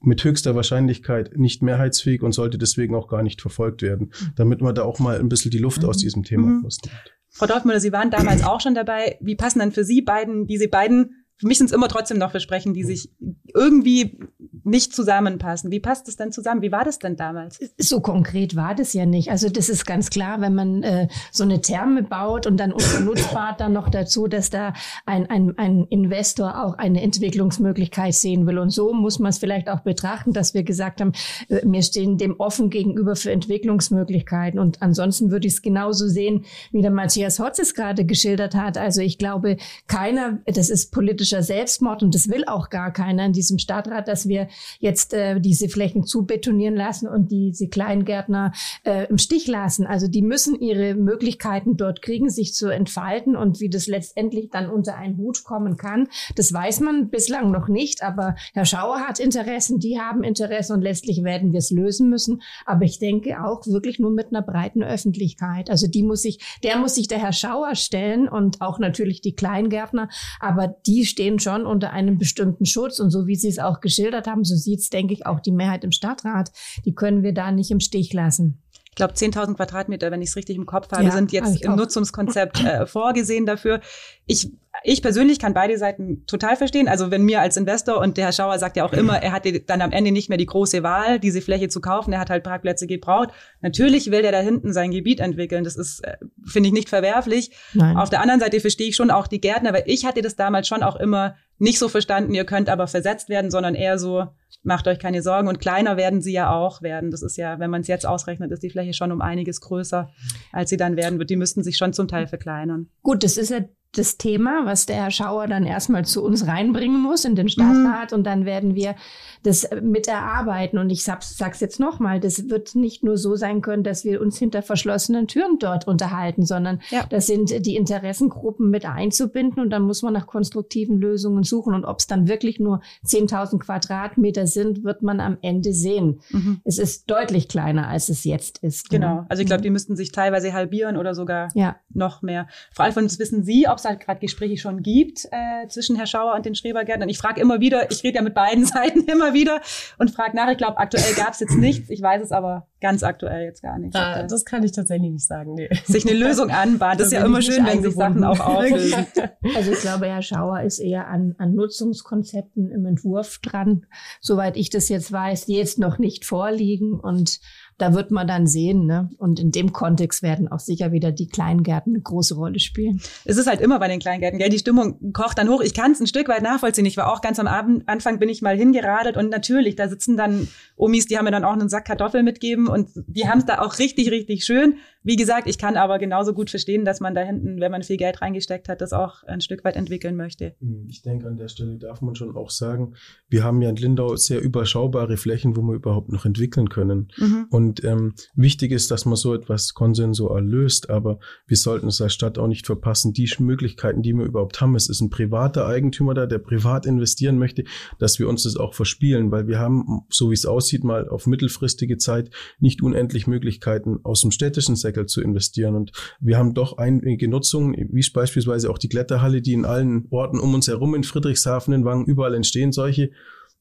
mit 0.00 0.22
höchster 0.24 0.54
Wahrscheinlichkeit 0.54 1.36
nicht 1.36 1.62
mehrheitsfähig 1.62 2.22
und 2.22 2.32
sollte 2.32 2.58
deswegen 2.58 2.94
auch 2.94 3.08
gar 3.08 3.22
nicht 3.22 3.40
verfolgt 3.40 3.82
werden, 3.82 4.08
mhm. 4.08 4.32
damit 4.36 4.60
man 4.60 4.74
da 4.74 4.82
auch 4.82 4.98
mal 4.98 5.18
ein 5.18 5.28
bisschen 5.28 5.50
die 5.50 5.58
Luft 5.58 5.84
aus 5.84 5.98
mhm. 5.98 6.00
diesem 6.00 6.22
Thema 6.24 6.46
mhm. 6.46 6.64
rausnimmt. 6.64 7.14
Frau 7.28 7.46
Dorfmüller, 7.46 7.80
Sie 7.80 7.92
waren 7.92 8.10
damals 8.10 8.42
auch 8.44 8.60
schon 8.60 8.74
dabei. 8.74 9.16
Wie 9.20 9.36
passen 9.36 9.60
dann 9.60 9.72
für 9.72 9.84
Sie 9.84 10.02
beiden 10.02 10.46
diese 10.46 10.68
beiden 10.68 11.19
für 11.40 11.46
mich 11.46 11.56
sind 11.56 11.68
es 11.68 11.72
immer 11.72 11.88
trotzdem 11.88 12.18
noch 12.18 12.32
Versprechen, 12.32 12.74
die 12.74 12.84
sich 12.84 13.08
irgendwie 13.54 14.18
nicht 14.62 14.94
zusammenpassen. 14.94 15.70
Wie 15.70 15.80
passt 15.80 16.06
das 16.06 16.16
denn 16.16 16.32
zusammen? 16.32 16.60
Wie 16.60 16.70
war 16.70 16.84
das 16.84 16.98
denn 16.98 17.16
damals? 17.16 17.58
So 17.78 18.00
konkret 18.00 18.56
war 18.56 18.74
das 18.74 18.92
ja 18.92 19.06
nicht. 19.06 19.30
Also 19.30 19.48
das 19.48 19.70
ist 19.70 19.86
ganz 19.86 20.10
klar, 20.10 20.42
wenn 20.42 20.54
man 20.54 20.82
äh, 20.82 21.08
so 21.32 21.44
eine 21.44 21.62
Therme 21.62 22.02
baut 22.02 22.46
und 22.46 22.58
dann 22.58 22.72
unter 22.74 23.00
dann 23.58 23.72
noch 23.72 23.88
dazu, 23.88 24.26
dass 24.26 24.50
da 24.50 24.74
ein, 25.06 25.30
ein, 25.30 25.56
ein 25.56 25.86
Investor 25.88 26.62
auch 26.62 26.74
eine 26.76 27.00
Entwicklungsmöglichkeit 27.00 28.12
sehen 28.12 28.46
will. 28.46 28.58
Und 28.58 28.68
so 28.68 28.92
muss 28.92 29.18
man 29.18 29.30
es 29.30 29.38
vielleicht 29.38 29.70
auch 29.70 29.80
betrachten, 29.80 30.34
dass 30.34 30.52
wir 30.52 30.62
gesagt 30.62 31.00
haben, 31.00 31.12
äh, 31.48 31.62
wir 31.64 31.82
stehen 31.82 32.18
dem 32.18 32.38
offen 32.38 32.68
gegenüber 32.68 33.16
für 33.16 33.32
Entwicklungsmöglichkeiten. 33.32 34.60
Und 34.60 34.82
ansonsten 34.82 35.30
würde 35.30 35.46
ich 35.46 35.54
es 35.54 35.62
genauso 35.62 36.06
sehen, 36.06 36.44
wie 36.70 36.82
der 36.82 36.90
Matthias 36.90 37.38
Hotz 37.38 37.58
es 37.58 37.74
gerade 37.74 38.04
geschildert 38.04 38.54
hat. 38.54 38.76
Also 38.76 39.00
ich 39.00 39.16
glaube, 39.16 39.56
keiner, 39.86 40.40
das 40.44 40.68
ist 40.68 40.92
politisch 40.92 41.29
politischer 41.30 41.42
Selbstmord 41.42 42.02
und 42.02 42.14
das 42.14 42.28
will 42.28 42.44
auch 42.46 42.70
gar 42.70 42.92
keiner 42.92 43.26
in 43.26 43.32
diesem 43.32 43.58
Stadtrat, 43.58 44.08
dass 44.08 44.28
wir 44.28 44.48
jetzt 44.80 45.14
äh, 45.14 45.40
diese 45.40 45.68
Flächen 45.68 46.04
zu 46.04 46.26
betonieren 46.26 46.74
lassen 46.74 47.08
und 47.08 47.30
diese 47.30 47.68
Kleingärtner 47.68 48.52
äh, 48.84 49.06
im 49.08 49.18
Stich 49.18 49.46
lassen. 49.46 49.86
Also 49.86 50.08
die 50.08 50.22
müssen 50.22 50.60
ihre 50.60 50.94
Möglichkeiten 50.94 51.76
dort 51.76 52.02
kriegen, 52.02 52.28
sich 52.28 52.54
zu 52.54 52.68
entfalten 52.68 53.36
und 53.36 53.60
wie 53.60 53.68
das 53.68 53.86
letztendlich 53.86 54.50
dann 54.50 54.68
unter 54.70 54.96
einen 54.96 55.16
Hut 55.18 55.44
kommen 55.44 55.76
kann, 55.76 56.08
das 56.34 56.52
weiß 56.52 56.80
man 56.80 57.10
bislang 57.10 57.50
noch 57.50 57.68
nicht. 57.68 58.02
Aber 58.02 58.34
Herr 58.52 58.64
Schauer 58.64 59.00
hat 59.00 59.20
Interessen, 59.20 59.78
die 59.78 60.00
haben 60.00 60.24
Interessen 60.24 60.74
und 60.74 60.82
letztlich 60.82 61.22
werden 61.22 61.52
wir 61.52 61.58
es 61.58 61.70
lösen 61.70 62.10
müssen. 62.10 62.42
Aber 62.66 62.84
ich 62.84 62.98
denke 62.98 63.42
auch 63.44 63.66
wirklich 63.66 63.98
nur 63.98 64.10
mit 64.10 64.28
einer 64.28 64.42
breiten 64.42 64.82
Öffentlichkeit. 64.82 65.70
Also 65.70 65.86
die 65.86 66.02
muss 66.02 66.22
sich, 66.22 66.38
der 66.62 66.78
muss 66.78 66.94
sich 66.94 67.08
der 67.08 67.18
Herr 67.18 67.32
Schauer 67.32 67.74
stellen 67.74 68.28
und 68.28 68.60
auch 68.60 68.78
natürlich 68.78 69.20
die 69.20 69.34
Kleingärtner. 69.34 70.08
Aber 70.40 70.68
die 70.86 71.04
stehen 71.04 71.19
schon 71.38 71.66
unter 71.66 71.92
einem 71.92 72.18
bestimmten 72.18 72.66
Schutz. 72.66 72.98
Und 72.98 73.10
so 73.10 73.26
wie 73.26 73.36
Sie 73.36 73.48
es 73.48 73.58
auch 73.58 73.80
geschildert 73.80 74.26
haben, 74.26 74.44
so 74.44 74.56
sieht 74.56 74.80
es, 74.80 74.90
denke 74.90 75.14
ich, 75.14 75.26
auch 75.26 75.40
die 75.40 75.52
Mehrheit 75.52 75.84
im 75.84 75.92
Stadtrat. 75.92 76.50
Die 76.84 76.94
können 76.94 77.22
wir 77.22 77.32
da 77.32 77.52
nicht 77.52 77.70
im 77.70 77.80
Stich 77.80 78.12
lassen. 78.12 78.62
Ich 78.90 78.96
glaube, 78.96 79.14
10.000 79.14 79.54
Quadratmeter, 79.54 80.10
wenn 80.10 80.20
ich 80.20 80.30
es 80.30 80.36
richtig 80.36 80.56
im 80.56 80.66
Kopf 80.66 80.90
habe, 80.92 81.04
ja, 81.04 81.10
sind 81.12 81.32
jetzt 81.32 81.62
im 81.62 81.76
Nutzungskonzept 81.76 82.64
äh, 82.64 82.86
vorgesehen 82.86 83.46
dafür. 83.46 83.80
Ich 84.26 84.50
ich 84.82 85.02
persönlich 85.02 85.38
kann 85.38 85.52
beide 85.52 85.76
Seiten 85.78 86.24
total 86.26 86.56
verstehen. 86.56 86.88
Also 86.88 87.10
wenn 87.10 87.22
mir 87.22 87.40
als 87.40 87.56
Investor 87.56 87.98
und 87.98 88.16
der 88.16 88.26
Herr 88.26 88.32
Schauer 88.32 88.58
sagt 88.58 88.76
ja 88.76 88.84
auch 88.84 88.92
immer, 88.92 89.20
er 89.22 89.32
hatte 89.32 89.60
dann 89.60 89.82
am 89.82 89.92
Ende 89.92 90.12
nicht 90.12 90.28
mehr 90.28 90.38
die 90.38 90.46
große 90.46 90.82
Wahl, 90.82 91.18
diese 91.18 91.40
Fläche 91.40 91.68
zu 91.68 91.80
kaufen. 91.80 92.12
Er 92.12 92.20
hat 92.20 92.30
halt 92.30 92.44
Parkplätze 92.44 92.86
gebraucht. 92.86 93.30
Natürlich 93.60 94.10
will 94.10 94.22
der 94.22 94.32
da 94.32 94.38
hinten 94.38 94.72
sein 94.72 94.90
Gebiet 94.90 95.20
entwickeln. 95.20 95.64
Das 95.64 95.76
ist, 95.76 96.04
äh, 96.04 96.16
finde 96.46 96.68
ich, 96.68 96.72
nicht 96.72 96.88
verwerflich. 96.88 97.50
Nein. 97.74 97.96
Auf 97.96 98.10
der 98.10 98.20
anderen 98.20 98.40
Seite 98.40 98.60
verstehe 98.60 98.88
ich 98.88 98.96
schon 98.96 99.10
auch 99.10 99.26
die 99.26 99.40
Gärtner, 99.40 99.72
weil 99.72 99.84
ich 99.86 100.04
hatte 100.06 100.22
das 100.22 100.36
damals 100.36 100.68
schon 100.68 100.82
auch 100.82 100.96
immer 100.96 101.34
nicht 101.58 101.78
so 101.78 101.88
verstanden, 101.88 102.32
ihr 102.32 102.44
könnt 102.44 102.70
aber 102.70 102.86
versetzt 102.86 103.28
werden, 103.28 103.50
sondern 103.50 103.74
eher 103.74 103.98
so, 103.98 104.28
macht 104.62 104.86
euch 104.88 104.98
keine 104.98 105.22
Sorgen. 105.22 105.48
Und 105.48 105.60
kleiner 105.60 105.96
werden 105.96 106.20
sie 106.20 106.32
ja 106.32 106.50
auch 106.52 106.82
werden. 106.82 107.10
Das 107.10 107.22
ist 107.22 107.36
ja, 107.36 107.58
wenn 107.58 107.70
man 107.70 107.82
es 107.82 107.88
jetzt 107.88 108.06
ausrechnet, 108.06 108.50
ist 108.52 108.62
die 108.62 108.70
Fläche 108.70 108.92
schon 108.92 109.12
um 109.12 109.20
einiges 109.20 109.60
größer, 109.60 110.10
als 110.52 110.70
sie 110.70 110.76
dann 110.76 110.96
werden 110.96 111.18
wird. 111.18 111.30
Die 111.30 111.36
müssten 111.36 111.62
sich 111.62 111.76
schon 111.76 111.92
zum 111.92 112.08
Teil 112.08 112.26
verkleinern. 112.26 112.90
Gut, 113.02 113.22
das 113.24 113.36
ist 113.36 113.50
ja 113.50 113.60
das 113.92 114.16
Thema, 114.16 114.66
was 114.66 114.86
der 114.86 114.96
Herr 114.96 115.10
Schauer 115.10 115.48
dann 115.48 115.66
erstmal 115.66 116.04
zu 116.04 116.22
uns 116.22 116.46
reinbringen 116.46 117.00
muss 117.00 117.24
in 117.24 117.34
den 117.34 117.48
Stadtrat 117.48 118.12
mhm. 118.12 118.18
und 118.18 118.24
dann 118.24 118.44
werden 118.44 118.74
wir 118.76 118.94
das 119.42 119.68
mit 119.82 120.06
erarbeiten. 120.06 120.78
Und 120.78 120.90
ich 120.90 121.02
sag, 121.02 121.22
sag's 121.22 121.60
jetzt 121.60 121.80
nochmal, 121.80 122.20
das 122.20 122.48
wird 122.48 122.76
nicht 122.76 123.02
nur 123.02 123.16
so 123.16 123.34
sein 123.34 123.62
können, 123.62 123.82
dass 123.82 124.04
wir 124.04 124.20
uns 124.20 124.38
hinter 124.38 124.62
verschlossenen 124.62 125.26
Türen 125.26 125.58
dort 125.58 125.88
unterhalten, 125.88 126.44
sondern 126.44 126.80
ja. 126.90 127.04
das 127.10 127.26
sind 127.26 127.66
die 127.66 127.74
Interessengruppen 127.74 128.70
mit 128.70 128.84
einzubinden 128.84 129.60
und 129.60 129.70
dann 129.70 129.82
muss 129.82 130.02
man 130.02 130.12
nach 130.12 130.26
konstruktiven 130.26 131.00
Lösungen 131.00 131.42
suchen. 131.42 131.74
Und 131.74 131.84
ob 131.84 131.98
es 131.98 132.06
dann 132.06 132.28
wirklich 132.28 132.60
nur 132.60 132.80
10.000 133.06 133.58
Quadratmeter 133.58 134.46
sind, 134.46 134.84
wird 134.84 135.02
man 135.02 135.18
am 135.18 135.38
Ende 135.42 135.72
sehen. 135.72 136.20
Mhm. 136.30 136.60
Es 136.64 136.78
ist 136.78 137.10
deutlich 137.10 137.48
kleiner, 137.48 137.88
als 137.88 138.08
es 138.08 138.22
jetzt 138.22 138.58
ist. 138.58 138.88
Genau. 138.90 139.24
Also 139.28 139.40
ich 139.40 139.46
glaube, 139.46 139.62
mhm. 139.62 139.64
die 139.64 139.70
müssten 139.70 139.96
sich 139.96 140.12
teilweise 140.12 140.52
halbieren 140.52 140.96
oder 140.96 141.14
sogar 141.14 141.48
ja. 141.54 141.76
noch 141.92 142.22
mehr. 142.22 142.46
Vor 142.72 142.84
allem 142.84 143.00
uns 143.00 143.18
wissen 143.18 143.42
Sie, 143.42 143.66
ob 143.68 143.79
es 143.80 143.84
halt 143.84 144.00
gerade 144.00 144.20
Gespräche 144.20 144.56
schon 144.56 144.82
gibt 144.82 145.26
äh, 145.30 145.66
zwischen 145.68 145.96
Herr 145.96 146.06
Schauer 146.06 146.34
und 146.34 146.46
den 146.46 146.54
Schrebergärtnern. 146.54 147.08
Ich 147.08 147.18
frage 147.18 147.40
immer 147.40 147.60
wieder, 147.60 147.90
ich 147.90 148.02
rede 148.04 148.16
ja 148.16 148.22
mit 148.22 148.34
beiden 148.34 148.64
Seiten 148.66 149.00
immer 149.04 149.34
wieder 149.34 149.60
und 149.98 150.10
frage 150.10 150.36
nach. 150.36 150.50
Ich 150.50 150.58
glaube, 150.58 150.78
aktuell 150.78 151.14
gab 151.14 151.32
es 151.32 151.40
jetzt 151.40 151.56
nichts. 151.56 151.90
Ich 151.90 152.00
weiß 152.00 152.22
es 152.22 152.32
aber 152.32 152.68
ganz 152.80 153.02
aktuell 153.02 153.44
jetzt 153.44 153.62
gar 153.62 153.78
nicht. 153.78 153.94
Da, 153.94 154.22
das 154.22 154.44
kann 154.44 154.62
ich 154.62 154.72
tatsächlich 154.72 155.10
nicht 155.10 155.26
sagen. 155.26 155.54
Nee. 155.54 155.68
Sich 155.84 156.08
eine 156.08 156.18
Lösung 156.18 156.50
anbahnt. 156.50 157.00
Das 157.00 157.08
ist 157.08 157.12
ja 157.12 157.24
immer 157.24 157.42
schön, 157.42 157.64
wenn 157.66 157.82
sich 157.82 157.94
Sachen 157.94 158.24
auch 158.24 158.40
auflösen. 158.40 159.06
Also 159.56 159.72
ich 159.72 159.80
glaube, 159.80 160.06
Herr 160.06 160.22
Schauer 160.22 160.60
ist 160.60 160.78
eher 160.78 161.08
an, 161.08 161.34
an 161.38 161.54
Nutzungskonzepten 161.54 162.70
im 162.70 162.84
Entwurf 162.84 163.38
dran, 163.38 163.86
soweit 164.20 164.56
ich 164.56 164.70
das 164.70 164.88
jetzt 164.88 165.10
weiß, 165.10 165.46
die 165.46 165.54
jetzt 165.54 165.78
noch 165.78 165.98
nicht 165.98 166.24
vorliegen 166.24 167.00
und 167.00 167.40
da 167.80 167.94
wird 167.94 168.10
man 168.10 168.26
dann 168.26 168.46
sehen. 168.46 168.86
Ne? 168.86 169.10
Und 169.18 169.40
in 169.40 169.50
dem 169.50 169.72
Kontext 169.72 170.22
werden 170.22 170.48
auch 170.48 170.60
sicher 170.60 170.92
wieder 170.92 171.12
die 171.12 171.28
Kleingärten 171.28 171.94
eine 171.94 172.02
große 172.02 172.34
Rolle 172.34 172.58
spielen. 172.58 173.00
Es 173.24 173.36
ist 173.36 173.46
halt 173.46 173.60
immer 173.60 173.78
bei 173.78 173.88
den 173.88 174.00
Kleingärten, 174.00 174.38
gell? 174.38 174.50
die 174.50 174.58
Stimmung 174.58 175.12
kocht 175.12 175.38
dann 175.38 175.48
hoch. 175.48 175.62
Ich 175.62 175.74
kann 175.74 175.92
es 175.92 176.00
ein 176.00 176.06
Stück 176.06 176.28
weit 176.28 176.42
nachvollziehen. 176.42 176.86
Ich 176.86 176.96
war 176.96 177.12
auch 177.12 177.20
ganz 177.20 177.38
am 177.38 177.46
Abend, 177.46 177.88
Anfang 177.88 178.18
bin 178.18 178.28
ich 178.28 178.42
mal 178.42 178.56
hingeradelt 178.56 179.16
und 179.16 179.30
natürlich, 179.30 179.76
da 179.76 179.88
sitzen 179.88 180.16
dann 180.16 180.48
Omis, 180.76 181.06
die 181.06 181.16
haben 181.16 181.24
mir 181.24 181.30
dann 181.30 181.44
auch 181.44 181.52
einen 181.52 181.68
Sack 181.68 181.86
Kartoffeln 181.86 182.24
mitgeben 182.24 182.68
und 182.68 182.90
die 182.94 183.28
haben 183.28 183.38
es 183.38 183.46
da 183.46 183.60
auch 183.60 183.78
richtig, 183.78 184.10
richtig 184.10 184.44
schön. 184.44 184.76
Wie 185.02 185.16
gesagt, 185.16 185.48
ich 185.48 185.56
kann 185.56 185.76
aber 185.76 185.98
genauso 185.98 186.34
gut 186.34 186.50
verstehen, 186.50 186.84
dass 186.84 187.00
man 187.00 187.14
da 187.14 187.22
hinten, 187.22 187.58
wenn 187.58 187.72
man 187.72 187.82
viel 187.82 187.96
Geld 187.96 188.20
reingesteckt 188.20 188.68
hat, 188.68 188.82
das 188.82 188.92
auch 188.92 189.22
ein 189.22 189.40
Stück 189.40 189.64
weit 189.64 189.76
entwickeln 189.76 190.14
möchte. 190.14 190.54
Hm, 190.60 190.86
ich 190.88 191.00
denke, 191.00 191.26
an 191.26 191.38
der 191.38 191.48
Stelle 191.48 191.78
darf 191.78 192.02
man 192.02 192.14
schon 192.14 192.36
auch 192.36 192.50
sagen, 192.50 192.94
wir 193.28 193.42
haben 193.42 193.62
ja 193.62 193.70
in 193.70 193.76
Lindau 193.76 194.16
sehr 194.16 194.42
überschaubare 194.42 195.16
Flächen, 195.16 195.56
wo 195.56 195.62
wir 195.62 195.74
überhaupt 195.74 196.12
noch 196.12 196.26
entwickeln 196.26 196.68
können. 196.68 197.08
Mhm. 197.16 197.46
Und 197.50 197.82
ähm, 197.82 198.14
wichtig 198.34 198.72
ist, 198.72 198.90
dass 198.90 199.06
man 199.06 199.16
so 199.16 199.34
etwas 199.34 199.72
konsensual 199.72 200.46
löst, 200.46 200.90
aber 200.90 201.18
wir 201.46 201.56
sollten 201.56 201.88
es 201.88 202.02
als 202.02 202.12
Stadt 202.12 202.36
auch 202.36 202.48
nicht 202.48 202.66
verpassen, 202.66 203.14
die 203.14 203.30
Möglichkeiten, 203.38 204.02
die 204.02 204.12
wir 204.12 204.26
überhaupt 204.26 204.60
haben. 204.60 204.74
Es 204.74 204.90
ist 204.90 205.00
ein 205.00 205.08
privater 205.08 205.66
Eigentümer 205.66 206.12
da, 206.12 206.26
der 206.26 206.38
privat 206.38 206.84
investieren 206.84 207.38
möchte, 207.38 207.64
dass 207.98 208.18
wir 208.18 208.28
uns 208.28 208.42
das 208.42 208.56
auch 208.56 208.74
verspielen, 208.74 209.30
weil 209.30 209.46
wir 209.46 209.58
haben, 209.58 210.02
so 210.10 210.30
wie 210.30 210.34
es 210.34 210.44
aussieht, 210.44 210.84
mal 210.84 211.08
auf 211.08 211.26
mittelfristige 211.26 211.96
Zeit 211.96 212.30
nicht 212.58 212.82
unendlich 212.82 213.26
Möglichkeiten 213.26 214.00
aus 214.02 214.20
dem 214.20 214.30
städtischen 214.30 214.76
Sektor 214.76 214.89
Lifecycle 214.90 215.06
zu 215.06 215.20
investieren. 215.20 215.74
Und 215.74 215.92
wir 216.20 216.38
haben 216.38 216.54
doch 216.54 216.78
einige 216.78 217.28
Nutzungen, 217.28 217.74
wie 217.90 218.04
beispielsweise 218.12 218.70
auch 218.70 218.78
die 218.78 218.88
Kletterhalle, 218.88 219.42
die 219.42 219.52
in 219.52 219.64
allen 219.64 220.06
Orten 220.10 220.38
um 220.38 220.54
uns 220.54 220.68
herum 220.68 220.94
in 220.94 221.04
Friedrichshafen, 221.04 221.74
in 221.74 221.84
Wangen, 221.84 222.06
überall 222.06 222.34
entstehen 222.34 222.72
solche. 222.72 223.10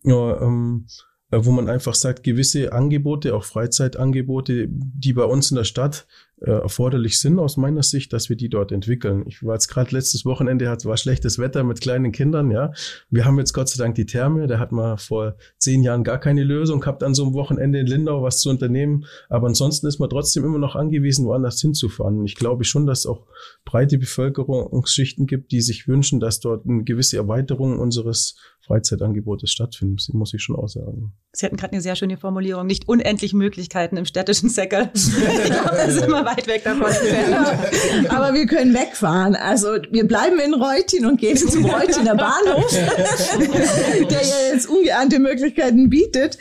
Ja, 0.03 0.41
ähm, 0.41 0.87
äh, 1.31 1.39
wo 1.43 1.51
man 1.51 1.69
einfach 1.69 1.93
sagt, 1.93 2.23
gewisse 2.23 2.71
Angebote, 2.73 3.35
auch 3.35 3.43
Freizeitangebote, 3.43 4.67
die 4.69 5.13
bei 5.13 5.25
uns 5.25 5.51
in 5.51 5.57
der 5.57 5.65
Stadt 5.65 6.07
äh, 6.41 6.51
erforderlich 6.51 7.19
sind 7.19 7.39
aus 7.39 7.57
meiner 7.57 7.83
Sicht, 7.83 8.13
dass 8.13 8.29
wir 8.29 8.35
die 8.35 8.49
dort 8.49 8.71
entwickeln. 8.71 9.23
Ich 9.27 9.43
war 9.43 9.55
jetzt 9.55 9.67
gerade 9.67 9.91
letztes 9.91 10.25
Wochenende, 10.25 10.69
hat, 10.69 10.85
war 10.85 10.95
schlechtes 10.97 11.37
Wetter 11.37 11.63
mit 11.63 11.81
kleinen 11.81 12.11
Kindern, 12.11 12.51
ja. 12.51 12.71
Wir 13.09 13.25
haben 13.25 13.37
jetzt 13.39 13.53
Gott 13.53 13.69
sei 13.69 13.83
Dank 13.83 13.95
die 13.95 14.05
Therme, 14.05 14.47
da 14.47 14.59
hat 14.59 14.71
man 14.71 14.97
vor 14.97 15.35
zehn 15.57 15.83
Jahren 15.83 16.03
gar 16.03 16.19
keine 16.19 16.43
Lösung 16.43 16.79
gehabt, 16.79 17.03
an 17.03 17.13
so 17.13 17.23
einem 17.23 17.33
Wochenende 17.33 17.79
in 17.79 17.87
Lindau 17.87 18.23
was 18.23 18.39
zu 18.39 18.49
unternehmen. 18.49 19.05
Aber 19.29 19.47
ansonsten 19.47 19.87
ist 19.87 19.99
man 19.99 20.09
trotzdem 20.09 20.45
immer 20.45 20.59
noch 20.59 20.75
angewiesen, 20.75 21.25
woanders 21.25 21.59
hinzufahren. 21.59 22.19
Und 22.19 22.25
ich 22.25 22.35
glaube 22.35 22.63
schon, 22.63 22.85
dass 22.85 22.99
es 22.99 23.05
auch 23.05 23.25
breite 23.65 23.97
Bevölkerungsschichten 23.97 25.27
gibt, 25.27 25.51
die 25.51 25.61
sich 25.61 25.87
wünschen, 25.87 26.19
dass 26.19 26.39
dort 26.39 26.65
eine 26.65 26.83
gewisse 26.83 27.17
Erweiterung 27.17 27.79
unseres 27.79 28.35
Freizeitangebotes 28.69 29.51
stattfinden. 29.51 29.95
Das 29.95 30.09
muss 30.09 30.33
ich 30.33 30.43
schon 30.43 30.55
auch 30.55 30.67
sagen. 30.67 31.13
Sie 31.31 31.45
hatten 31.45 31.57
gerade 31.57 31.73
eine 31.73 31.81
sehr 31.81 31.95
schöne 31.95 32.17
Formulierung. 32.17 32.67
Nicht 32.67 32.87
unendlich 32.87 33.33
Möglichkeiten 33.33 33.97
im 33.97 34.05
städtischen 34.05 34.49
Seckel. 34.49 34.89
ich 34.93 35.11
glaube, 35.15 35.69
das 35.71 35.87
ist 35.95 36.05
immer 36.05 36.23
weit 36.35 36.47
weg 36.47 36.63
davon. 36.63 36.91
Aber 38.09 38.33
wir 38.33 38.45
können 38.45 38.73
wegfahren. 38.73 39.35
Also 39.35 39.77
wir 39.91 40.07
bleiben 40.07 40.39
in 40.39 40.53
Reutin 40.53 41.05
und 41.05 41.19
gehen 41.19 41.37
zum 41.37 41.65
Reutiner 41.65 42.15
Bahnhof, 42.15 42.71
der 44.09 44.21
ja 44.21 44.53
jetzt 44.53 44.67
ungeahnte 44.67 45.19
Möglichkeiten 45.19 45.89
bietet. 45.89 46.37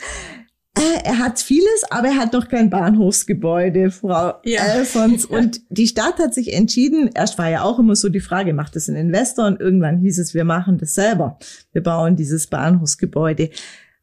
Äh, 0.77 1.03
er 1.03 1.17
hat 1.17 1.39
vieles, 1.39 1.83
aber 1.89 2.09
er 2.09 2.15
hat 2.15 2.33
noch 2.33 2.47
kein 2.47 2.69
Bahnhofsgebäude, 2.69 3.91
Frau 3.91 4.35
ja. 4.43 4.61
Alfons. 4.61 5.25
Und 5.25 5.61
die 5.69 5.87
Stadt 5.87 6.19
hat 6.19 6.33
sich 6.33 6.53
entschieden, 6.53 7.09
erst 7.13 7.37
war 7.37 7.49
ja 7.49 7.63
auch 7.63 7.79
immer 7.79 7.95
so 7.95 8.07
die 8.07 8.19
Frage, 8.19 8.53
macht 8.53 8.75
es 8.75 8.87
ein 8.87 8.95
Investor? 8.95 9.47
Und 9.47 9.59
irgendwann 9.59 9.97
hieß 9.97 10.19
es, 10.19 10.33
wir 10.33 10.45
machen 10.45 10.77
das 10.77 10.93
selber. 10.93 11.37
Wir 11.73 11.83
bauen 11.83 12.15
dieses 12.15 12.47
Bahnhofsgebäude. 12.47 13.49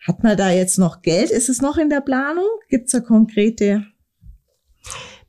Hat 0.07 0.22
man 0.22 0.37
da 0.37 0.51
jetzt 0.51 0.79
noch 0.79 1.03
Geld? 1.03 1.31
Ist 1.31 1.49
es 1.49 1.62
noch 1.62 1.79
in 1.79 1.88
der 1.88 2.01
Planung? 2.01 2.44
Gibt 2.68 2.87
es 2.87 2.92
da 2.92 3.01
konkrete 3.01 3.87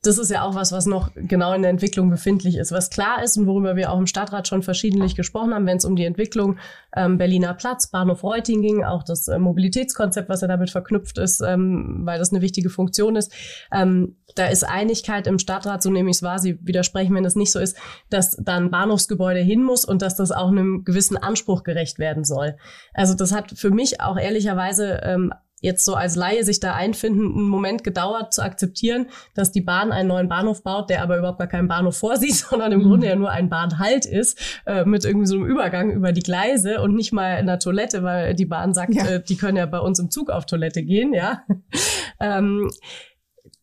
das 0.08 0.18
ist 0.18 0.32
ja 0.32 0.44
auch 0.44 0.56
was, 0.56 0.72
was 0.72 0.86
noch 0.86 1.10
genau 1.16 1.54
in 1.54 1.62
der 1.62 1.72
Entwicklung 1.72 2.10
befindlich 2.10 2.56
ist. 2.56 2.72
Was 2.72 2.90
klar 2.90 3.22
ist 3.24 3.38
und 3.38 3.46
worüber 3.46 3.76
wir 3.76 3.92
auch 3.92 4.00
im 4.00 4.08
Stadtrat 4.08 4.48
schon 4.48 4.64
verschiedentlich 4.64 5.16
gesprochen 5.16 5.54
haben, 5.54 5.66
wenn 5.66 5.78
es 5.78 5.86
um 5.86 5.96
die 5.96 6.06
Entwicklung 6.06 6.58
ähm, 6.96 7.18
Berliner 7.18 7.54
Platz, 7.54 7.88
Bahnhof 7.88 8.24
Reuting 8.24 8.62
ging, 8.62 8.84
auch 8.86 9.04
das 9.04 9.28
äh, 9.28 9.38
Mobilitätskonzept, 9.38 10.30
was 10.30 10.42
ja 10.42 10.48
damit 10.48 10.70
verknüpft 10.70 11.18
ist, 11.18 11.42
ähm, 11.42 12.02
weil 12.04 12.20
das 12.20 12.32
eine 12.32 12.42
wichtige 12.42 12.70
Funktion 12.70 13.18
ist. 13.18 13.34
Ähm, 13.72 14.16
da 14.36 14.48
ist 14.48 14.64
Einigkeit 14.64 15.28
im 15.28 15.40
Stadtrat, 15.40 15.84
so 15.84 15.90
nehme 15.90 16.10
ich 16.10 16.18
es 16.18 16.24
wahr, 16.24 16.40
Sie 16.40 16.58
widersprechen, 16.62 17.14
wenn 17.14 17.24
das 17.24 17.36
nicht 17.36 17.52
so 17.52 17.60
ist, 17.60 17.78
dass 18.10 18.38
da 18.40 18.56
ein 18.56 18.72
Bahnhofsgebäude 18.72 19.42
hin 19.42 19.62
muss 19.62 19.84
und 19.84 20.02
dass 20.02 20.16
das 20.16 20.32
auch 20.32 20.48
einem 20.48 20.86
gewissen 20.86 21.18
Anspruch 21.18 21.64
gerecht 21.64 22.00
werden 22.00 22.24
soll. 22.24 22.56
Also 22.94 23.14
das 23.14 23.34
hat 23.34 23.52
für 23.52 23.72
mich 23.72 24.00
auch 24.00 24.18
ehrlicherweise 24.18 25.02
ähm, 25.04 25.34
jetzt 25.62 25.86
so 25.86 25.96
als 25.96 26.16
Laie 26.16 26.44
sich 26.44 26.60
da 26.60 26.74
einfinden, 26.74 27.26
einen 27.26 27.50
Moment 27.50 27.84
gedauert 27.84 28.34
zu 28.34 28.44
akzeptieren, 28.44 29.08
dass 29.34 29.52
die 29.52 29.62
Bahn 29.62 29.92
einen 29.92 30.08
neuen 30.08 30.30
Bahnhof 30.30 30.64
baut, 30.64 30.90
der 30.90 31.02
aber 31.02 31.18
überhaupt 31.18 31.40
gar 31.40 31.48
keinen 31.48 31.68
Bahnhof 31.68 31.98
vorsieht, 31.98 32.36
sondern 32.50 32.72
im 32.72 32.80
mhm. 32.80 32.84
Grunde 32.84 33.08
ja 33.08 33.16
nur 33.16 33.32
ein 33.32 33.50
Bahnhalt 33.50 34.06
ist, 34.06 34.40
äh, 34.66 34.86
mit 34.86 35.04
irgendwie 35.06 35.28
so 35.28 35.36
einem 35.36 35.46
Übergang 35.46 35.92
über 35.92 36.12
die 36.12 36.22
Gleise 36.22 36.82
und 36.82 36.96
nicht 36.96 37.12
mal 37.12 37.40
in 37.40 37.48
der 37.48 37.60
Toilette, 37.60 38.04
weil 38.04 38.36
die 38.36 38.46
Bahn 38.46 38.74
sagt, 38.74 38.94
ja. 38.94 39.06
äh, 39.06 39.24
die 39.24 39.38
können 39.38 39.58
ja 39.58 39.66
bei 39.66 39.80
uns 39.80 40.00
im 40.00 40.12
Zug 40.12 40.30
auf 40.30 40.46
Toilette 40.46 40.84
gehen, 40.84 41.14
ja. 41.14 41.44
ähm, 42.20 42.70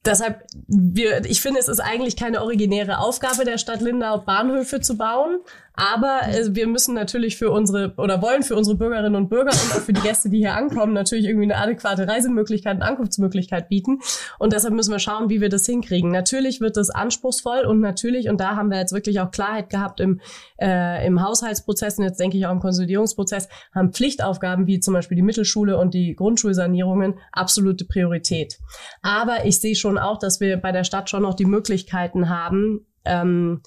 Deshalb, 0.04 0.42
wir, 0.66 1.24
ich 1.24 1.40
finde, 1.40 1.61
es 1.61 1.68
ist 1.68 1.80
eigentlich 1.80 2.16
keine 2.16 2.42
originäre 2.42 2.98
Aufgabe 2.98 3.44
der 3.44 3.57
Stadt 3.57 3.80
Lindau, 3.80 4.18
Bahnhöfe 4.18 4.80
zu 4.80 4.98
bauen. 4.98 5.38
Aber 5.76 6.20
äh, 6.28 6.54
wir 6.54 6.68
müssen 6.68 6.94
natürlich 6.94 7.37
für 7.37 7.50
unsere 7.50 7.94
oder 7.96 8.22
wollen 8.22 8.42
für 8.42 8.54
unsere 8.54 8.76
Bürgerinnen 8.76 9.16
und 9.16 9.28
Bürger 9.28 9.50
und 9.50 9.76
auch 9.76 9.80
für 9.80 9.92
die 9.92 10.00
Gäste, 10.00 10.30
die 10.30 10.38
hier 10.38 10.54
ankommen, 10.54 10.92
natürlich 10.92 11.26
irgendwie 11.26 11.52
eine 11.52 11.56
adäquate 11.56 12.06
Reisemöglichkeit, 12.06 12.76
eine 12.76 12.84
Ankunftsmöglichkeit 12.84 13.68
bieten. 13.68 14.00
Und 14.38 14.52
deshalb 14.52 14.74
müssen 14.74 14.92
wir 14.92 15.00
schauen, 15.00 15.30
wie 15.30 15.40
wir 15.40 15.48
das 15.48 15.66
hinkriegen. 15.66 16.12
Natürlich 16.12 16.60
wird 16.60 16.76
das 16.76 16.90
anspruchsvoll 16.90 17.64
und 17.64 17.80
natürlich, 17.80 18.28
und 18.28 18.40
da 18.40 18.54
haben 18.54 18.70
wir 18.70 18.78
jetzt 18.78 18.92
wirklich 18.92 19.20
auch 19.20 19.32
Klarheit 19.32 19.68
gehabt 19.68 19.98
im, 19.98 20.20
äh, 20.60 21.04
im 21.06 21.22
Haushaltsprozess 21.22 21.98
und 21.98 22.04
jetzt 22.04 22.20
denke 22.20 22.38
ich 22.38 22.46
auch 22.46 22.52
im 22.52 22.60
Konsolidierungsprozess, 22.60 23.48
haben 23.74 23.92
Pflichtaufgaben 23.92 24.68
wie 24.68 24.78
zum 24.78 24.94
Beispiel 24.94 25.16
die 25.16 25.22
Mittelschule 25.22 25.76
und 25.76 25.92
die 25.92 26.14
Grundschulsanierungen 26.14 27.14
absolute 27.32 27.84
Priorität. 27.84 28.58
Aber 29.02 29.44
ich 29.44 29.60
sehe 29.60 29.74
schon 29.74 29.98
auch, 29.98 30.18
dass 30.18 30.40
wir 30.40 30.56
bei 30.56 30.70
der 30.70 30.84
Stadt 30.84 31.10
schon 31.10 31.22
noch 31.22 31.34
die 31.34 31.46
Möglichkeiten 31.46 32.28
haben, 32.28 32.87
ähm, 33.04 33.60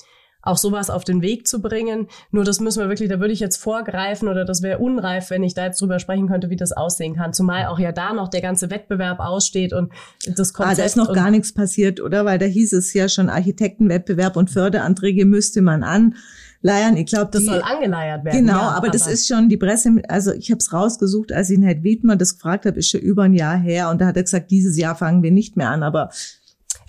auch 0.48 0.58
sowas 0.58 0.90
auf 0.90 1.04
den 1.04 1.22
Weg 1.22 1.48
zu 1.48 1.62
bringen. 1.62 2.08
Nur 2.32 2.44
das 2.44 2.60
müssen 2.60 2.82
wir 2.82 2.90
wirklich, 2.90 3.10
da 3.10 3.20
würde 3.20 3.34
ich 3.34 3.40
jetzt 3.40 3.58
vorgreifen 3.58 4.28
oder 4.28 4.46
das 4.46 4.62
wäre 4.62 4.80
unreif, 4.80 5.30
wenn 5.30 5.44
ich 5.44 5.54
da 5.54 5.66
jetzt 5.66 5.82
drüber 5.82 6.00
sprechen 6.00 6.28
könnte, 6.28 6.50
wie 6.50 6.56
das 6.56 6.72
aussehen 6.72 7.16
kann. 7.16 7.34
Zumal 7.34 7.68
auch 7.68 7.80
ja 7.80 7.92
da 7.92 8.14
noch 8.14 8.30
der 8.30 8.42
ganze 8.42 8.70
Wettbewerb 8.70 9.20
aussteht 9.20 9.74
und 9.74 9.92
das 10.26 10.54
Konzept. 10.54 10.78
Ah, 10.78 10.82
da 10.82 10.86
ist 10.86 10.98
noch 10.98 11.14
gar 11.14 11.32
nichts 11.32 11.54
passiert, 11.54 12.02
oder? 12.02 12.26
Weil 12.26 12.40
da 12.40 12.46
hieß 12.46 12.74
es 12.74 12.94
ja 12.94 13.10
schon 13.10 13.30
Architektenwettbewerb 13.30 14.38
und 14.38 14.50
Förderanträge 14.50 15.26
müsste 15.26 15.62
man 15.62 15.84
an 15.84 16.16
leiern. 16.62 16.98
Ich 16.98 17.06
glaube, 17.08 17.30
das 17.32 17.46
soll 17.46 17.62
angeleiert 17.62 18.24
werden. 18.26 18.38
Genau, 18.38 18.54
ja, 18.54 18.70
aber, 18.70 18.78
aber, 18.78 18.90
das 18.90 19.08
ist 19.08 19.28
schon 19.28 19.50
die 19.50 19.58
Presse. 19.58 20.02
Also 20.08 20.32
ich 20.34 20.50
habe 20.52 20.60
es 20.60 20.74
rausgesucht, 20.74 21.32
als 21.32 21.50
ich 21.50 21.58
ihn 21.58 21.64
Herrn 21.64 21.84
Wiedmer 21.84 22.16
das 22.16 22.36
gefragt 22.36 22.66
habe, 22.66 22.80
ist 22.80 22.90
schon 22.90 23.02
über 23.02 23.24
ein 23.24 23.34
Jahr 23.34 23.58
her 23.58 23.90
und 23.90 24.02
da 24.02 24.08
hat 24.08 24.18
er 24.18 24.24
gesagt, 24.24 24.52
dieses 24.52 24.78
Jahr 24.78 24.96
fangen 24.96 25.24
wir 25.24 25.32
nicht 25.32 25.56
mehr 25.58 25.70
an, 25.70 25.84
aber 25.84 26.10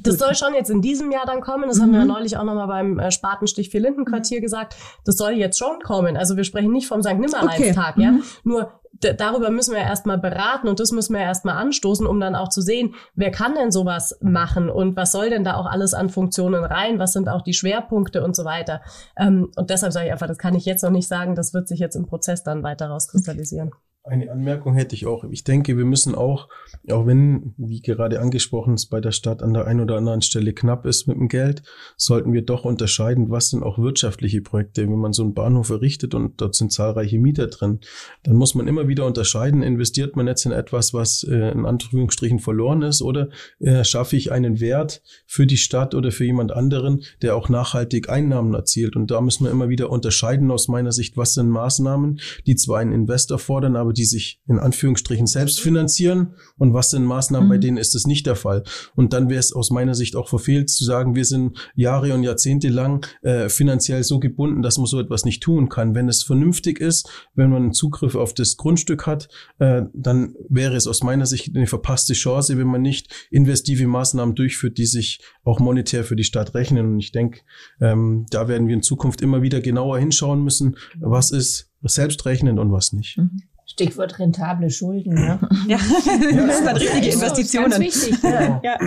das 0.03 0.19
soll 0.19 0.35
schon 0.35 0.55
jetzt 0.55 0.71
in 0.71 0.81
diesem 0.81 1.11
Jahr 1.11 1.27
dann 1.27 1.41
kommen. 1.41 1.69
Das 1.69 1.79
mhm. 1.79 1.83
haben 1.83 1.93
wir 1.93 1.99
ja 1.99 2.05
mhm. 2.05 2.13
neulich 2.13 2.37
auch 2.37 2.45
nochmal 2.45 2.67
beim 2.67 2.99
äh, 2.99 3.11
Spatenstich 3.11 3.71
für 3.71 3.79
Lindenquartier 3.79 4.41
gesagt. 4.41 4.77
Das 5.05 5.17
soll 5.17 5.33
jetzt 5.33 5.59
schon 5.59 5.81
kommen. 5.81 6.17
Also 6.17 6.37
wir 6.37 6.45
sprechen 6.45 6.73
nicht 6.73 6.87
vom 6.87 7.03
St. 7.03 7.15
Nimmerleinstag, 7.15 7.97
okay. 7.97 8.03
ja. 8.03 8.13
Mhm. 8.13 8.23
Nur 8.45 8.73
darüber 8.93 9.51
müssen 9.51 9.75
wir 9.75 9.81
erstmal 9.81 10.19
beraten 10.19 10.69
und 10.69 10.81
das 10.81 10.93
müssen 10.93 11.15
wir 11.15 11.21
erstmal 11.21 11.57
anstoßen, 11.57 12.07
um 12.07 12.21
dann 12.21 12.35
auch 12.35 12.49
zu 12.49 12.61
sehen, 12.61 12.95
wer 13.15 13.31
kann 13.31 13.55
denn 13.55 13.71
sowas 13.71 14.19
machen 14.21 14.71
und 14.71 14.97
was 14.97 15.13
soll 15.13 15.31
denn 15.31 15.45
da 15.45 15.57
auch 15.57 15.67
alles 15.67 15.95
an 15.95 16.11
Funktionen 16.11 16.65
rein, 16.65 16.99
was 16.99 17.13
sind 17.13 17.29
auch 17.29 17.43
die 17.43 17.55
Schwerpunkte 17.55 18.23
und 18.25 18.35
so 18.35 18.45
weiter. 18.45 18.81
Ähm, 19.17 19.51
und 19.57 19.71
deshalb 19.71 19.93
sage 19.93 20.07
ich 20.07 20.13
einfach, 20.13 20.27
das 20.27 20.39
kann 20.39 20.55
ich 20.55 20.65
jetzt 20.65 20.83
noch 20.83 20.91
nicht 20.91 21.09
sagen, 21.09 21.35
das 21.35 21.55
wird 21.55 21.69
sich 21.69 21.81
jetzt 21.81 21.97
im 21.97 22.07
Prozess 22.07 22.43
dann 22.43 22.63
weiter 22.63 22.89
rauskristallisieren. 22.89 23.73
Eine 24.09 24.31
Anmerkung 24.31 24.75
hätte 24.75 24.95
ich 24.95 25.07
auch. 25.07 25.25
Ich 25.25 25.45
denke, 25.45 25.77
wir 25.77 25.85
müssen 25.85 26.15
auch, 26.15 26.49
auch 26.91 27.07
wenn, 27.07 27.55
wie 27.59 27.83
gerade 27.83 28.21
angesprochen, 28.21 28.75
es 28.75 28.87
bei 28.87 29.01
der 29.01 29.13
Stadt 29.13 29.43
an 29.43 29.53
der 29.53 29.67
einen 29.67 29.81
oder 29.81 29.97
anderen 29.97 30.23
Stelle 30.23 30.55
knapp 30.55 30.87
ist 30.87 31.09
mit 31.09 31.19
dem 31.19 31.29
Geld, 31.29 31.63
sollten 31.97 32.33
wir 32.33 32.43
doch 32.43 32.65
unterscheiden, 32.65 33.29
was 33.29 33.51
sind 33.51 33.63
auch 33.63 33.79
wirtschaftliche 33.79 34.41
Projekte. 34.41 34.83
Wenn 34.83 34.99
man 34.99 35.13
so 35.13 35.25
einen 35.25 35.35
Bahnhof 35.35 35.69
errichtet 35.69 36.15
und 36.15 36.41
dort 36.41 36.55
sind 36.55 36.73
zahlreiche 36.73 37.19
Mieter 37.19 37.49
drin, 37.49 37.81
dann 38.23 38.37
muss 38.37 38.55
man 38.55 38.67
immer 38.67 38.78
wieder 38.87 39.07
unterscheiden, 39.07 39.63
investiert 39.63 40.15
man 40.15 40.29
jetzt 40.29 40.47
in 40.47 40.53
etwas, 40.53 40.95
was 40.95 41.25
äh, 41.25 41.51
in 41.51 41.67
Anführungsstrichen 41.67 42.39
verloren 42.39 42.83
ist, 42.83 43.03
oder 43.03 43.31
äh, 43.59 43.83
schaffe 43.83 44.17
ich 44.17 44.31
einen 44.31 44.61
Wert 44.61 45.03
für 45.27 45.47
die 45.47 45.57
Stadt 45.57 45.95
oder 45.95 46.13
für 46.13 46.25
jemand 46.25 46.53
anderen, 46.53 47.03
der 47.23 47.35
auch 47.35 47.49
nachhaltig 47.49 48.09
Einnahmen 48.09 48.55
erzielt. 48.55 48.95
Und 48.95 49.11
da 49.11 49.21
müssen 49.21 49.45
wir 49.45 49.51
immer 49.51 49.69
wieder 49.69 49.91
unterscheiden 49.91 50.51
aus 50.51 50.69
meiner 50.69 50.93
Sicht, 50.93 51.17
was 51.17 51.35
sind 51.35 51.49
Maßnahmen, 51.49 52.21
die 52.47 52.55
zwar 52.55 52.79
einen 52.79 52.93
Investor 52.93 53.39
fordern, 53.39 53.75
aber 53.75 53.93
die 53.93 54.05
sich 54.05 54.41
in 54.47 54.59
Anführungsstrichen 54.59 55.27
selbst 55.27 55.61
finanzieren 55.61 56.35
und 56.59 56.75
was 56.75 56.91
sind 56.91 57.05
Maßnahmen, 57.05 57.49
mhm. 57.49 57.53
bei 57.53 57.59
denen 57.59 57.79
ist 57.79 57.95
das 57.95 58.07
nicht 58.07 58.27
der 58.27 58.37
Fall. 58.37 58.63
Und 58.95 59.13
dann 59.13 59.29
wäre 59.29 59.41
es 59.41 59.53
aus 59.53 59.71
meiner 59.71 59.95
Sicht 59.95 60.15
auch 60.15 60.29
verfehlt 60.29 60.71
zu 60.71 60.85
sagen, 60.85 61.15
wir 61.15 61.25
sind 61.25 61.59
Jahre 61.75 62.15
und 62.15 62.23
Jahrzehnte 62.23 62.69
lang 62.69 63.07
äh, 63.23 63.49
finanziell 63.49 64.05
so 64.05 64.21
gebunden, 64.21 64.63
dass 64.63 64.79
man 64.79 64.87
so 64.87 65.01
etwas 65.01 65.25
nicht 65.25 65.43
tun 65.43 65.69
kann. 65.69 65.95
Wenn 65.95 66.09
es 66.09 66.23
vernünftig 66.23 66.81
ist, 66.81 67.09
wenn 67.35 67.51
man 67.51 67.63
einen 67.63 67.73
Zugriff 67.73 68.15
auf 68.15 68.35
das 68.35 68.57
Grundstück 68.69 69.07
hat, 69.07 69.31
äh, 69.61 69.83
dann 69.95 70.35
wäre 70.51 70.77
es 70.77 70.87
aus 70.87 71.03
meiner 71.03 71.25
Sicht 71.25 71.57
eine 71.57 71.67
verpasste 71.67 72.13
Chance, 72.13 72.59
wenn 72.59 72.67
man 72.67 72.83
nicht 72.83 73.29
investive 73.31 73.87
Maßnahmen 73.87 74.35
durchführt, 74.35 74.77
die 74.77 74.85
sich 74.85 75.23
auch 75.43 75.59
monetär 75.59 76.05
für 76.05 76.17
die 76.17 76.25
Stadt 76.25 76.55
rechnen. 76.55 76.85
Und 76.93 77.01
ich 77.01 77.11
denke, 77.11 77.41
ähm, 77.81 78.27
da 78.29 78.47
werden 78.47 78.69
wir 78.69 78.75
in 78.75 78.83
Zukunft 78.83 79.23
immer 79.23 79.41
wieder 79.41 79.63
genauer 79.63 79.99
hinschauen 79.99 80.45
müssen, 80.45 80.77
was 81.01 81.31
ist 81.31 81.71
selbstrechnend 81.81 82.59
und 82.59 82.71
was 82.71 82.93
nicht. 82.93 83.17
Mhm. 83.17 83.41
Stichwort 83.65 84.19
rentable 84.19 84.71
Schulden. 84.71 85.15
Ne? 85.15 85.41
Ja, 85.69 85.79
das 85.79 86.57
sind 86.57 86.67
dann 86.67 86.77
richtige 86.77 87.09
Investitionen. 87.09 87.71
Ganz 87.71 87.81
wichtig. 87.81 88.23
Ja. 88.23 88.61
ja. 88.63 88.79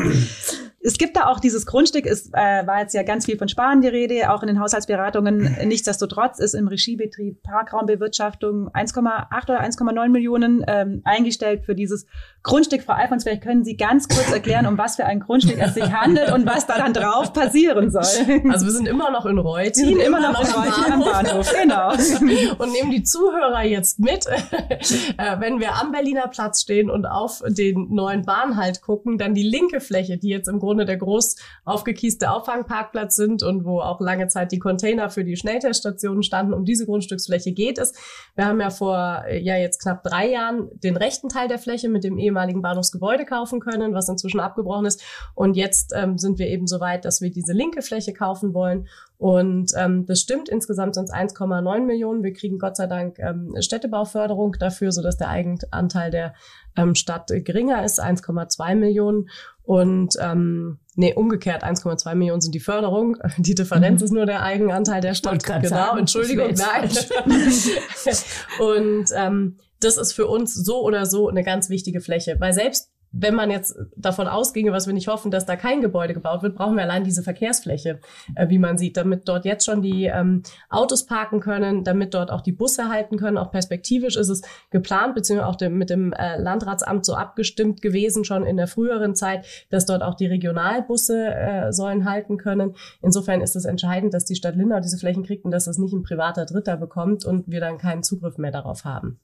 Es 0.84 0.98
gibt 0.98 1.16
da 1.16 1.28
auch 1.28 1.40
dieses 1.40 1.66
Grundstück, 1.66 2.06
es 2.06 2.30
äh, 2.34 2.66
war 2.66 2.80
jetzt 2.80 2.94
ja 2.94 3.04
ganz 3.04 3.26
viel 3.26 3.38
von 3.38 3.48
Sparen 3.48 3.82
die 3.82 3.88
Rede, 3.88 4.32
auch 4.32 4.42
in 4.42 4.48
den 4.48 4.60
Haushaltsberatungen. 4.60 5.58
Nichtsdestotrotz 5.66 6.40
ist 6.40 6.56
im 6.56 6.68
Regiebetrieb 6.68 7.44
Parkraumbewirtschaftung 7.44 8.70
1,8 8.70 9.44
oder 9.44 9.62
1,9 9.62 10.10
Millionen 10.10 10.64
ähm, 10.68 11.02
eingestellt 11.04 11.66
für 11.66 11.76
dieses 11.76 12.08
Grundstück. 12.42 12.82
Frau 12.82 12.94
Alfons, 12.94 13.24
vielleicht 13.24 13.44
können 13.44 13.64
Sie 13.64 13.78
ganz 13.78 14.08
kurz 14.08 14.32
erklären, 14.32 14.66
um 14.66 14.78
was 14.78 14.96
für 14.96 15.06
ein 15.06 15.20
Grundstück 15.20 15.60
es 15.60 15.76
sich 15.76 15.92
handelt 15.92 16.32
und 16.32 16.48
was 16.48 16.66
da 16.66 16.78
dann 16.78 16.94
drauf 16.94 17.34
passieren 17.34 17.92
soll. 17.92 18.02
Also 18.52 18.66
wir 18.66 18.74
sind 18.74 18.88
immer 18.88 19.12
noch 19.12 19.26
in 19.26 19.38
Reut. 19.38 19.76
Wir 19.78 19.86
sind 19.86 20.00
immer, 20.00 20.18
immer 20.18 20.32
noch, 20.32 20.44
noch 20.44 20.66
in 20.66 20.72
Reut 20.72 20.92
am 20.92 21.00
Bahnhof. 21.00 21.54
Genau. 21.62 21.92
Und 22.58 22.72
nehmen 22.72 22.92
die 22.92 23.04
Zuhörer 23.04 23.64
jetzt 23.64 24.00
mit, 24.00 24.26
äh, 25.18 25.40
wenn 25.40 25.60
wir 25.60 25.76
am 25.76 25.92
Berliner 25.92 26.28
Platz 26.28 26.62
stehen 26.62 26.90
und 26.90 27.06
auf 27.06 27.42
den 27.48 27.94
neuen 27.94 28.24
Bahnhalt 28.24 28.82
gucken, 28.82 29.18
dann 29.18 29.34
die 29.34 29.44
linke 29.44 29.80
Fläche, 29.80 30.18
die 30.18 30.30
jetzt 30.30 30.48
im 30.48 30.60
Grunde 30.60 30.71
Grunde 30.72 30.86
der 30.86 30.96
groß 30.96 31.36
aufgekieste 31.66 32.32
Auffangparkplatz 32.32 33.18
sind 33.18 33.44
und 33.44 33.66
wo 33.66 33.82
auch 33.82 34.00
lange 34.00 34.30
Zeit 34.30 34.54
die 34.54 34.60
Container 34.60 35.10
für 35.10 35.26
die 35.26 35.36
Schnellteststationen 35.36 36.24
standen. 36.24 36.54
Um 36.54 36.64
diese 36.64 36.86
Grundstücksfläche 36.86 37.52
geht 37.52 37.78
es. 37.78 37.92
Wir 38.36 38.46
haben 38.46 38.62
ja 38.62 38.70
vor 38.70 39.26
äh, 39.28 39.42
ja 39.42 39.58
jetzt 39.58 39.82
knapp 39.82 40.02
drei 40.02 40.30
Jahren 40.30 40.70
den 40.80 40.96
rechten 40.96 41.28
Teil 41.28 41.50
der 41.50 41.60
Fläche 41.60 41.90
mit 41.90 42.06
dem 42.06 42.18
ehemaligen 42.18 42.62
Bahnhofsgebäude 42.62 43.26
kaufen 43.26 43.60
können, 43.60 43.94
was 43.94 44.08
inzwischen 44.08 44.40
abgebrochen 44.40 44.86
ist. 44.86 45.04
Und 45.36 45.58
jetzt 45.58 45.92
ähm, 45.94 46.18
sind 46.18 46.40
wir 46.40 46.48
eben 46.48 46.68
so 46.68 46.80
weit, 46.80 47.04
dass 47.04 47.20
wir 47.20 47.32
diese 47.32 47.52
linke 47.52 47.82
Fläche 47.82 48.14
kaufen 48.14 48.54
wollen 48.54 48.88
und 49.22 49.74
ähm, 49.78 50.08
das 50.08 50.20
stimmt, 50.20 50.50
insgesamt 50.50 50.96
sind 50.96 51.04
es 51.04 51.14
1,9 51.14 51.82
Millionen. 51.82 52.24
Wir 52.24 52.34
kriegen 52.34 52.58
Gott 52.58 52.76
sei 52.76 52.88
Dank 52.88 53.20
ähm, 53.20 53.54
Städtebauförderung 53.60 54.54
dafür, 54.54 54.92
sodass 54.92 55.16
der 55.16 55.30
Eigenanteil 55.30 56.10
der 56.10 56.34
ähm, 56.76 56.96
Stadt 56.96 57.28
geringer 57.28 57.86
ist, 57.86 58.02
1,2 58.02 58.74
Millionen. 58.74 59.30
Und 59.72 60.18
ähm, 60.20 60.80
nee, 60.96 61.14
umgekehrt, 61.14 61.64
1,2 61.64 62.16
Millionen 62.16 62.42
sind 62.42 62.54
die 62.54 62.60
Förderung. 62.60 63.16
Die 63.38 63.56
Differenz 63.56 64.02
mhm. 64.02 64.06
ist 64.06 64.12
nur 64.12 64.26
der 64.26 64.44
Eigenanteil 64.44 65.00
der 65.00 65.14
Stadt. 65.14 65.46
Genau, 65.46 65.66
sagen, 65.66 66.00
Entschuldigung, 66.00 66.54
nein. 66.56 66.90
Und 68.60 69.06
ähm, 69.16 69.60
das 69.80 69.96
ist 69.96 70.12
für 70.12 70.28
uns 70.28 70.56
so 70.56 70.82
oder 70.82 71.06
so 71.06 71.30
eine 71.30 71.44
ganz 71.44 71.70
wichtige 71.70 72.02
Fläche, 72.02 72.36
weil 72.40 72.52
selbst 72.52 72.92
wenn 73.12 73.36
man 73.36 73.52
jetzt 73.52 73.76
davon 73.96 74.28
ausginge, 74.28 74.72
was 74.72 74.88
wir 74.88 74.94
nicht 74.94 75.08
hoffen, 75.08 75.32
dass 75.32 75.46
da 75.46 75.56
kein 75.56 75.82
Gebäude 75.82 76.14
gebaut 76.14 76.44
wird, 76.44 76.56
brauchen 76.56 76.76
wir 76.76 76.84
allein 76.84 77.04
diese 77.04 77.24
Verkehrsfläche, 77.24 78.00
äh, 78.36 78.50
wie 78.50 78.58
man 78.58 78.78
sieht, 78.78 78.98
damit 78.98 79.28
dort 79.28 79.46
jetzt 79.46 79.66
schon 79.66 79.82
die 79.82 80.06
ähm, 80.06 80.44
Autos 80.70 81.06
parken 81.06 81.42
können, 81.42 81.84
damit 81.84 82.14
dort 82.14 82.32
auch 82.32 82.42
die 82.42 82.54
Busse 82.54 82.90
halten 82.90 83.18
können. 83.18 83.38
Auch 83.38 83.52
perspektivisch 83.52 84.16
ist 84.16 84.30
es 84.30 84.42
geplant, 84.70 85.16
beziehungsweise 85.16 85.50
auch 85.50 85.56
dem, 85.56 85.78
mit 85.78 85.90
dem 85.90 86.14
äh, 86.14 86.38
Landratsamt 86.38 87.06
so 87.06 87.16
abgestimmt 87.16 87.82
gewesen, 87.82 88.24
schon 88.24 88.46
in 88.46 88.58
der 88.58 88.68
früheren 88.68 89.16
Zeit, 89.16 89.46
dass 89.70 89.86
dort 89.86 90.04
auch 90.04 90.16
die 90.16 90.28
Regionalbusse 90.28 91.34
äh, 91.34 91.74
sollen 91.74 92.10
halten 92.10 92.38
können. 92.38 92.76
Insofern 93.02 93.42
ist 93.42 93.56
es 93.56 93.66
entscheidend, 93.66 94.14
dass 94.14 94.26
die 94.26 94.36
Stadt 94.36 94.56
Lindau 94.56 94.80
diese 94.80 94.98
Flächen 94.98 95.24
kriegt 95.24 95.44
und 95.44 95.52
dass 95.52 95.66
das 95.66 95.78
nicht 95.78 95.94
ein 95.94 96.04
privater 96.04 96.46
Dritter 96.46 96.78
bekommt 96.78 97.26
und 97.26 97.50
wir 97.50 97.60
dann 97.60 97.78
keinen 97.78 98.04
Zugriff 98.04 98.38
mehr 98.38 98.52
darauf 98.52 98.86
haben. 98.86 99.20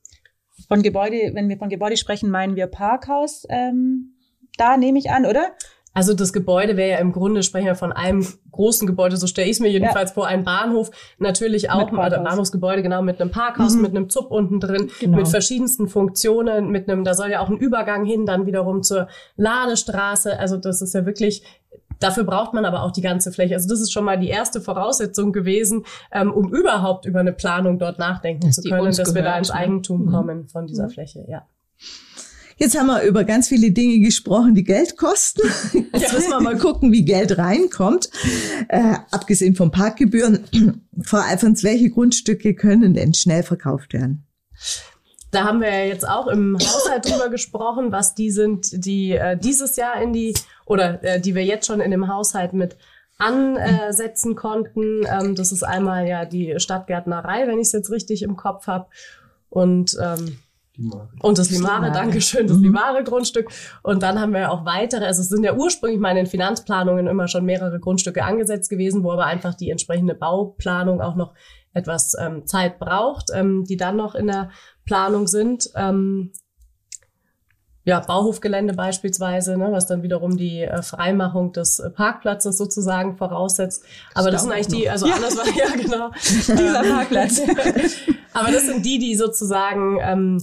Von 0.67 0.81
Gebäude, 0.81 1.31
wenn 1.33 1.49
wir 1.49 1.57
von 1.57 1.69
Gebäude 1.69 1.97
sprechen, 1.97 2.29
meinen 2.29 2.55
wir 2.55 2.67
Parkhaus. 2.67 3.45
Ähm, 3.49 4.13
da 4.57 4.77
nehme 4.77 4.99
ich 4.99 5.09
an, 5.09 5.25
oder? 5.25 5.51
Also 5.97 6.13
das 6.13 6.31
Gebäude 6.31 6.77
wäre 6.77 6.91
ja 6.91 6.97
im 6.99 7.11
Grunde, 7.11 7.41
sprechen 7.41 7.65
wir 7.65 7.73
von 7.73 7.91
einem 7.91 8.23
großen 8.51 8.85
Gebäude, 8.85 9.17
so 9.17 9.25
stelle 9.25 9.47
ich 9.47 9.53
es 9.53 9.59
mir 9.59 9.71
jedenfalls 9.71 10.11
ja. 10.11 10.13
vor, 10.13 10.27
ein 10.27 10.43
Bahnhof, 10.43 10.91
natürlich 11.17 11.71
auch, 11.71 11.91
oder 11.91 12.19
Bahnhofsgebäude, 12.19 12.83
genau, 12.83 13.01
mit 13.01 13.19
einem 13.19 13.31
Parkhaus, 13.31 13.75
mhm. 13.75 13.81
mit 13.81 13.95
einem 13.95 14.07
Zub 14.07 14.29
unten 14.29 14.59
drin, 14.59 14.91
genau. 14.99 15.17
mit 15.17 15.27
verschiedensten 15.27 15.87
Funktionen, 15.87 16.69
mit 16.69 16.87
einem, 16.87 17.03
da 17.03 17.15
soll 17.15 17.31
ja 17.31 17.39
auch 17.39 17.49
ein 17.49 17.57
Übergang 17.57 18.05
hin, 18.05 18.27
dann 18.27 18.45
wiederum 18.45 18.83
zur 18.83 19.07
Ladestraße. 19.37 20.37
Also 20.37 20.57
das 20.57 20.83
ist 20.83 20.93
ja 20.93 21.07
wirklich 21.07 21.41
Dafür 21.99 22.23
braucht 22.23 22.53
man 22.53 22.65
aber 22.65 22.83
auch 22.83 22.91
die 22.91 23.01
ganze 23.01 23.31
Fläche. 23.31 23.55
Also 23.55 23.67
das 23.67 23.81
ist 23.81 23.91
schon 23.91 24.05
mal 24.05 24.19
die 24.19 24.29
erste 24.29 24.61
Voraussetzung 24.61 25.31
gewesen, 25.31 25.85
ähm, 26.11 26.31
um 26.31 26.53
überhaupt 26.53 27.05
über 27.05 27.19
eine 27.19 27.33
Planung 27.33 27.79
dort 27.79 27.99
nachdenken 27.99 28.47
das 28.47 28.55
zu 28.55 28.69
können, 28.69 28.85
dass 28.85 28.97
gehört, 28.97 29.15
wir 29.15 29.23
da 29.23 29.37
ins 29.37 29.49
ne? 29.49 29.55
Eigentum 29.55 30.05
mhm. 30.05 30.11
kommen 30.11 30.47
von 30.47 30.67
dieser 30.67 30.85
mhm. 30.85 30.91
Fläche. 30.91 31.25
Ja. 31.27 31.45
Jetzt 32.59 32.77
haben 32.77 32.87
wir 32.87 33.03
über 33.03 33.23
ganz 33.23 33.49
viele 33.49 33.71
Dinge 33.71 33.99
gesprochen, 33.99 34.55
die 34.55 34.63
Geld 34.63 34.97
kosten. 34.97 35.41
Jetzt 35.93 36.11
müssen 36.13 36.31
wir 36.31 36.41
mal 36.41 36.57
gucken, 36.57 36.91
wie 36.91 37.05
Geld 37.05 37.37
reinkommt. 37.37 38.09
Äh, 38.67 38.95
abgesehen 39.11 39.55
von 39.55 39.69
Parkgebühren. 39.69 40.39
Frau 41.03 41.17
Alfons, 41.17 41.63
welche 41.63 41.91
Grundstücke 41.91 42.55
können 42.55 42.95
denn 42.95 43.13
schnell 43.13 43.43
verkauft 43.43 43.93
werden? 43.93 44.25
Da 45.37 45.43
haben 45.43 45.61
wir 45.61 45.69
ja 45.69 45.85
jetzt 45.85 46.09
auch 46.09 46.25
im 46.25 46.57
Haushalt 46.57 47.07
drüber 47.07 47.29
gesprochen, 47.29 47.91
was 47.91 48.15
die 48.15 48.31
sind, 48.31 48.83
die 48.83 49.11
äh, 49.11 49.37
dieses 49.37 49.75
Jahr 49.75 50.01
in 50.01 50.11
die 50.11 50.33
oder 50.65 51.03
äh, 51.03 51.21
die 51.21 51.35
wir 51.35 51.45
jetzt 51.45 51.67
schon 51.67 51.79
in 51.79 51.91
dem 51.91 52.07
Haushalt 52.07 52.53
mit 52.53 52.75
ansetzen 53.19 54.35
konnten. 54.35 55.03
Ähm, 55.07 55.35
das 55.35 55.51
ist 55.51 55.61
einmal 55.61 56.07
ja 56.07 56.25
die 56.25 56.55
Stadtgärtnerei, 56.57 57.45
wenn 57.45 57.59
ich 57.59 57.67
es 57.67 57.71
jetzt 57.71 57.91
richtig 57.91 58.23
im 58.23 58.35
Kopf 58.35 58.65
habe. 58.65 58.87
Und 59.49 59.95
ähm, 60.01 60.39
und 61.21 61.37
das 61.37 61.51
Limare, 61.51 61.91
danke 61.91 62.19
schön, 62.21 62.47
das 62.47 62.57
mhm. 62.57 62.65
Limare-Grundstück. 62.65 63.49
Und 63.83 64.01
dann 64.01 64.19
haben 64.19 64.33
wir 64.33 64.51
auch 64.51 64.65
weitere, 64.65 65.05
also 65.05 65.21
es 65.21 65.29
sind 65.29 65.43
ja 65.43 65.55
ursprünglich 65.55 65.99
mal 65.99 66.11
in 66.11 66.17
den 66.17 66.25
Finanzplanungen 66.27 67.05
immer 67.07 67.27
schon 67.27 67.45
mehrere 67.45 67.79
Grundstücke 67.79 68.23
angesetzt 68.23 68.69
gewesen, 68.69 69.03
wo 69.03 69.11
aber 69.11 69.25
einfach 69.25 69.53
die 69.53 69.69
entsprechende 69.69 70.13
Bauplanung 70.15 71.01
auch 71.01 71.15
noch 71.15 71.33
etwas 71.73 72.15
ähm, 72.19 72.45
Zeit 72.45 72.79
braucht, 72.79 73.29
ähm, 73.33 73.63
die 73.63 73.77
dann 73.77 73.95
noch 73.95 74.15
in 74.15 74.27
der 74.27 74.49
Planung 74.87 75.27
sind. 75.27 75.69
Ähm, 75.75 76.31
ja, 77.87 78.01
Bauhofgelände 78.01 78.73
beispielsweise, 78.73 79.57
ne, 79.57 79.71
was 79.71 79.87
dann 79.87 80.03
wiederum 80.03 80.35
die 80.35 80.63
äh, 80.63 80.81
Freimachung 80.81 81.53
des 81.53 81.79
äh, 81.79 81.89
Parkplatzes 81.89 82.57
sozusagen 82.57 83.15
voraussetzt. 83.15 83.85
Aber 84.13 84.29
das, 84.29 84.41
das 84.41 84.43
sind 84.43 84.51
eigentlich 84.51 84.67
die, 84.67 84.89
also 84.89 85.07
ja. 85.07 85.15
alles 85.15 85.37
war, 85.37 85.45
ja 85.55 85.73
genau. 85.73 86.09
Dieser 86.19 86.83
Parkplatz. 86.83 87.41
Aber 88.33 88.51
das 88.51 88.65
sind 88.65 88.85
die, 88.85 88.99
die 88.99 89.15
sozusagen 89.15 89.99
ähm, 90.01 90.41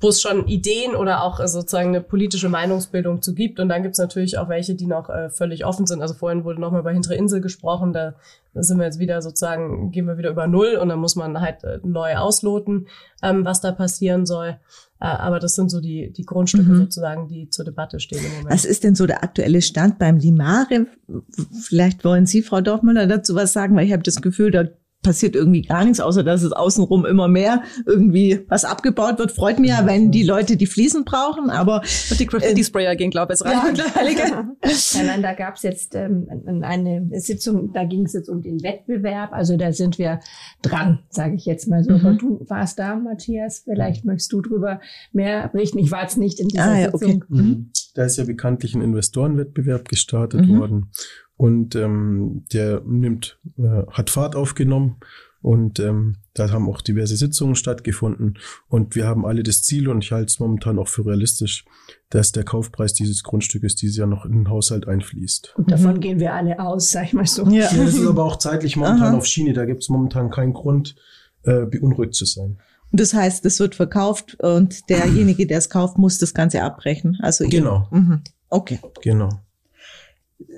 wo 0.00 0.08
es 0.08 0.20
schon 0.22 0.46
Ideen 0.46 0.96
oder 0.96 1.22
auch 1.22 1.40
äh, 1.40 1.48
sozusagen 1.48 1.90
eine 1.90 2.00
politische 2.00 2.48
Meinungsbildung 2.48 3.20
zu 3.20 3.34
gibt. 3.34 3.60
Und 3.60 3.68
dann 3.68 3.82
gibt 3.82 3.92
es 3.92 3.98
natürlich 3.98 4.38
auch 4.38 4.48
welche, 4.48 4.74
die 4.74 4.86
noch 4.86 5.10
äh, 5.10 5.28
völlig 5.28 5.66
offen 5.66 5.86
sind. 5.86 6.00
Also 6.00 6.14
vorhin 6.14 6.44
wurde 6.44 6.60
nochmal 6.60 6.80
über 6.80 6.90
Hintere 6.90 7.14
Insel 7.14 7.40
gesprochen, 7.40 7.92
da, 7.92 8.14
sind 8.54 8.78
wir 8.78 8.86
jetzt 8.86 8.98
wieder 8.98 9.22
sozusagen, 9.22 9.90
gehen 9.92 10.06
wir 10.06 10.18
wieder 10.18 10.30
über 10.30 10.46
Null 10.46 10.76
und 10.80 10.88
dann 10.88 10.98
muss 10.98 11.16
man 11.16 11.40
halt 11.40 11.62
äh, 11.64 11.78
neu 11.84 12.16
ausloten, 12.16 12.88
ähm, 13.22 13.44
was 13.44 13.60
da 13.60 13.72
passieren 13.72 14.26
soll. 14.26 14.58
Äh, 15.00 15.04
aber 15.04 15.38
das 15.38 15.54
sind 15.54 15.70
so 15.70 15.80
die, 15.80 16.12
die 16.12 16.24
Grundstücke 16.24 16.70
mhm. 16.70 16.78
sozusagen, 16.78 17.28
die 17.28 17.50
zur 17.50 17.66
Debatte 17.66 18.00
stehen 18.00 18.24
im 18.24 18.30
Moment. 18.38 18.50
Was 18.50 18.64
ist 18.64 18.84
denn 18.84 18.94
so 18.94 19.06
der 19.06 19.22
aktuelle 19.22 19.60
Stand 19.60 19.98
beim 19.98 20.16
Limare? 20.16 20.86
Vielleicht 21.52 22.04
wollen 22.04 22.26
Sie, 22.26 22.42
Frau 22.42 22.60
Dorfmüller, 22.60 23.06
dazu 23.06 23.34
was 23.34 23.52
sagen, 23.52 23.76
weil 23.76 23.86
ich 23.86 23.92
habe 23.92 24.02
das 24.02 24.20
Gefühl, 24.22 24.50
da 24.50 24.64
passiert 25.02 25.34
irgendwie 25.34 25.62
gar 25.62 25.84
nichts, 25.84 26.00
außer 26.00 26.22
dass 26.22 26.42
es 26.42 26.52
außenrum 26.52 27.06
immer 27.06 27.28
mehr 27.28 27.62
irgendwie 27.86 28.40
was 28.48 28.64
abgebaut 28.64 29.18
wird. 29.18 29.32
Freut 29.32 29.58
mich 29.58 29.70
ja, 29.70 29.86
wenn 29.86 30.10
die 30.10 30.22
Leute 30.22 30.56
die 30.56 30.66
Fliesen 30.66 31.04
brauchen, 31.04 31.48
aber 31.48 31.82
und 32.10 32.20
die 32.20 32.26
Graffiti-Sprayer 32.26 32.96
gehen, 32.96 33.10
glaube 33.10 33.34
ich, 33.34 33.40
rein. 33.42 33.74
Ja, 33.74 33.84
ja, 34.64 35.02
nein, 35.02 35.22
da 35.22 35.32
gab 35.32 35.56
es 35.56 35.62
jetzt 35.62 35.94
ähm, 35.94 36.28
eine 36.62 37.08
Sitzung, 37.20 37.72
da 37.72 37.84
ging 37.84 38.04
es 38.04 38.12
jetzt 38.12 38.28
um 38.28 38.42
den 38.42 38.62
Wettbewerb. 38.62 39.32
Also 39.32 39.56
da 39.56 39.72
sind 39.72 39.98
wir 39.98 40.20
dran, 40.62 41.00
sage 41.08 41.34
ich 41.34 41.46
jetzt 41.46 41.68
mal 41.68 41.82
so. 41.82 41.92
Mhm. 41.92 42.00
Aber 42.00 42.12
du 42.14 42.44
warst 42.48 42.78
da, 42.78 42.96
Matthias. 42.96 43.62
Vielleicht 43.64 44.04
möchtest 44.04 44.32
du 44.32 44.42
drüber 44.42 44.80
mehr 45.12 45.48
berichten. 45.48 45.78
Ich 45.78 45.90
war 45.90 46.02
jetzt 46.02 46.18
nicht 46.18 46.40
in 46.40 46.48
dieser 46.48 46.64
ah, 46.64 46.78
ja, 46.78 46.90
Sitzung. 46.90 47.24
Okay. 47.30 47.42
Mhm. 47.42 47.70
Da 47.94 48.04
ist 48.04 48.18
ja 48.18 48.24
bekanntlich 48.24 48.74
ein 48.74 48.82
Investorenwettbewerb 48.82 49.88
gestartet 49.88 50.46
mhm. 50.46 50.58
worden 50.58 50.90
und 51.40 51.74
ähm, 51.74 52.44
der 52.52 52.82
nimmt, 52.84 53.38
äh, 53.56 53.86
hat 53.90 54.10
Fahrt 54.10 54.36
aufgenommen 54.36 54.98
und 55.40 55.80
ähm, 55.80 56.16
da 56.34 56.50
haben 56.50 56.68
auch 56.68 56.82
diverse 56.82 57.16
Sitzungen 57.16 57.54
stattgefunden 57.54 58.36
und 58.68 58.94
wir 58.94 59.06
haben 59.06 59.24
alle 59.24 59.42
das 59.42 59.62
Ziel 59.62 59.88
und 59.88 60.04
ich 60.04 60.12
halte 60.12 60.26
es 60.26 60.38
momentan 60.38 60.78
auch 60.78 60.88
für 60.88 61.06
realistisch, 61.06 61.64
dass 62.10 62.32
der 62.32 62.44
Kaufpreis 62.44 62.92
dieses 62.92 63.22
Grundstückes 63.22 63.74
dieses 63.74 63.96
Jahr 63.96 64.06
noch 64.06 64.26
in 64.26 64.32
den 64.32 64.50
Haushalt 64.50 64.86
einfließt. 64.86 65.54
Und 65.56 65.70
davon 65.70 65.94
mhm. 65.94 66.00
gehen 66.00 66.20
wir 66.20 66.34
alle 66.34 66.60
aus, 66.60 66.90
sag 66.90 67.06
ich 67.06 67.14
mal 67.14 67.26
so. 67.26 67.46
Ja, 67.46 67.72
ja 67.72 67.84
das 67.84 67.94
ist 67.94 68.06
aber 68.06 68.22
auch 68.22 68.36
zeitlich 68.36 68.76
momentan 68.76 69.14
Aha. 69.14 69.16
auf 69.16 69.24
Schiene, 69.24 69.54
da 69.54 69.64
gibt 69.64 69.82
es 69.82 69.88
momentan 69.88 70.28
keinen 70.28 70.52
Grund, 70.52 70.94
äh, 71.44 71.64
beunruhigt 71.64 72.12
zu 72.12 72.26
sein. 72.26 72.58
Und 72.92 73.00
das 73.00 73.14
heißt, 73.14 73.46
es 73.46 73.58
wird 73.60 73.74
verkauft 73.74 74.36
und 74.40 74.90
derjenige, 74.90 75.46
der 75.46 75.56
es 75.56 75.70
kauft, 75.70 75.96
muss 75.96 76.18
das 76.18 76.34
Ganze 76.34 76.62
abbrechen. 76.62 77.16
Also 77.22 77.48
genau. 77.48 77.88
Mhm. 77.92 78.24
Okay. 78.50 78.78
Genau. 79.00 79.30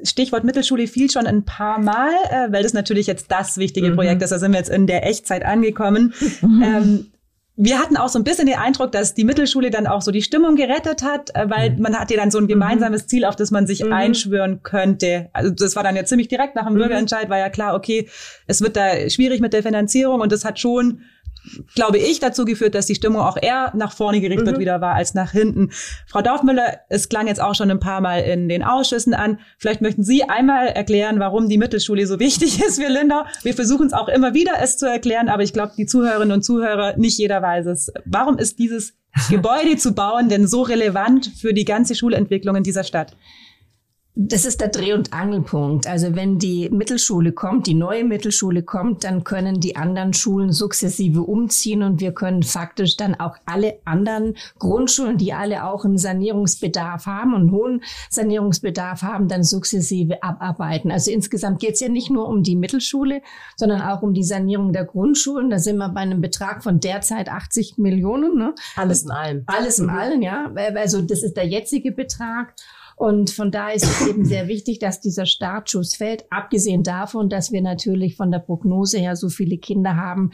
Stichwort 0.05 0.45
Mittelschule 0.45 0.87
fiel 0.87 1.11
schon 1.11 1.27
ein 1.27 1.45
paar 1.45 1.79
Mal, 1.79 2.11
äh, 2.31 2.53
weil 2.53 2.63
das 2.63 2.73
natürlich 2.73 3.07
jetzt 3.07 3.31
das 3.31 3.57
wichtige 3.59 3.91
mhm. 3.91 3.97
Projekt 3.97 4.23
ist. 4.23 4.31
Da 4.31 4.39
sind 4.39 4.53
wir 4.53 4.59
jetzt 4.59 4.71
in 4.71 4.87
der 4.87 5.07
Echtzeit 5.07 5.45
angekommen. 5.45 6.15
Mhm. 6.41 6.63
Ähm, 6.63 7.07
wir 7.55 7.79
hatten 7.79 7.97
auch 7.97 8.09
so 8.09 8.19
ein 8.19 8.25
bisschen 8.25 8.47
den 8.47 8.57
Eindruck, 8.57 8.93
dass 8.93 9.15
die 9.15 9.25
Mittelschule 9.25 9.71
dann 9.71 9.87
auch 9.87 10.01
so 10.01 10.11
die 10.11 10.23
Stimmung 10.23 10.57
gerettet 10.57 11.03
hat, 11.03 11.35
äh, 11.35 11.49
weil 11.49 11.71
mhm. 11.73 11.83
man 11.83 11.99
hatte 11.99 12.17
dann 12.17 12.31
so 12.31 12.39
ein 12.39 12.47
gemeinsames 12.47 13.07
Ziel, 13.07 13.25
auf 13.25 13.37
das 13.37 13.51
man 13.51 13.67
sich 13.67 13.85
mhm. 13.85 13.93
einschwören 13.93 14.63
könnte. 14.63 15.29
Also 15.33 15.51
das 15.51 15.77
war 15.77 15.83
dann 15.83 15.97
ja 15.97 16.05
ziemlich 16.05 16.29
direkt 16.29 16.55
nach 16.57 16.65
dem 16.65 16.75
mhm. 16.75 16.79
Bürgerentscheid, 16.79 17.29
war 17.29 17.39
ja 17.39 17.51
klar, 17.51 17.75
okay, 17.75 18.09
es 18.47 18.63
wird 18.63 18.77
da 18.77 19.09
schwierig 19.11 19.41
mit 19.41 19.53
der 19.53 19.63
Finanzierung 19.63 20.21
und 20.21 20.33
das 20.33 20.45
hat 20.45 20.59
schon 20.59 21.03
glaube 21.75 21.99
ich, 21.99 22.21
dazu 22.21 22.45
geführt, 22.45 22.75
dass 22.75 22.87
die 22.87 22.95
Stimmung 22.95 23.23
auch 23.23 23.37
eher 23.41 23.73
nach 23.75 23.93
vorne 23.93 24.21
gerichtet 24.21 24.57
mhm. 24.57 24.61
wieder 24.61 24.81
war 24.81 24.95
als 24.95 25.15
nach 25.15 25.33
hinten. 25.33 25.71
Frau 26.07 26.23
Dorfmüller, 26.23 26.81
es 26.89 27.09
klang 27.09 27.27
jetzt 27.27 27.41
auch 27.41 27.55
schon 27.55 27.71
ein 27.71 27.81
paar 27.81 28.01
Mal 28.01 28.21
in 28.21 28.49
den 28.49 28.63
Ausschüssen 28.63 29.15
an. 29.15 29.39
Vielleicht 29.59 29.81
möchten 29.81 30.03
Sie 30.03 30.25
einmal 30.25 30.69
erklären, 30.69 31.21
warum 31.21 31.49
die 31.49 31.59
Mittelschule 31.59 32.07
so 32.07 32.19
wichtig 32.19 32.63
ist 32.67 32.81
für 32.83 32.91
Lindau. 32.91 33.25
Wir 33.43 33.55
versuchen 33.55 33.87
es 33.87 33.93
auch 33.93 34.09
immer 34.09 34.35
wieder, 34.35 34.53
es 34.61 34.77
zu 34.77 34.87
erklären, 34.87 35.29
aber 35.29 35.43
ich 35.43 35.53
glaube, 35.53 35.73
die 35.77 35.87
Zuhörerinnen 35.87 36.33
und 36.33 36.43
Zuhörer, 36.43 36.97
nicht 36.97 37.19
jeder 37.19 37.43
weiß 37.43 37.67
es. 37.67 37.93
Warum 38.05 38.39
ist 38.39 38.59
dieses 38.59 38.95
Gebäude 39.29 39.77
zu 39.77 39.95
bauen 39.95 40.29
denn 40.29 40.47
so 40.47 40.63
relevant 40.63 41.31
für 41.39 41.53
die 41.53 41.65
ganze 41.65 41.95
Schulentwicklung 41.95 42.57
in 42.57 42.63
dieser 42.63 42.85
Stadt? 42.85 43.17
Das 44.15 44.45
ist 44.45 44.61
der 44.61 44.69
Dreh- 44.69 44.93
und 44.93 45.15
Angelpunkt. 45.15 45.87
Also 45.87 46.15
wenn 46.15 46.39
die 46.39 46.69
Mittelschule 46.69 47.33
kommt, 47.33 47.67
die 47.67 47.73
neue 47.73 48.05
Mittelschule 48.05 48.63
kommt, 48.63 49.05
dann 49.05 49.25
können 49.25 49.59
die 49.59 49.75
anderen 49.75 50.13
Schulen 50.13 50.53
sukzessive 50.53 51.23
umziehen 51.23 51.83
und 51.83 51.99
wir 51.99 52.13
können 52.13 52.43
faktisch 52.43 52.99
dann 52.99 53.15
auch 53.15 53.39
alle 53.47 53.79
anderen 53.87 54.37
Grundschulen, 54.59 55.17
die 55.17 55.33
alle 55.33 55.65
auch 55.65 55.87
einen 55.87 55.97
Sanierungsbedarf 55.97 57.07
haben 57.07 57.33
und 57.33 57.41
einen 57.41 57.53
hohen 57.53 57.85
Sanierungsbedarf 58.11 59.01
haben, 59.01 59.29
dann 59.29 59.45
sukzessive 59.45 60.23
abarbeiten. 60.23 60.91
Also 60.91 61.11
insgesamt 61.11 61.61
geht 61.61 61.75
es 61.75 61.81
ja 61.81 61.89
nicht 61.89 62.11
nur 62.11 62.29
um 62.29 62.43
die 62.43 62.57
Mittelschule, 62.57 63.23
sondern 63.57 63.81
auch 63.81 64.03
um 64.03 64.13
die 64.13 64.25
Sanierung 64.25 64.75
der 64.75 64.85
Grundschulen. 64.85 65.49
Da 65.49 65.59
sind 65.59 65.79
wir 65.79 65.89
bei 65.89 66.01
einem 66.01 66.21
Betrag 66.21 66.63
von 66.63 66.81
derzeit 66.81 67.31
80 67.31 67.79
Millionen. 67.79 68.37
Ne? 68.37 68.55
Alles 68.77 69.05
in 69.05 69.11
allem. 69.11 69.45
Alles 69.47 69.79
in 69.79 69.89
allem, 69.89 70.21
ja. 70.21 70.53
Also 70.75 71.01
das 71.01 71.23
ist 71.23 71.39
der 71.39 71.47
jetzige 71.47 71.93
Betrag. 71.93 72.53
Und 72.97 73.31
von 73.31 73.51
daher 73.51 73.75
ist 73.75 73.85
es 73.85 74.07
eben 74.07 74.25
sehr 74.25 74.49
wichtig, 74.49 74.79
dass 74.79 75.01
dieser 75.01 75.27
Startschuss 75.27 75.95
fällt, 75.95 76.25
abgesehen 76.31 76.83
davon, 76.83 77.29
dass 77.29 77.53
wir 77.53 77.63
natürlich 77.63 78.17
von 78.17 78.31
der 78.31 78.39
Prognose 78.39 78.99
her 78.99 79.17
so 79.17 79.29
viele 79.29 79.59
Kinder 79.59 79.97
haben, 79.97 80.31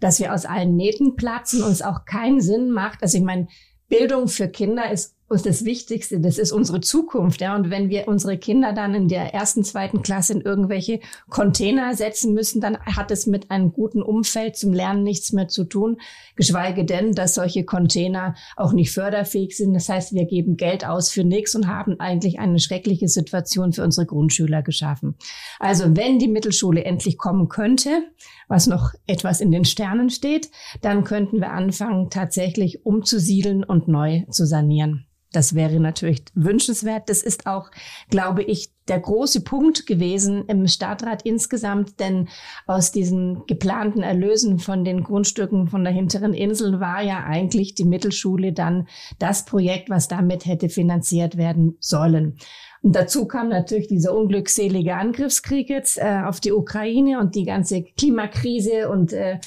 dass 0.00 0.20
wir 0.20 0.34
aus 0.34 0.46
allen 0.46 0.76
Nähten 0.76 1.16
platzen 1.16 1.62
und 1.62 1.72
es 1.72 1.82
auch 1.82 2.04
keinen 2.04 2.40
Sinn 2.40 2.70
macht. 2.70 3.02
Also 3.02 3.18
ich 3.18 3.24
meine, 3.24 3.48
Bildung 3.88 4.28
für 4.28 4.48
Kinder 4.48 4.90
ist 4.90 5.16
uns 5.30 5.42
das 5.42 5.64
Wichtigste, 5.64 6.18
das 6.18 6.38
ist 6.38 6.50
unsere 6.50 6.80
Zukunft. 6.80 7.40
Ja. 7.40 7.54
Und 7.54 7.70
wenn 7.70 7.88
wir 7.88 8.08
unsere 8.08 8.36
Kinder 8.36 8.72
dann 8.72 8.94
in 8.94 9.06
der 9.06 9.32
ersten, 9.32 9.62
zweiten 9.62 10.02
Klasse 10.02 10.32
in 10.32 10.40
irgendwelche 10.40 10.98
Container 11.28 11.94
setzen 11.94 12.34
müssen, 12.34 12.60
dann 12.60 12.78
hat 12.78 13.12
es 13.12 13.28
mit 13.28 13.48
einem 13.48 13.72
guten 13.72 14.02
Umfeld 14.02 14.56
zum 14.56 14.72
Lernen 14.72 15.04
nichts 15.04 15.32
mehr 15.32 15.46
zu 15.46 15.64
tun. 15.64 16.00
Geschweige 16.34 16.84
denn, 16.84 17.12
dass 17.12 17.36
solche 17.36 17.64
Container 17.64 18.34
auch 18.56 18.72
nicht 18.72 18.92
förderfähig 18.92 19.56
sind. 19.56 19.72
Das 19.72 19.88
heißt, 19.88 20.12
wir 20.14 20.24
geben 20.24 20.56
Geld 20.56 20.84
aus 20.84 21.10
für 21.10 21.22
nichts 21.22 21.54
und 21.54 21.68
haben 21.68 22.00
eigentlich 22.00 22.40
eine 22.40 22.58
schreckliche 22.58 23.06
Situation 23.06 23.72
für 23.72 23.84
unsere 23.84 24.06
Grundschüler 24.06 24.62
geschaffen. 24.62 25.14
Also 25.60 25.96
wenn 25.96 26.18
die 26.18 26.26
Mittelschule 26.26 26.84
endlich 26.84 27.18
kommen 27.18 27.48
könnte, 27.48 28.02
was 28.48 28.66
noch 28.66 28.94
etwas 29.06 29.40
in 29.40 29.52
den 29.52 29.64
Sternen 29.64 30.10
steht, 30.10 30.50
dann 30.82 31.04
könnten 31.04 31.40
wir 31.40 31.52
anfangen, 31.52 32.10
tatsächlich 32.10 32.84
umzusiedeln 32.84 33.62
und 33.62 33.86
neu 33.86 34.24
zu 34.28 34.44
sanieren. 34.44 35.06
Das 35.32 35.54
wäre 35.54 35.78
natürlich 35.78 36.24
wünschenswert. 36.34 37.08
Das 37.08 37.22
ist 37.22 37.46
auch, 37.46 37.70
glaube 38.10 38.42
ich, 38.42 38.70
der 38.88 38.98
große 38.98 39.42
Punkt 39.42 39.86
gewesen 39.86 40.44
im 40.48 40.66
Stadtrat 40.66 41.22
insgesamt, 41.22 42.00
denn 42.00 42.28
aus 42.66 42.90
diesen 42.90 43.46
geplanten 43.46 44.02
Erlösen 44.02 44.58
von 44.58 44.84
den 44.84 45.04
Grundstücken 45.04 45.68
von 45.68 45.84
der 45.84 45.92
hinteren 45.92 46.34
Insel 46.34 46.80
war 46.80 47.00
ja 47.00 47.22
eigentlich 47.24 47.74
die 47.76 47.84
Mittelschule 47.84 48.52
dann 48.52 48.88
das 49.20 49.44
Projekt, 49.44 49.88
was 49.88 50.08
damit 50.08 50.46
hätte 50.46 50.68
finanziert 50.68 51.36
werden 51.36 51.76
sollen. 51.78 52.36
Und 52.82 52.96
dazu 52.96 53.26
kam 53.26 53.50
natürlich 53.50 53.86
dieser 53.86 54.16
unglückselige 54.16 54.96
Angriffskrieg 54.96 55.68
jetzt 55.68 55.98
äh, 55.98 56.22
auf 56.26 56.40
die 56.40 56.52
Ukraine 56.52 57.20
und 57.20 57.36
die 57.36 57.44
ganze 57.44 57.82
Klimakrise 57.82 58.88
und 58.88 59.12
äh, 59.12 59.38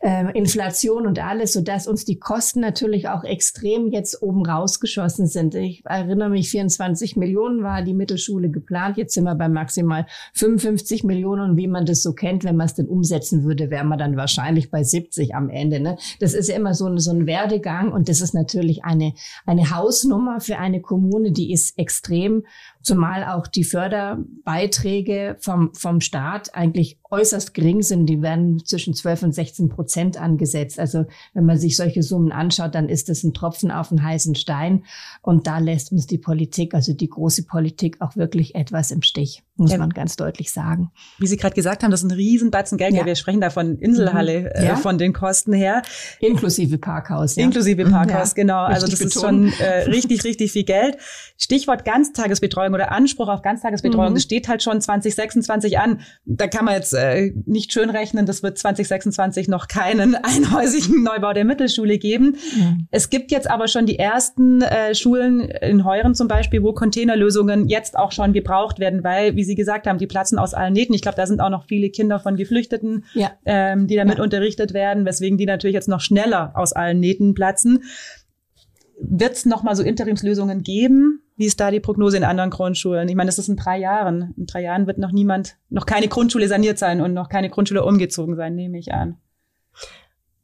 äh, 0.00 0.36
Inflation 0.36 1.06
und 1.06 1.18
alles, 1.18 1.52
so 1.52 1.60
dass 1.60 1.86
uns 1.86 2.04
die 2.04 2.18
Kosten 2.18 2.60
natürlich 2.60 3.08
auch 3.08 3.24
extrem 3.24 3.88
jetzt 3.88 4.22
oben 4.22 4.44
rausgeschossen 4.46 5.26
sind. 5.26 5.54
Ich 5.54 5.82
erinnere 5.84 6.30
mich, 6.30 6.50
24 6.50 7.16
Millionen 7.16 7.62
war 7.62 7.82
die 7.82 7.94
Mittelschule 7.94 8.50
geplant. 8.50 8.96
Jetzt 8.96 9.14
sind 9.14 9.24
wir 9.24 9.34
bei 9.34 9.48
maximal 9.48 10.06
55 10.34 11.04
Millionen. 11.04 11.50
Und 11.50 11.56
wie 11.56 11.68
man 11.68 11.86
das 11.86 12.02
so 12.02 12.12
kennt, 12.12 12.44
wenn 12.44 12.56
man 12.56 12.66
es 12.66 12.74
denn 12.74 12.86
umsetzen 12.86 13.44
würde, 13.44 13.70
wäre 13.70 13.84
man 13.84 13.98
dann 13.98 14.16
wahrscheinlich 14.16 14.70
bei 14.70 14.82
70 14.82 15.34
am 15.34 15.50
Ende. 15.50 15.80
Ne? 15.80 15.96
Das 16.20 16.34
ist 16.34 16.48
ja 16.48 16.56
immer 16.56 16.74
so, 16.74 16.86
ein 16.86 16.98
so 16.98 17.10
ein 17.10 17.26
Werdegang 17.26 17.92
und 17.92 18.08
das 18.08 18.20
ist 18.20 18.34
natürlich 18.34 18.84
eine, 18.84 19.14
eine 19.46 19.70
Hausnummer 19.70 20.40
für 20.40 20.58
eine 20.58 20.80
Kommune, 20.80 21.32
die 21.32 21.52
ist 21.52 21.78
extrem 21.78 22.44
zumal 22.82 23.24
auch 23.24 23.46
die 23.46 23.64
Förderbeiträge 23.64 25.36
vom, 25.40 25.74
vom 25.74 26.00
Staat 26.00 26.54
eigentlich 26.54 26.98
äußerst 27.10 27.54
gering 27.54 27.82
sind. 27.82 28.06
Die 28.06 28.22
werden 28.22 28.64
zwischen 28.64 28.94
12 28.94 29.22
und 29.24 29.34
16 29.34 29.68
Prozent 29.68 30.20
angesetzt. 30.20 30.78
Also 30.78 31.06
wenn 31.34 31.44
man 31.44 31.58
sich 31.58 31.76
solche 31.76 32.02
Summen 32.02 32.32
anschaut, 32.32 32.74
dann 32.74 32.88
ist 32.88 33.08
das 33.08 33.24
ein 33.24 33.34
Tropfen 33.34 33.70
auf 33.70 33.90
einen 33.90 34.02
heißen 34.02 34.34
Stein. 34.34 34.84
Und 35.22 35.46
da 35.46 35.58
lässt 35.58 35.92
uns 35.92 36.06
die 36.06 36.18
Politik, 36.18 36.74
also 36.74 36.92
die 36.92 37.08
große 37.08 37.44
Politik, 37.44 38.00
auch 38.00 38.16
wirklich 38.16 38.54
etwas 38.54 38.90
im 38.90 39.02
Stich, 39.02 39.42
muss 39.56 39.72
ja. 39.72 39.78
man 39.78 39.90
ganz 39.90 40.16
deutlich 40.16 40.50
sagen. 40.50 40.90
Wie 41.18 41.26
Sie 41.26 41.36
gerade 41.36 41.54
gesagt 41.54 41.82
haben, 41.82 41.90
das 41.90 42.02
ist 42.02 42.10
ein 42.10 42.16
Riesenbatzen 42.16 42.78
Geld. 42.78 42.94
Ja. 42.94 43.06
Wir 43.06 43.16
sprechen 43.16 43.40
da 43.40 43.50
von 43.50 43.78
Inselhalle, 43.78 44.40
mhm. 44.40 44.46
äh, 44.46 44.66
ja. 44.66 44.72
äh, 44.74 44.76
von 44.76 44.98
den 44.98 45.12
Kosten 45.12 45.52
her. 45.52 45.82
Inklusive 46.20 46.78
Parkhaus. 46.78 47.36
Inklusive 47.36 47.84
Parkhaus, 47.86 48.34
genau. 48.34 48.64
Also 48.64 48.86
das 48.86 48.98
betont. 48.98 49.14
ist 49.14 49.20
schon 49.20 49.66
äh, 49.66 49.82
richtig, 49.84 50.24
richtig 50.24 50.52
viel 50.52 50.64
Geld. 50.64 50.98
Stichwort 51.38 51.84
Ganztagesbetreuung 51.84 52.67
oder 52.74 52.92
Anspruch 52.92 53.28
auf 53.28 53.42
Ganztagesbetreuung, 53.42 54.10
mhm. 54.10 54.14
das 54.14 54.24
steht 54.24 54.48
halt 54.48 54.62
schon 54.62 54.80
2026 54.80 55.78
an. 55.78 56.00
Da 56.24 56.46
kann 56.46 56.64
man 56.64 56.74
jetzt 56.74 56.92
äh, 56.92 57.32
nicht 57.46 57.72
schön 57.72 57.90
rechnen, 57.90 58.26
das 58.26 58.42
wird 58.42 58.58
2026 58.58 59.48
noch 59.48 59.68
keinen 59.68 60.14
einhäusigen 60.22 61.02
Neubau 61.02 61.32
der 61.32 61.44
Mittelschule 61.44 61.98
geben. 61.98 62.36
Mhm. 62.56 62.88
Es 62.90 63.10
gibt 63.10 63.30
jetzt 63.30 63.50
aber 63.50 63.68
schon 63.68 63.86
die 63.86 63.98
ersten 63.98 64.62
äh, 64.62 64.94
Schulen 64.94 65.40
in 65.40 65.84
Heuren 65.84 66.14
zum 66.14 66.28
Beispiel, 66.28 66.62
wo 66.62 66.72
Containerlösungen 66.72 67.68
jetzt 67.68 67.98
auch 67.98 68.12
schon 68.12 68.32
gebraucht 68.32 68.78
werden, 68.78 69.04
weil, 69.04 69.36
wie 69.36 69.44
Sie 69.44 69.54
gesagt 69.54 69.86
haben, 69.86 69.98
die 69.98 70.06
platzen 70.06 70.38
aus 70.38 70.54
allen 70.54 70.72
Nähten. 70.72 70.94
Ich 70.94 71.02
glaube, 71.02 71.16
da 71.16 71.26
sind 71.26 71.40
auch 71.40 71.50
noch 71.50 71.64
viele 71.66 71.90
Kinder 71.90 72.20
von 72.20 72.36
Geflüchteten, 72.36 73.04
ja. 73.14 73.32
ähm, 73.44 73.86
die 73.86 73.96
damit 73.96 74.18
ja. 74.18 74.24
unterrichtet 74.24 74.74
werden, 74.74 75.04
weswegen 75.04 75.38
die 75.38 75.46
natürlich 75.46 75.74
jetzt 75.74 75.88
noch 75.88 76.00
schneller 76.00 76.52
aus 76.54 76.72
allen 76.72 77.00
Nähten 77.00 77.34
platzen. 77.34 77.84
Wird 79.00 79.32
es 79.32 79.46
noch 79.46 79.62
mal 79.62 79.76
so 79.76 79.82
Interimslösungen 79.82 80.62
geben? 80.62 81.22
Wie 81.38 81.46
ist 81.46 81.60
da 81.60 81.70
die 81.70 81.78
Prognose 81.80 82.16
in 82.16 82.24
anderen 82.24 82.50
Grundschulen? 82.50 83.08
Ich 83.08 83.14
meine, 83.14 83.28
das 83.28 83.38
ist 83.38 83.48
in 83.48 83.56
drei 83.56 83.78
Jahren. 83.78 84.34
In 84.36 84.46
drei 84.46 84.60
Jahren 84.60 84.88
wird 84.88 84.98
noch 84.98 85.12
niemand, 85.12 85.56
noch 85.70 85.86
keine 85.86 86.08
Grundschule 86.08 86.48
saniert 86.48 86.78
sein 86.78 87.00
und 87.00 87.14
noch 87.14 87.28
keine 87.28 87.48
Grundschule 87.48 87.84
umgezogen 87.84 88.34
sein, 88.34 88.56
nehme 88.56 88.76
ich 88.76 88.92
an. 88.92 89.16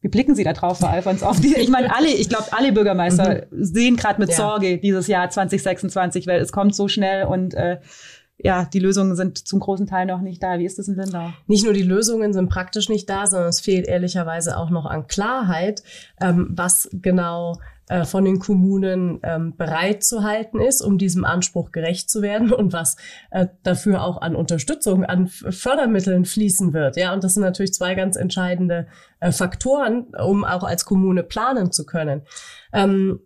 Wie 0.00 0.08
blicken 0.08 0.36
Sie 0.36 0.44
da 0.44 0.52
drauf, 0.52 0.78
Frau 0.78 0.86
Alfons? 0.86 1.24
Auf 1.24 1.40
die, 1.40 1.54
ich 1.56 1.68
meine, 1.68 1.92
alle, 1.92 2.08
ich 2.08 2.28
glaube, 2.28 2.44
alle 2.52 2.72
Bürgermeister 2.72 3.46
mhm. 3.50 3.64
sehen 3.64 3.96
gerade 3.96 4.20
mit 4.20 4.30
ja. 4.30 4.36
Sorge 4.36 4.78
dieses 4.78 5.08
Jahr 5.08 5.28
2026, 5.30 6.28
weil 6.28 6.40
es 6.40 6.52
kommt 6.52 6.76
so 6.76 6.86
schnell 6.86 7.24
und 7.24 7.54
äh, 7.54 7.80
ja, 8.36 8.64
die 8.66 8.80
Lösungen 8.80 9.16
sind 9.16 9.38
zum 9.38 9.60
großen 9.60 9.86
Teil 9.86 10.06
noch 10.06 10.20
nicht 10.20 10.42
da. 10.42 10.58
Wie 10.58 10.64
ist 10.64 10.78
das 10.78 10.88
in 10.88 10.96
Lindau? 10.96 11.32
Nicht 11.46 11.64
nur 11.64 11.72
die 11.72 11.82
Lösungen 11.82 12.32
sind 12.32 12.48
praktisch 12.50 12.88
nicht 12.88 13.08
da, 13.08 13.26
sondern 13.26 13.48
es 13.48 13.60
fehlt 13.60 13.88
ehrlicherweise 13.88 14.58
auch 14.58 14.70
noch 14.70 14.86
an 14.86 15.06
Klarheit, 15.06 15.82
ähm, 16.20 16.48
was 16.50 16.88
genau 16.92 17.56
äh, 17.88 18.04
von 18.04 18.24
den 18.24 18.38
Kommunen 18.38 19.20
ähm, 19.22 19.56
bereit 19.56 20.02
zu 20.04 20.22
halten 20.22 20.60
ist, 20.60 20.80
um 20.80 20.98
diesem 20.98 21.24
Anspruch 21.24 21.70
gerecht 21.70 22.08
zu 22.08 22.22
werden 22.22 22.52
und 22.52 22.72
was 22.72 22.96
äh, 23.30 23.46
dafür 23.62 24.02
auch 24.02 24.22
an 24.22 24.34
Unterstützung, 24.36 25.04
an 25.04 25.28
Fördermitteln 25.28 26.24
fließen 26.24 26.72
wird. 26.72 26.96
Ja, 26.96 27.12
und 27.12 27.24
das 27.24 27.34
sind 27.34 27.42
natürlich 27.42 27.74
zwei 27.74 27.94
ganz 27.94 28.16
entscheidende 28.16 28.86
äh, 29.20 29.32
Faktoren, 29.32 30.06
um 30.22 30.44
auch 30.44 30.64
als 30.64 30.84
Kommune 30.84 31.22
planen 31.22 31.72
zu 31.72 31.84
können. 31.84 32.22
Ähm, 32.72 33.20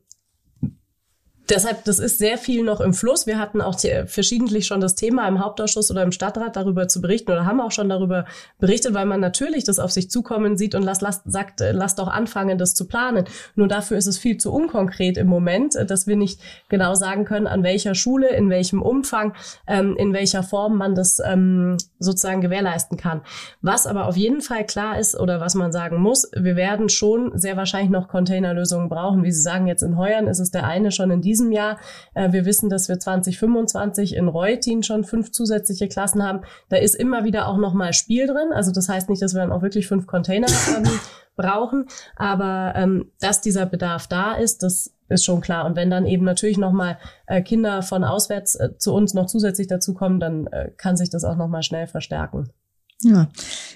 Deshalb, 1.50 1.84
das 1.84 1.98
ist 1.98 2.18
sehr 2.18 2.36
viel 2.36 2.62
noch 2.62 2.82
im 2.82 2.92
Fluss. 2.92 3.26
Wir 3.26 3.38
hatten 3.38 3.62
auch 3.62 3.78
verschiedentlich 4.06 4.66
schon 4.66 4.80
das 4.80 4.96
Thema 4.96 5.26
im 5.26 5.42
Hauptausschuss 5.42 5.90
oder 5.90 6.02
im 6.02 6.12
Stadtrat 6.12 6.56
darüber 6.56 6.88
zu 6.88 7.00
berichten 7.00 7.30
oder 7.32 7.46
haben 7.46 7.62
auch 7.62 7.72
schon 7.72 7.88
darüber 7.88 8.26
berichtet, 8.58 8.92
weil 8.92 9.06
man 9.06 9.20
natürlich 9.20 9.64
das 9.64 9.78
auf 9.78 9.90
sich 9.90 10.10
zukommen 10.10 10.58
sieht 10.58 10.74
und 10.74 10.82
lasst, 10.82 11.00
lasst, 11.00 11.22
sagt, 11.24 11.60
lasst 11.60 11.98
doch 11.98 12.08
anfangen, 12.08 12.58
das 12.58 12.74
zu 12.74 12.86
planen. 12.86 13.24
Nur 13.54 13.66
dafür 13.66 13.96
ist 13.96 14.06
es 14.06 14.18
viel 14.18 14.36
zu 14.36 14.52
unkonkret 14.52 15.16
im 15.16 15.26
Moment, 15.26 15.74
dass 15.74 16.06
wir 16.06 16.16
nicht 16.16 16.38
genau 16.68 16.94
sagen 16.94 17.24
können, 17.24 17.46
an 17.46 17.62
welcher 17.62 17.94
Schule, 17.94 18.28
in 18.28 18.50
welchem 18.50 18.82
Umfang, 18.82 19.32
ähm, 19.66 19.96
in 19.96 20.12
welcher 20.12 20.42
Form 20.42 20.76
man 20.76 20.94
das 20.94 21.18
ähm, 21.24 21.78
sozusagen 21.98 22.42
gewährleisten 22.42 22.98
kann. 22.98 23.22
Was 23.62 23.86
aber 23.86 24.06
auf 24.06 24.16
jeden 24.18 24.42
Fall 24.42 24.66
klar 24.66 24.98
ist 24.98 25.18
oder 25.18 25.40
was 25.40 25.54
man 25.54 25.72
sagen 25.72 25.98
muss, 25.98 26.30
wir 26.36 26.56
werden 26.56 26.90
schon 26.90 27.32
sehr 27.38 27.56
wahrscheinlich 27.56 27.90
noch 27.90 28.08
Containerlösungen 28.08 28.90
brauchen. 28.90 29.22
Wie 29.22 29.32
Sie 29.32 29.40
sagen, 29.40 29.66
jetzt 29.66 29.82
in 29.82 29.96
Heuern 29.96 30.26
ist 30.26 30.40
es 30.40 30.50
der 30.50 30.64
eine 30.64 30.92
schon 30.92 31.10
in 31.10 31.22
diesem 31.22 31.37
diesem 31.38 31.52
Jahr. 31.52 31.78
Äh, 32.14 32.32
wir 32.32 32.44
wissen, 32.44 32.68
dass 32.68 32.88
wir 32.88 32.98
2025 32.98 34.16
in 34.16 34.28
Reutin 34.28 34.82
schon 34.82 35.04
fünf 35.04 35.32
zusätzliche 35.32 35.88
Klassen 35.88 36.22
haben. 36.22 36.42
Da 36.68 36.76
ist 36.76 36.94
immer 36.94 37.24
wieder 37.24 37.48
auch 37.48 37.56
nochmal 37.56 37.92
Spiel 37.92 38.26
drin. 38.26 38.52
Also 38.52 38.72
das 38.72 38.88
heißt 38.88 39.08
nicht, 39.08 39.22
dass 39.22 39.34
wir 39.34 39.40
dann 39.40 39.52
auch 39.52 39.62
wirklich 39.62 39.86
fünf 39.86 40.06
Container 40.06 40.48
ähm, 40.76 40.84
brauchen, 41.36 41.86
aber 42.16 42.74
ähm, 42.76 43.12
dass 43.20 43.40
dieser 43.40 43.64
Bedarf 43.64 44.08
da 44.08 44.34
ist, 44.34 44.62
das 44.62 44.94
ist 45.08 45.24
schon 45.24 45.40
klar. 45.40 45.64
Und 45.64 45.76
wenn 45.76 45.90
dann 45.90 46.06
eben 46.06 46.24
natürlich 46.24 46.58
nochmal 46.58 46.98
äh, 47.26 47.42
Kinder 47.42 47.82
von 47.82 48.04
auswärts 48.04 48.56
äh, 48.56 48.76
zu 48.76 48.92
uns 48.92 49.14
noch 49.14 49.26
zusätzlich 49.26 49.68
dazukommen, 49.68 50.20
dann 50.20 50.46
äh, 50.48 50.70
kann 50.76 50.96
sich 50.96 51.10
das 51.10 51.24
auch 51.24 51.36
nochmal 51.36 51.62
schnell 51.62 51.86
verstärken. 51.86 52.50
Ja, 53.04 53.28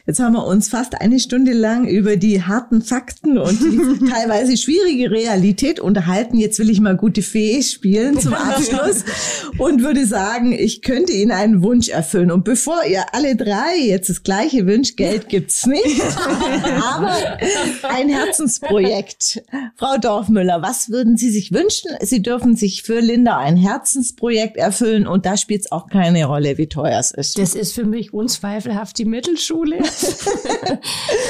jetzt 0.05 0.19
haben 0.19 0.33
wir 0.33 0.45
uns 0.45 0.69
fast 0.69 1.01
eine 1.01 1.21
Stunde 1.21 1.53
lang 1.53 1.87
über 1.87 2.17
die 2.17 2.43
harten 2.43 2.83
Fakten 2.83 3.39
und 3.39 3.61
die 3.61 4.05
teilweise 4.11 4.57
schwierige 4.57 5.13
Realität 5.13 5.79
unterhalten. 5.79 6.39
Jetzt 6.39 6.59
will 6.59 6.69
ich 6.69 6.81
mal 6.81 6.97
gute 6.97 7.23
Fee 7.23 7.63
spielen 7.63 8.19
zum 8.19 8.35
Abschluss 8.35 9.05
und 9.59 9.85
würde 9.85 10.07
sagen, 10.07 10.51
ich 10.51 10.83
könnte 10.83 11.13
Ihnen 11.13 11.31
einen 11.31 11.63
Wunsch 11.63 11.89
erfüllen. 11.89 12.33
Und 12.33 12.43
bevor 12.43 12.85
ihr 12.85 13.15
alle 13.15 13.37
drei 13.37 13.79
jetzt 13.79 14.11
das 14.11 14.25
gleiche 14.25 14.67
wünscht, 14.67 14.97
Geld 14.97 15.29
gibt's 15.29 15.67
nicht, 15.67 16.03
aber 16.83 17.39
ein 17.91 18.09
Herzensprojekt. 18.09 19.41
Frau 19.77 19.99
Dorfmüller, 19.99 20.63
was 20.63 20.91
würden 20.91 21.17
Sie 21.17 21.31
sich 21.31 21.53
wünschen? 21.53 21.93
Sie 22.01 22.23
dürfen 22.23 22.57
sich 22.57 22.83
für 22.83 22.99
Linda 22.99 23.39
ein 23.39 23.57
Herzensprojekt 23.57 24.57
erfüllen 24.57 25.07
und 25.07 25.27
da 25.27 25.37
spielt 25.37 25.61
es 25.61 25.71
auch 25.71 25.87
keine 25.87 26.25
Rolle, 26.25 26.59
wie 26.59 26.67
teuer 26.67 26.99
es 26.99 27.13
ist. 27.13 27.39
Das 27.39 27.55
ist 27.55 27.73
für 27.73 27.85
mich 27.85 28.13
unzweifelhaft 28.13 28.99
die 28.99 29.12
Mittelschule. 29.13 29.79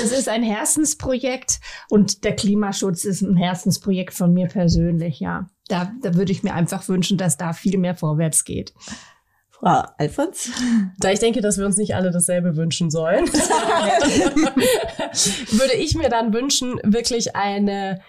Es 0.03 0.13
ist 0.13 0.29
ein 0.29 0.43
Herzensprojekt 0.43 1.61
und 1.89 2.25
der 2.25 2.35
Klimaschutz 2.35 3.05
ist 3.05 3.23
ein 3.23 3.37
Herzensprojekt 3.37 4.15
von 4.15 4.33
mir 4.33 4.47
persönlich, 4.49 5.21
ja. 5.21 5.47
Da, 5.69 5.93
da 6.03 6.15
würde 6.15 6.33
ich 6.33 6.43
mir 6.43 6.55
einfach 6.55 6.89
wünschen, 6.89 7.19
dass 7.19 7.37
da 7.37 7.53
viel 7.53 7.79
mehr 7.79 7.95
vorwärts 7.95 8.45
geht. 8.45 8.73
Frau 9.51 9.85
Alfons? 9.97 10.51
Da 10.99 11.13
ich 11.13 11.21
denke, 11.21 11.41
dass 11.41 11.59
wir 11.59 11.67
uns 11.67 11.77
nicht 11.77 11.95
alle 11.95 12.11
dasselbe 12.11 12.57
wünschen 12.57 12.91
sollen, 12.91 13.27
würde 15.53 15.75
ich 15.75 15.95
mir 15.95 16.09
dann 16.09 16.33
wünschen, 16.33 16.81
wirklich 16.83 17.37
eine 17.37 18.01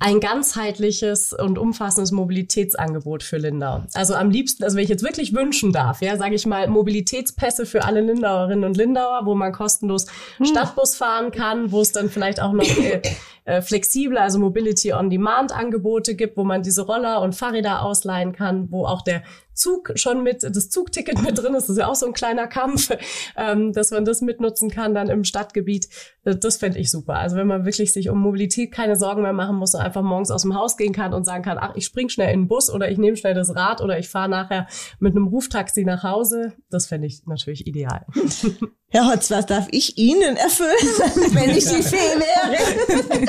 ein 0.00 0.20
ganzheitliches 0.20 1.32
und 1.32 1.58
umfassendes 1.58 2.12
Mobilitätsangebot 2.12 3.24
für 3.24 3.38
Lindau. 3.38 3.82
Also 3.94 4.14
am 4.14 4.30
liebsten, 4.30 4.62
also 4.62 4.76
wenn 4.76 4.84
ich 4.84 4.90
jetzt 4.90 5.02
wirklich 5.02 5.34
wünschen 5.34 5.72
darf, 5.72 6.02
ja, 6.02 6.16
sage 6.16 6.36
ich 6.36 6.46
mal, 6.46 6.68
Mobilitätspässe 6.68 7.66
für 7.66 7.84
alle 7.84 8.00
Lindauerinnen 8.00 8.64
und 8.64 8.76
Lindauer, 8.76 9.22
wo 9.24 9.34
man 9.34 9.52
kostenlos 9.52 10.06
hm. 10.36 10.46
Stadtbus 10.46 10.94
fahren 10.94 11.32
kann, 11.32 11.72
wo 11.72 11.80
es 11.80 11.90
dann 11.90 12.10
vielleicht 12.10 12.40
auch 12.40 12.52
noch 12.52 12.68
äh, 12.78 13.02
äh, 13.48 13.62
flexible, 13.62 14.18
also 14.18 14.38
Mobility 14.38 14.92
on 14.92 15.08
Demand 15.08 15.52
Angebote 15.52 16.14
gibt, 16.14 16.36
wo 16.36 16.44
man 16.44 16.62
diese 16.62 16.82
Roller 16.82 17.22
und 17.22 17.34
Fahrräder 17.34 17.82
ausleihen 17.82 18.32
kann, 18.32 18.70
wo 18.70 18.84
auch 18.84 19.00
der 19.00 19.22
Zug 19.54 19.92
schon 19.94 20.22
mit, 20.22 20.42
das 20.42 20.68
Zugticket 20.68 21.22
mit 21.22 21.38
drin 21.38 21.54
ist. 21.54 21.64
Das 21.64 21.70
ist 21.70 21.78
ja 21.78 21.88
auch 21.88 21.94
so 21.94 22.06
ein 22.06 22.12
kleiner 22.12 22.46
Kampf, 22.46 22.90
ähm, 23.36 23.72
dass 23.72 23.90
man 23.90 24.04
das 24.04 24.20
mitnutzen 24.20 24.70
kann 24.70 24.94
dann 24.94 25.08
im 25.08 25.24
Stadtgebiet. 25.24 25.88
Das, 26.24 26.38
das 26.40 26.56
fände 26.58 26.78
ich 26.78 26.90
super. 26.90 27.14
Also 27.14 27.36
wenn 27.36 27.46
man 27.46 27.64
wirklich 27.64 27.94
sich 27.94 28.10
um 28.10 28.20
Mobilität 28.20 28.70
keine 28.70 28.96
Sorgen 28.96 29.22
mehr 29.22 29.32
machen 29.32 29.56
muss 29.56 29.74
und 29.74 29.80
einfach 29.80 30.02
morgens 30.02 30.30
aus 30.30 30.42
dem 30.42 30.54
Haus 30.54 30.76
gehen 30.76 30.92
kann 30.92 31.14
und 31.14 31.24
sagen 31.24 31.42
kann, 31.42 31.56
ach, 31.58 31.74
ich 31.74 31.86
spring 31.86 32.10
schnell 32.10 32.32
in 32.34 32.42
den 32.42 32.48
Bus 32.48 32.70
oder 32.70 32.90
ich 32.90 32.98
nehme 32.98 33.16
schnell 33.16 33.34
das 33.34 33.56
Rad 33.56 33.80
oder 33.80 33.98
ich 33.98 34.10
fahre 34.10 34.28
nachher 34.28 34.66
mit 35.00 35.16
einem 35.16 35.26
Ruftaxi 35.26 35.84
nach 35.84 36.02
Hause. 36.02 36.52
Das 36.68 36.86
fände 36.86 37.06
ich 37.06 37.24
natürlich 37.24 37.66
ideal. 37.66 38.04
Herr 38.90 39.12
Hotz, 39.12 39.30
was 39.30 39.44
darf 39.44 39.68
ich 39.70 39.98
Ihnen 39.98 40.36
erfüllen, 40.36 40.70
wenn 41.34 41.50
ich 41.50 41.66
die 41.66 41.82
Fee 41.82 41.96
wäre? 41.96 43.26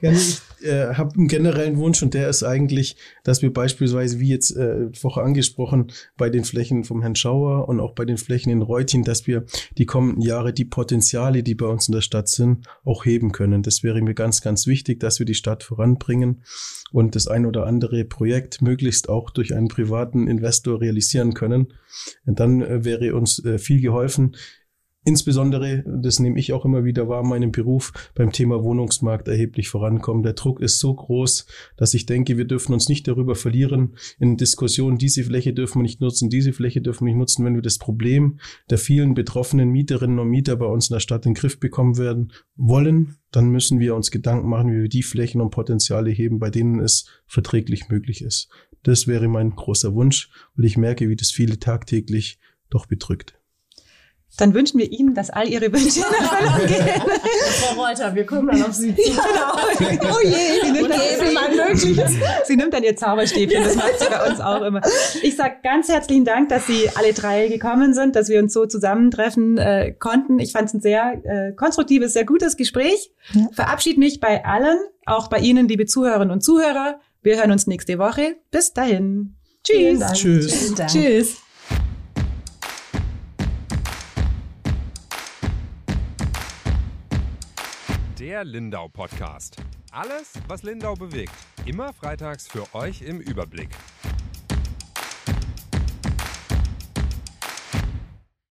Ja, 0.00 0.12
ich 0.12 0.40
äh, 0.64 0.94
habe 0.94 1.16
einen 1.16 1.26
generellen 1.26 1.78
Wunsch 1.78 2.00
und 2.02 2.14
der 2.14 2.28
ist 2.28 2.44
eigentlich, 2.44 2.96
dass 3.24 3.42
wir 3.42 3.52
beispielsweise, 3.52 4.20
wie 4.20 4.28
jetzt 4.28 4.56
äh, 4.56 4.90
Woche 5.02 5.22
angesprochen, 5.22 5.90
bei 6.16 6.30
den 6.30 6.44
Flächen 6.44 6.84
vom 6.84 7.00
Herrn 7.02 7.16
Schauer 7.16 7.68
und 7.68 7.80
auch 7.80 7.92
bei 7.94 8.04
den 8.04 8.18
Flächen 8.18 8.50
in 8.50 8.62
Reutin, 8.62 9.02
dass 9.02 9.26
wir 9.26 9.44
die 9.78 9.86
kommenden 9.86 10.22
Jahre 10.22 10.52
die 10.52 10.64
Potenziale, 10.64 11.42
die 11.42 11.56
bei 11.56 11.66
uns 11.66 11.88
in 11.88 11.92
der 11.92 12.00
Stadt 12.00 12.28
sind, 12.28 12.66
auch 12.84 13.04
heben 13.04 13.32
können. 13.32 13.64
Das 13.64 13.82
wäre 13.82 14.00
mir 14.00 14.14
ganz, 14.14 14.42
ganz 14.42 14.68
wichtig, 14.68 15.00
dass 15.00 15.18
wir 15.18 15.26
die 15.26 15.34
Stadt 15.34 15.64
voranbringen 15.64 16.44
und 16.92 17.16
das 17.16 17.26
ein 17.26 17.46
oder 17.46 17.66
andere 17.66 18.04
Projekt 18.04 18.62
möglichst 18.62 19.08
auch 19.08 19.30
durch 19.30 19.54
einen 19.54 19.66
privaten 19.66 20.28
Investor 20.28 20.80
realisieren 20.80 21.34
können. 21.34 21.72
Und 22.26 22.38
dann 22.38 22.62
äh, 22.62 22.84
wäre 22.84 23.16
uns 23.16 23.44
äh, 23.44 23.58
viel 23.58 23.80
geholfen. 23.80 24.36
Insbesondere, 25.06 25.84
das 25.86 26.18
nehme 26.18 26.38
ich 26.38 26.54
auch 26.54 26.64
immer 26.64 26.84
wieder 26.84 27.08
wahr, 27.08 27.22
meinem 27.22 27.52
Beruf 27.52 27.92
beim 28.14 28.32
Thema 28.32 28.62
Wohnungsmarkt 28.62 29.28
erheblich 29.28 29.68
vorankommen. 29.68 30.22
Der 30.22 30.32
Druck 30.32 30.60
ist 30.60 30.78
so 30.78 30.94
groß, 30.94 31.46
dass 31.76 31.92
ich 31.92 32.06
denke, 32.06 32.38
wir 32.38 32.46
dürfen 32.46 32.72
uns 32.72 32.88
nicht 32.88 33.06
darüber 33.06 33.34
verlieren 33.34 33.96
in 34.18 34.38
Diskussionen, 34.38 34.96
diese 34.96 35.22
Fläche 35.22 35.52
dürfen 35.52 35.80
wir 35.80 35.82
nicht 35.82 36.00
nutzen, 36.00 36.30
diese 36.30 36.54
Fläche 36.54 36.80
dürfen 36.80 37.04
wir 37.04 37.12
nicht 37.12 37.18
nutzen, 37.18 37.44
wenn 37.44 37.54
wir 37.54 37.60
das 37.60 37.76
Problem 37.76 38.40
der 38.70 38.78
vielen 38.78 39.12
betroffenen 39.12 39.68
Mieterinnen 39.68 40.18
und 40.18 40.28
Mieter 40.30 40.56
bei 40.56 40.66
uns 40.66 40.88
in 40.88 40.94
der 40.94 41.00
Stadt 41.00 41.26
in 41.26 41.34
den 41.34 41.38
Griff 41.38 41.60
bekommen 41.60 41.98
werden 41.98 42.32
wollen, 42.56 43.16
dann 43.30 43.50
müssen 43.50 43.80
wir 43.80 43.94
uns 43.94 44.10
Gedanken 44.10 44.48
machen, 44.48 44.72
wie 44.72 44.82
wir 44.82 44.88
die 44.88 45.02
Flächen 45.02 45.42
und 45.42 45.50
Potenziale 45.50 46.10
heben, 46.10 46.38
bei 46.38 46.48
denen 46.48 46.80
es 46.80 47.06
verträglich 47.26 47.90
möglich 47.90 48.22
ist. 48.22 48.48
Das 48.82 49.06
wäre 49.06 49.28
mein 49.28 49.50
großer 49.50 49.94
Wunsch, 49.94 50.30
weil 50.56 50.64
ich 50.64 50.78
merke, 50.78 51.10
wie 51.10 51.16
das 51.16 51.30
viele 51.30 51.58
tagtäglich 51.58 52.38
doch 52.70 52.86
bedrückt. 52.86 53.38
Dann 54.36 54.52
wünschen 54.52 54.78
wir 54.78 54.90
Ihnen, 54.90 55.14
dass 55.14 55.30
all 55.30 55.48
Ihre 55.48 55.72
Wünsche 55.72 56.00
in 56.00 56.04
Erfüllung 56.04 56.66
gehen. 56.66 57.02
Frau 57.60 57.82
Reuter, 57.82 58.14
wir 58.14 58.26
kommen 58.26 58.48
dann 58.48 58.62
auf 58.64 58.72
Sie 58.72 58.94
zu. 58.94 59.02
Genau. 59.02 60.12
Oh 60.12 60.20
je, 60.22 60.60
sie 60.62 60.72
nimmt, 60.72 60.90
dann, 60.90 61.76
sie, 61.76 62.00
sie 62.44 62.56
nimmt 62.56 62.72
dann 62.72 62.82
ihr 62.82 62.96
Zauberstäbchen, 62.96 63.62
das 63.64 63.76
macht 63.76 63.98
sie 63.98 64.06
bei 64.08 64.30
uns 64.30 64.40
auch 64.40 64.62
immer. 64.62 64.80
Ich 65.22 65.36
sage 65.36 65.56
ganz 65.62 65.88
herzlichen 65.88 66.24
Dank, 66.24 66.48
dass 66.48 66.66
Sie 66.66 66.88
alle 66.94 67.12
drei 67.12 67.48
gekommen 67.48 67.94
sind, 67.94 68.16
dass 68.16 68.28
wir 68.28 68.40
uns 68.40 68.52
so 68.52 68.66
zusammentreffen 68.66 69.58
äh, 69.58 69.92
konnten. 69.92 70.38
Ich 70.38 70.52
fand 70.52 70.68
es 70.68 70.74
ein 70.74 70.80
sehr 70.80 71.20
äh, 71.24 71.52
konstruktives, 71.52 72.12
sehr 72.12 72.24
gutes 72.24 72.56
Gespräch. 72.56 73.12
Ja. 73.32 73.48
Verabschiede 73.52 74.00
mich 74.00 74.20
bei 74.20 74.44
allen, 74.44 74.78
auch 75.06 75.28
bei 75.28 75.38
Ihnen, 75.38 75.68
liebe 75.68 75.86
Zuhörerinnen 75.86 76.32
und 76.32 76.42
Zuhörer. 76.42 77.00
Wir 77.22 77.36
hören 77.36 77.52
uns 77.52 77.66
nächste 77.66 77.98
Woche. 77.98 78.36
Bis 78.50 78.72
dahin. 78.72 79.36
Tschüss. 79.62 80.00
Tschüss. 80.12 80.74
Tschüss. 80.86 81.43
Der 88.34 88.42
Lindau 88.42 88.88
Podcast. 88.88 89.58
Alles, 89.92 90.32
was 90.48 90.64
Lindau 90.64 90.94
bewegt. 90.94 91.30
Immer 91.66 91.92
freitags 91.92 92.48
für 92.48 92.66
euch 92.74 93.00
im 93.00 93.20
Überblick. 93.20 93.68